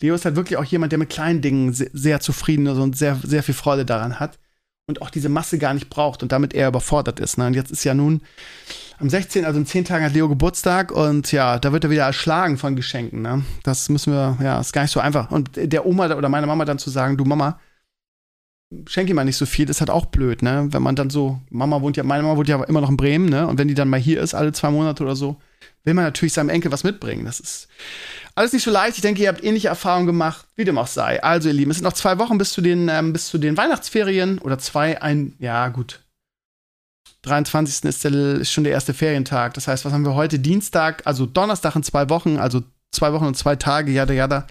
Leo 0.00 0.14
ist 0.14 0.24
halt 0.24 0.36
wirklich 0.36 0.58
auch 0.58 0.64
jemand, 0.64 0.92
der 0.92 0.98
mit 0.98 1.10
kleinen 1.10 1.42
Dingen 1.42 1.72
sehr, 1.72 1.90
sehr 1.92 2.20
zufrieden 2.20 2.66
ist 2.66 2.78
und 2.78 2.96
sehr, 2.96 3.18
sehr 3.22 3.42
viel 3.42 3.54
Freude 3.54 3.84
daran 3.84 4.18
hat 4.18 4.38
und 4.88 5.00
auch 5.00 5.10
diese 5.10 5.28
Masse 5.28 5.58
gar 5.58 5.74
nicht 5.74 5.90
braucht 5.90 6.22
und 6.22 6.32
damit 6.32 6.54
eher 6.54 6.68
überfordert 6.68 7.20
ist. 7.20 7.38
Ne? 7.38 7.46
Und 7.46 7.54
jetzt 7.54 7.70
ist 7.70 7.84
ja 7.84 7.94
nun 7.94 8.22
am 8.98 9.08
16., 9.08 9.44
also 9.44 9.58
in 9.58 9.66
10 9.66 9.84
Tagen 9.84 10.04
hat 10.04 10.12
Leo 10.12 10.28
Geburtstag 10.28 10.92
und 10.92 11.30
ja, 11.32 11.58
da 11.58 11.72
wird 11.72 11.84
er 11.84 11.90
wieder 11.90 12.04
erschlagen 12.04 12.58
von 12.58 12.76
Geschenken. 12.76 13.22
Ne? 13.22 13.44
Das 13.62 13.88
müssen 13.88 14.12
wir, 14.12 14.38
ja, 14.42 14.60
ist 14.60 14.72
gar 14.72 14.82
nicht 14.82 14.90
so 14.90 15.00
einfach. 15.00 15.30
Und 15.30 15.50
der 15.54 15.86
Oma 15.86 16.14
oder 16.14 16.28
meiner 16.28 16.46
Mama 16.46 16.64
dann 16.64 16.78
zu 16.78 16.90
sagen, 16.90 17.16
du 17.16 17.24
Mama, 17.24 17.60
schenke 18.86 19.10
ihm 19.10 19.16
mal 19.16 19.24
nicht 19.24 19.36
so 19.36 19.46
viel, 19.46 19.68
ist 19.68 19.80
halt 19.80 19.90
auch 19.90 20.06
blöd, 20.06 20.42
ne? 20.42 20.68
Wenn 20.70 20.82
man 20.82 20.96
dann 20.96 21.10
so, 21.10 21.40
Mama 21.50 21.80
wohnt 21.80 21.96
ja, 21.96 22.02
meine 22.02 22.22
Mama 22.22 22.36
wohnt 22.36 22.48
ja 22.48 22.62
immer 22.64 22.80
noch 22.80 22.90
in 22.90 22.96
Bremen, 22.96 23.28
ne? 23.28 23.46
Und 23.46 23.58
wenn 23.58 23.68
die 23.68 23.74
dann 23.74 23.88
mal 23.88 24.00
hier 24.00 24.20
ist, 24.20 24.34
alle 24.34 24.52
zwei 24.52 24.70
Monate 24.70 25.02
oder 25.02 25.16
so, 25.16 25.36
will 25.84 25.94
man 25.94 26.04
natürlich 26.04 26.32
seinem 26.32 26.48
Enkel 26.48 26.72
was 26.72 26.84
mitbringen. 26.84 27.24
Das 27.24 27.40
ist 27.40 27.68
alles 28.34 28.52
nicht 28.52 28.62
so 28.62 28.70
leicht. 28.70 28.96
Ich 28.96 29.02
denke, 29.02 29.22
ihr 29.22 29.28
habt 29.28 29.44
ähnliche 29.44 29.68
Erfahrungen 29.68 30.06
gemacht, 30.06 30.46
wie 30.56 30.64
dem 30.64 30.78
auch 30.78 30.86
sei. 30.86 31.22
Also, 31.22 31.48
ihr 31.48 31.54
Lieben, 31.54 31.70
es 31.70 31.78
sind 31.78 31.84
noch 31.84 31.92
zwei 31.92 32.18
Wochen 32.18 32.38
bis 32.38 32.52
zu 32.52 32.60
den, 32.60 32.88
ähm, 32.88 33.12
bis 33.12 33.28
zu 33.28 33.38
den 33.38 33.56
Weihnachtsferien 33.56 34.38
oder 34.38 34.58
zwei, 34.58 35.00
ein, 35.02 35.34
ja, 35.38 35.68
gut. 35.68 36.00
23. 37.22 37.84
Ist, 37.84 38.04
der, 38.04 38.12
ist 38.12 38.50
schon 38.50 38.64
der 38.64 38.72
erste 38.72 38.94
Ferientag. 38.94 39.54
Das 39.54 39.68
heißt, 39.68 39.84
was 39.84 39.92
haben 39.92 40.04
wir 40.04 40.14
heute? 40.14 40.38
Dienstag, 40.38 41.02
also 41.04 41.26
Donnerstag 41.26 41.76
in 41.76 41.82
zwei 41.82 42.08
Wochen, 42.08 42.38
also 42.38 42.62
zwei 42.90 43.12
Wochen 43.12 43.26
und 43.26 43.36
zwei 43.36 43.54
Tage, 43.56 43.92
jada, 43.92 44.12
jada 44.12 44.46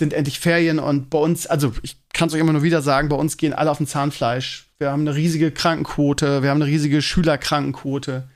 sind 0.00 0.12
endlich 0.12 0.40
Ferien 0.40 0.80
und 0.80 1.10
bei 1.10 1.18
uns, 1.18 1.46
also 1.46 1.72
ich 1.82 1.96
kann 2.12 2.26
es 2.26 2.34
euch 2.34 2.40
immer 2.40 2.52
nur 2.52 2.64
wieder 2.64 2.82
sagen, 2.82 3.08
bei 3.08 3.16
uns 3.16 3.36
gehen 3.36 3.52
alle 3.52 3.70
auf 3.70 3.78
den 3.78 3.86
Zahnfleisch. 3.86 4.66
Wir 4.78 4.90
haben 4.90 5.02
eine 5.02 5.14
riesige 5.14 5.52
Krankenquote, 5.52 6.42
wir 6.42 6.50
haben 6.50 6.60
eine 6.60 6.70
riesige 6.70 7.00
Schülerkrankenquote. 7.00 8.28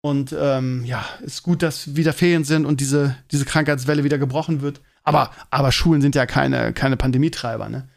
Und 0.00 0.34
ähm, 0.38 0.84
ja, 0.84 1.04
ist 1.22 1.42
gut, 1.42 1.62
dass 1.62 1.96
wieder 1.96 2.12
Ferien 2.12 2.44
sind 2.44 2.64
und 2.64 2.80
diese, 2.80 3.16
diese 3.32 3.44
Krankheitswelle 3.44 4.04
wieder 4.04 4.18
gebrochen 4.18 4.60
wird. 4.60 4.80
Aber, 5.02 5.32
aber 5.50 5.72
Schulen 5.72 6.00
sind 6.02 6.14
ja 6.14 6.26
keine, 6.26 6.72
keine 6.72 6.96
Pandemietreiber, 6.96 7.68
ne? 7.68 7.88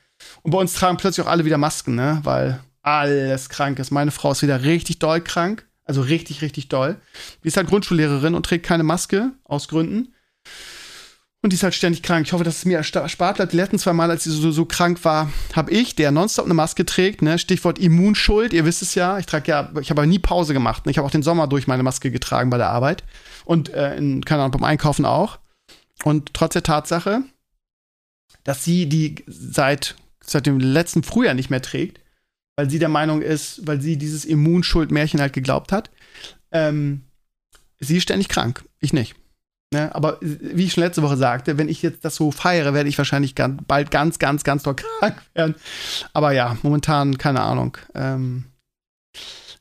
Und 0.41 0.51
bei 0.51 0.57
uns 0.57 0.73
tragen 0.73 0.97
plötzlich 0.97 1.25
auch 1.25 1.29
alle 1.29 1.45
wieder 1.45 1.57
Masken, 1.57 1.95
ne? 1.95 2.21
Weil 2.23 2.59
alles 2.81 3.49
krank 3.49 3.77
ist. 3.77 3.91
Meine 3.91 4.11
Frau 4.11 4.31
ist 4.31 4.41
wieder 4.41 4.63
richtig 4.63 4.97
doll 4.99 5.21
krank. 5.21 5.67
Also 5.83 6.01
richtig, 6.01 6.41
richtig 6.41 6.69
doll. 6.69 6.95
Die 7.43 7.49
ist 7.49 7.57
halt 7.57 7.67
Grundschullehrerin 7.67 8.33
und 8.33 8.45
trägt 8.45 8.65
keine 8.65 8.83
Maske 8.83 9.33
aus 9.43 9.67
Gründen. 9.67 10.13
Und 11.43 11.51
die 11.51 11.55
ist 11.55 11.63
halt 11.63 11.73
ständig 11.73 12.03
krank. 12.03 12.27
Ich 12.27 12.33
hoffe, 12.33 12.43
dass 12.43 12.57
es 12.57 12.65
mir 12.65 12.77
erspart 12.77 13.37
bleibt. 13.37 13.51
Die 13.51 13.57
letzten 13.57 13.79
zwei 13.79 13.93
Mal, 13.93 14.11
als 14.11 14.25
sie 14.25 14.29
so, 14.29 14.51
so 14.51 14.65
krank 14.65 15.03
war, 15.03 15.31
habe 15.53 15.71
ich, 15.71 15.95
der 15.95 16.11
nonstop 16.11 16.45
eine 16.45 16.53
Maske 16.53 16.85
trägt, 16.85 17.23
ne? 17.23 17.39
Stichwort 17.39 17.79
Immunschuld, 17.79 18.53
ihr 18.53 18.63
wisst 18.63 18.83
es 18.83 18.93
ja. 18.93 19.17
Ich 19.17 19.25
trage 19.25 19.49
ja, 19.49 19.71
ich 19.81 19.89
habe 19.89 20.01
aber 20.01 20.05
nie 20.05 20.19
Pause 20.19 20.53
gemacht. 20.53 20.85
Ne? 20.85 20.91
Ich 20.91 20.99
habe 20.99 21.07
auch 21.07 21.11
den 21.11 21.23
Sommer 21.23 21.47
durch 21.47 21.65
meine 21.65 21.81
Maske 21.81 22.11
getragen 22.11 22.51
bei 22.51 22.57
der 22.57 22.69
Arbeit. 22.69 23.03
Und, 23.43 23.69
äh, 23.69 23.95
in, 23.95 24.23
keine 24.23 24.43
Ahnung, 24.43 24.59
beim 24.59 24.63
Einkaufen 24.63 25.03
auch. 25.03 25.39
Und 26.03 26.35
trotz 26.35 26.53
der 26.53 26.63
Tatsache, 26.63 27.23
dass 28.43 28.63
sie 28.63 28.87
die 28.87 29.23
seit, 29.25 29.95
seit 30.23 30.45
dem 30.45 30.59
letzten 30.59 31.01
Frühjahr 31.01 31.33
nicht 31.33 31.49
mehr 31.49 31.61
trägt, 31.61 31.99
weil 32.55 32.69
sie 32.69 32.77
der 32.77 32.89
Meinung 32.89 33.23
ist, 33.23 33.65
weil 33.65 33.81
sie 33.81 33.97
dieses 33.97 34.25
Immunschuld-Märchen 34.25 35.19
halt 35.19 35.33
geglaubt 35.33 35.71
hat, 35.71 35.89
ähm, 36.51 37.01
sie 37.79 37.97
ist 37.97 38.03
ständig 38.03 38.29
krank. 38.29 38.63
Ich 38.79 38.93
nicht. 38.93 39.15
Ne? 39.73 39.93
Aber 39.95 40.17
wie 40.21 40.65
ich 40.65 40.73
schon 40.73 40.83
letzte 40.83 41.01
Woche 41.01 41.15
sagte, 41.15 41.57
wenn 41.57 41.69
ich 41.69 41.81
jetzt 41.81 42.03
das 42.03 42.15
so 42.15 42.31
feiere, 42.31 42.73
werde 42.73 42.89
ich 42.89 42.97
wahrscheinlich 42.97 43.35
ganz, 43.35 43.61
bald 43.67 43.89
ganz, 43.89 44.19
ganz, 44.19 44.43
ganz 44.43 44.63
doll 44.63 44.75
krank 44.99 45.21
werden. 45.33 45.55
Aber 46.13 46.33
ja, 46.33 46.57
momentan 46.61 47.17
keine 47.17 47.41
Ahnung. 47.41 47.77
Ähm, 47.95 48.45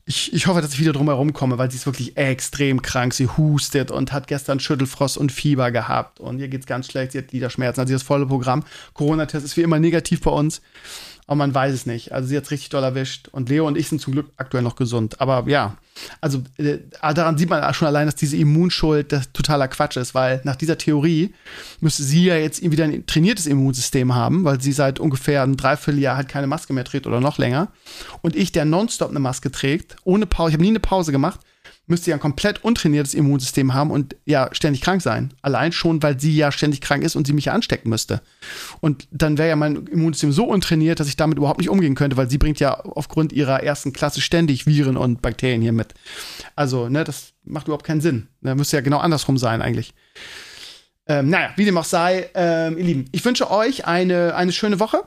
ich, 0.05 0.33
ich 0.33 0.47
hoffe, 0.47 0.61
dass 0.61 0.73
ich 0.73 0.79
wieder 0.79 0.91
drum 0.91 1.07
herum 1.07 1.31
komme, 1.31 1.57
weil 1.57 1.71
sie 1.71 1.77
ist 1.77 1.85
wirklich 1.85 2.17
extrem 2.17 2.81
krank. 2.81 3.13
Sie 3.13 3.27
hustet 3.27 3.91
und 3.91 4.11
hat 4.11 4.27
gestern 4.27 4.59
Schüttelfrost 4.59 5.17
und 5.17 5.31
Fieber 5.31 5.71
gehabt. 5.71 6.19
Und 6.19 6.39
ihr 6.39 6.49
geht's 6.49 6.65
ganz 6.65 6.87
schlecht. 6.87 7.13
Sie 7.13 7.19
hat 7.19 7.29
Gliederschmerzen. 7.29 7.79
Also 7.79 7.93
das 7.93 8.03
volle 8.03 8.25
Programm. 8.25 8.63
Corona-Test 8.93 9.45
ist 9.45 9.55
wie 9.55 9.61
immer 9.61 9.79
negativ 9.79 10.21
bei 10.21 10.31
uns 10.31 10.61
aber 11.31 11.37
man 11.37 11.55
weiß 11.55 11.73
es 11.73 11.85
nicht. 11.85 12.11
Also 12.11 12.27
sie 12.27 12.35
hat 12.35 12.43
es 12.43 12.51
richtig 12.51 12.67
doll 12.71 12.83
erwischt. 12.83 13.29
Und 13.29 13.47
Leo 13.47 13.65
und 13.65 13.77
ich 13.77 13.87
sind 13.87 14.01
zum 14.01 14.11
Glück 14.11 14.33
aktuell 14.35 14.63
noch 14.63 14.75
gesund. 14.75 15.21
Aber 15.21 15.47
ja, 15.47 15.77
also 16.19 16.43
äh, 16.57 16.79
daran 17.01 17.37
sieht 17.37 17.49
man 17.49 17.73
schon 17.73 17.87
allein, 17.87 18.05
dass 18.05 18.15
diese 18.15 18.35
Immunschuld 18.35 19.13
das 19.13 19.31
totaler 19.31 19.69
Quatsch 19.69 19.95
ist, 19.95 20.13
weil 20.13 20.41
nach 20.43 20.57
dieser 20.57 20.77
Theorie 20.77 21.33
müsste 21.79 22.03
sie 22.03 22.25
ja 22.25 22.35
jetzt 22.35 22.61
wieder 22.61 22.83
ein 22.83 23.05
trainiertes 23.05 23.47
Immunsystem 23.47 24.13
haben, 24.13 24.43
weil 24.43 24.59
sie 24.59 24.73
seit 24.73 24.99
ungefähr 24.99 25.43
ein 25.43 25.55
Dreivierteljahr 25.55 26.17
halt 26.17 26.27
keine 26.27 26.47
Maske 26.47 26.73
mehr 26.73 26.83
trägt 26.83 27.07
oder 27.07 27.21
noch 27.21 27.37
länger. 27.37 27.69
Und 28.21 28.35
ich, 28.35 28.51
der 28.51 28.65
nonstop 28.65 29.09
eine 29.09 29.19
Maske 29.19 29.51
trägt, 29.51 29.95
ohne 30.03 30.25
Pause, 30.25 30.49
ich 30.49 30.55
habe 30.55 30.63
nie 30.63 30.69
eine 30.71 30.81
Pause 30.81 31.13
gemacht, 31.13 31.39
müsste 31.91 32.09
ja 32.09 32.17
ein 32.17 32.21
komplett 32.21 32.63
untrainiertes 32.63 33.13
Immunsystem 33.13 33.75
haben 33.75 33.91
und 33.91 34.15
ja 34.25 34.49
ständig 34.53 34.81
krank 34.81 35.03
sein. 35.03 35.31
Allein 35.43 35.71
schon, 35.71 36.01
weil 36.01 36.19
sie 36.19 36.35
ja 36.35 36.51
ständig 36.51 36.81
krank 36.81 37.03
ist 37.03 37.15
und 37.15 37.27
sie 37.27 37.33
mich 37.33 37.45
ja 37.45 37.53
anstecken 37.53 37.89
müsste. 37.89 38.21
Und 38.79 39.07
dann 39.11 39.37
wäre 39.37 39.49
ja 39.49 39.55
mein 39.55 39.85
Immunsystem 39.87 40.31
so 40.31 40.45
untrainiert, 40.45 40.99
dass 40.99 41.07
ich 41.07 41.17
damit 41.17 41.37
überhaupt 41.37 41.59
nicht 41.59 41.69
umgehen 41.69 41.93
könnte, 41.93 42.17
weil 42.17 42.29
sie 42.29 42.39
bringt 42.39 42.59
ja 42.59 42.79
aufgrund 42.79 43.31
ihrer 43.31 43.61
ersten 43.61 43.93
Klasse 43.93 44.21
ständig 44.21 44.65
Viren 44.65 44.97
und 44.97 45.21
Bakterien 45.21 45.61
hier 45.61 45.73
mit. 45.73 45.93
Also, 46.55 46.89
ne, 46.89 47.03
das 47.03 47.33
macht 47.43 47.67
überhaupt 47.67 47.85
keinen 47.85 48.01
Sinn. 48.01 48.27
Da 48.41 48.55
müsste 48.55 48.77
ja 48.77 48.81
genau 48.81 48.97
andersrum 48.97 49.37
sein 49.37 49.61
eigentlich. 49.61 49.93
Ähm, 51.05 51.29
naja, 51.29 51.51
wie 51.57 51.65
dem 51.65 51.77
auch 51.77 51.85
sei, 51.85 52.29
ähm, 52.33 52.77
ihr 52.77 52.85
Lieben, 52.85 53.05
ich 53.11 53.23
wünsche 53.23 53.51
euch 53.51 53.85
eine, 53.85 54.33
eine 54.35 54.51
schöne 54.51 54.79
Woche. 54.79 55.03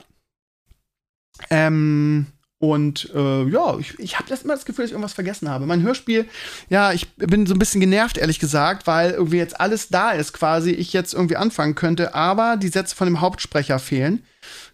Ähm, 1.49 2.27
und 2.71 3.09
äh, 3.13 3.43
ja, 3.49 3.77
ich, 3.79 3.97
ich 3.99 4.17
habe 4.17 4.29
das 4.29 4.43
immer 4.43 4.53
das 4.53 4.65
Gefühl, 4.65 4.83
dass 4.83 4.89
ich 4.89 4.93
irgendwas 4.93 5.13
vergessen 5.13 5.49
habe. 5.49 5.65
Mein 5.65 5.81
Hörspiel, 5.81 6.25
ja, 6.69 6.91
ich 6.93 7.13
bin 7.15 7.45
so 7.45 7.53
ein 7.53 7.59
bisschen 7.59 7.81
genervt, 7.81 8.17
ehrlich 8.17 8.39
gesagt, 8.39 8.87
weil 8.87 9.11
irgendwie 9.11 9.37
jetzt 9.37 9.59
alles 9.59 9.89
da 9.89 10.11
ist, 10.11 10.33
quasi 10.33 10.71
ich 10.71 10.93
jetzt 10.93 11.13
irgendwie 11.13 11.37
anfangen 11.37 11.75
könnte, 11.75 12.15
aber 12.15 12.57
die 12.57 12.67
Sätze 12.67 12.95
von 12.95 13.07
dem 13.07 13.21
Hauptsprecher 13.21 13.79
fehlen. 13.79 14.23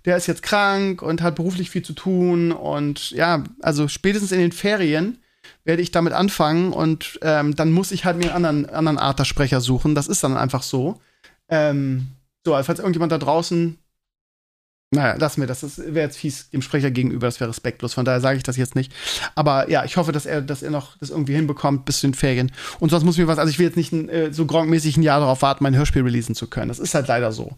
Der 0.05 0.17
ist 0.17 0.27
jetzt 0.27 0.43
krank 0.43 1.01
und 1.01 1.21
hat 1.21 1.35
beruflich 1.35 1.69
viel 1.69 1.83
zu 1.83 1.93
tun 1.93 2.51
und 2.51 3.11
ja, 3.11 3.43
also 3.61 3.87
spätestens 3.87 4.31
in 4.31 4.39
den 4.39 4.51
Ferien 4.51 5.19
werde 5.63 5.81
ich 5.81 5.91
damit 5.91 6.13
anfangen 6.13 6.73
und 6.73 7.19
ähm, 7.21 7.55
dann 7.55 7.71
muss 7.71 7.91
ich 7.91 8.05
halt 8.05 8.17
mir 8.17 8.33
einen 8.33 8.45
anderen, 8.45 8.69
anderen 8.73 8.97
Art 8.97 9.19
der 9.19 9.25
Sprecher 9.25 9.61
suchen. 9.61 9.95
Das 9.95 10.07
ist 10.07 10.23
dann 10.23 10.37
einfach 10.37 10.63
so. 10.63 10.99
Ähm, 11.49 12.07
so, 12.43 12.53
falls 12.63 12.79
irgendjemand 12.79 13.11
da 13.11 13.19
draußen 13.19 13.77
naja, 14.93 15.15
lassen 15.17 15.39
wir 15.39 15.47
das. 15.47 15.61
Das 15.61 15.77
wäre 15.77 16.05
jetzt 16.05 16.17
fies 16.17 16.49
dem 16.49 16.61
Sprecher 16.61 16.91
gegenüber, 16.91 17.25
das 17.25 17.39
wäre 17.39 17.49
respektlos. 17.49 17.93
Von 17.93 18.03
daher 18.03 18.19
sage 18.19 18.35
ich 18.35 18.43
das 18.43 18.57
jetzt 18.57 18.75
nicht. 18.75 18.91
Aber 19.35 19.69
ja, 19.69 19.85
ich 19.85 19.95
hoffe, 19.95 20.11
dass 20.11 20.25
er, 20.25 20.41
dass 20.41 20.63
er 20.63 20.69
noch 20.69 20.97
das 20.97 21.11
irgendwie 21.11 21.33
hinbekommt 21.33 21.85
bis 21.85 22.01
zu 22.01 22.07
den 22.07 22.13
Ferien. 22.13 22.51
Und 22.79 22.89
sonst 22.89 23.05
muss 23.05 23.17
mir 23.17 23.27
was, 23.27 23.39
also 23.39 23.49
ich 23.49 23.57
will 23.57 23.67
jetzt 23.67 23.77
nicht 23.77 23.93
äh, 23.93 24.33
so 24.33 24.45
gronkmäßig 24.45 24.97
ein 24.97 25.03
Jahr 25.03 25.21
darauf 25.21 25.41
warten, 25.43 25.63
mein 25.63 25.77
Hörspiel 25.77 26.03
releasen 26.03 26.35
zu 26.35 26.47
können. 26.47 26.67
Das 26.67 26.79
ist 26.79 26.93
halt 26.93 27.07
leider 27.07 27.31
so. 27.31 27.55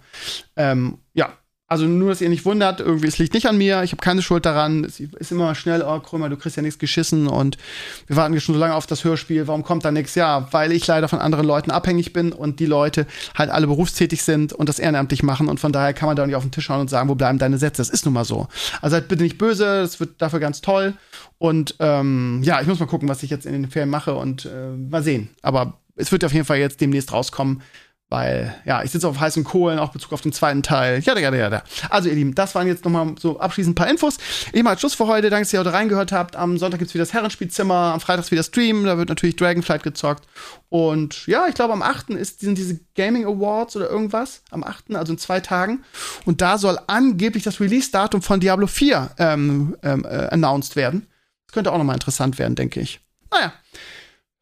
Ähm, 0.56 1.00
ja, 1.16 1.34
also 1.74 1.86
nur, 1.86 2.10
dass 2.10 2.22
ihr 2.22 2.30
nicht 2.30 2.46
wundert, 2.46 2.80
irgendwie, 2.82 3.08
es 3.08 3.18
liegt 3.18 3.34
nicht 3.34 3.48
an 3.48 3.58
mir, 3.58 3.82
ich 3.82 3.94
habe 3.94 4.02
keine 4.02 4.22
Schuld 4.22 4.46
daran. 4.46 4.86
Es 4.86 5.00
ist 5.00 5.32
immer 5.32 5.56
schnell, 5.56 5.82
oh 5.82 6.00
Krömer, 6.00 6.30
du 6.30 6.38
kriegst 6.38 6.56
ja 6.56 6.62
nichts 6.62 6.78
geschissen 6.78 7.26
und 7.26 7.58
wir 8.06 8.16
warten 8.16 8.40
schon 8.40 8.54
so 8.54 8.62
lange 8.62 8.76
auf 8.76 8.86
das 8.86 9.04
Hörspiel, 9.04 9.48
warum 9.48 9.64
kommt 9.64 9.84
da 9.84 9.92
nichts? 9.92 10.14
Ja, 10.14 10.48
weil 10.52 10.72
ich 10.72 10.86
leider 10.86 11.08
von 11.08 11.18
anderen 11.18 11.48
Leuten 11.48 11.72
abhängig 11.72 12.14
bin 12.14 12.32
und 12.32 12.60
die 12.60 12.68
Leute 12.68 13.08
halt 13.36 13.50
alle 13.50 13.66
berufstätig 13.66 14.22
sind 14.22 14.54
und 14.54 14.70
das 14.70 14.78
ehrenamtlich 14.78 15.24
machen 15.24 15.50
und 15.50 15.60
von 15.60 15.72
daher 15.72 15.96
kann 15.96 16.06
man 16.06 16.16
da 16.16 16.28
nicht 16.28 16.36
auf 16.36 16.44
den 16.44 16.52
Tisch 16.52 16.66
schauen 16.66 16.82
und 16.82 16.92
sagen, 16.92 17.10
wo 17.10 17.16
bleiben 17.16 17.40
deine 17.40 17.58
Sätze? 17.58 17.82
Das 17.82 17.90
ist 17.90 18.06
nun 18.06 18.14
mal 18.14 18.24
so. 18.24 18.48
Also 18.84 18.96
seid 18.96 19.08
bitte 19.08 19.24
nicht 19.24 19.40
böse, 19.40 19.82
das 19.82 20.00
wird 20.00 20.22
dafür 20.22 20.40
ganz 20.40 20.62
toll 20.62 20.94
und 21.40 21.74
ähm, 21.80 22.42
ja, 22.44 22.62
ich 22.62 22.68
muss 22.68 22.80
mal 22.80 22.86
gucken, 22.86 23.10
was 23.10 23.24
ich 23.24 23.32
jetzt 23.32 23.48
in 23.48 23.54
den 23.54 23.72
Ferien 23.72 23.90
mache 23.90 24.14
und 24.14 24.46
äh, 24.46 24.70
mal 24.78 25.02
sehen. 25.02 25.30
Aber 25.42 25.80
es 25.96 26.12
wird 26.12 26.24
auf 26.24 26.34
jeden 26.34 26.46
Fall 26.46 26.58
jetzt 26.58 26.82
demnächst 26.82 27.12
rauskommen, 27.12 27.64
weil, 28.14 28.54
ja, 28.64 28.84
ich 28.84 28.92
sitze 28.92 29.08
auf 29.08 29.20
heißen 29.20 29.44
Kohlen, 29.44 29.80
auch 29.80 29.90
Bezug 29.90 30.14
auf 30.14 30.22
den 30.22 30.32
zweiten 30.32 30.62
Teil. 30.62 31.00
Ja, 31.00 31.18
ja, 31.18 31.34
ja, 31.34 31.50
ja. 31.50 31.64
Also, 31.90 32.10
ihr 32.10 32.16
Lieben, 32.16 32.36
das 32.36 32.54
waren 32.54 32.68
jetzt 32.68 32.86
nochmal 32.86 33.16
so 33.20 33.40
abschließend 33.40 33.72
ein 33.72 33.76
paar 33.76 33.90
Infos. 33.90 34.20
Ich 34.52 34.62
mal 34.62 34.78
Schluss 34.78 34.94
für 34.94 35.08
heute. 35.08 35.32
Danke, 35.32 35.46
dass 35.46 35.54
ihr 35.54 35.60
heute 35.60 35.74
reingehört 35.74 36.12
habt. 36.12 36.36
Am 36.36 36.60
Sonntag 36.60 36.78
gibt 36.78 36.90
es 36.90 36.94
wieder 36.94 37.06
das 37.06 37.14
Herrenspielzimmer. 37.14 37.74
Am 37.74 38.00
Freitag 38.00 38.30
wieder 38.30 38.44
Stream. 38.44 38.86
Da 38.86 39.00
wird 39.00 39.10
natürlich 39.10 39.36
Dragonflight 39.36 39.82
gezockt. 39.82 40.28
Und 40.70 41.26
ja, 41.26 41.48
ich 41.48 41.56
glaube, 41.56 41.74
am 41.74 41.82
8. 41.82 42.12
Ist, 42.12 42.42
sind 42.42 42.56
diese 42.56 42.80
Gaming 42.96 43.26
Awards 43.26 43.76
oder 43.78 43.90
irgendwas. 43.90 44.44
Am 44.52 44.64
8., 44.64 44.96
also 44.96 45.14
in 45.14 45.18
zwei 45.18 45.40
Tagen. 45.40 45.84
Und 46.26 46.42
da 46.42 46.60
soll 46.60 46.78
angeblich 46.86 47.42
das 47.42 47.60
Release-Datum 47.60 48.22
von 48.22 48.40
Diablo 48.40 48.68
4 48.68 49.10
ähm, 49.18 49.76
ähm, 49.82 50.06
äh, 50.06 50.28
announced 50.30 50.76
werden. 50.76 51.08
Das 51.48 51.56
könnte 51.56 51.72
auch 51.72 51.80
nochmal 51.80 51.96
interessant 51.96 52.38
werden, 52.38 52.54
denke 52.54 52.80
ich. 52.80 53.02
Naja. 53.32 53.54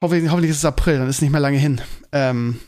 Hoffentlich, 0.02 0.30
hoffentlich 0.30 0.52
ist 0.52 0.58
es 0.58 0.66
April, 0.66 0.98
dann 0.98 1.08
ist 1.08 1.18
es 1.18 1.22
nicht 1.22 1.32
mehr 1.32 1.40
lange 1.40 1.58
hin. 1.58 1.80
Ähm, 2.12 2.60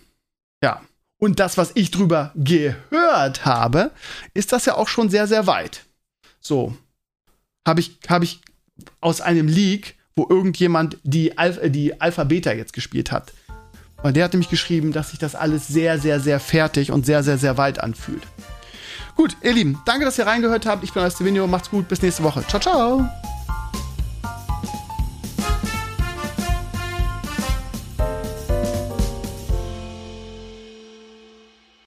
ja. 0.64 0.82
Und 1.24 1.40
das, 1.40 1.58
was 1.58 1.72
ich 1.76 1.90
drüber 1.90 2.34
gehört 2.36 3.46
habe, 3.46 3.92
ist 4.34 4.52
das 4.52 4.66
ja 4.66 4.76
auch 4.76 4.90
schon 4.90 5.10
sehr, 5.10 5.26
sehr 5.26 5.48
weit. 5.48 5.86
So. 6.42 6.76
Habe 7.66 7.80
ich, 7.80 7.98
hab 8.10 8.24
ich 8.24 8.42
aus 9.00 9.22
einem 9.22 9.48
Leak, 9.48 9.96
wo 10.18 10.28
irgendjemand 10.30 10.98
die, 11.04 11.38
Alpha, 11.38 11.62
äh, 11.62 11.70
die 11.70 12.02
Alpha-Beta 12.02 12.52
jetzt 12.52 12.74
gespielt 12.74 13.14
hat. 13.14 13.32
Weil 14.02 14.12
der 14.12 14.26
hat 14.26 14.34
nämlich 14.34 14.50
geschrieben, 14.50 14.92
dass 14.92 15.12
sich 15.12 15.20
das 15.20 15.34
alles 15.34 15.66
sehr, 15.70 15.98
sehr, 15.98 16.20
sehr 16.20 16.42
fertig 16.42 16.92
und 16.92 17.06
sehr, 17.06 17.24
sehr, 17.24 17.38
sehr 17.38 17.58
weit 17.58 17.80
anfühlt. 17.80 18.24
Gut, 19.16 19.38
ihr 19.44 19.54
Lieben, 19.54 19.80
danke, 19.86 20.04
dass 20.04 20.18
ihr 20.18 20.28
reingehört 20.28 20.66
habt. 20.66 20.84
Ich 20.84 20.92
bin 20.92 21.04
euer 21.04 21.10
Stevenio. 21.10 21.48
Macht's 21.48 21.70
gut. 21.70 21.88
Bis 21.88 22.02
nächste 22.02 22.24
Woche. 22.24 22.46
Ciao, 22.50 22.60
ciao. 22.60 23.10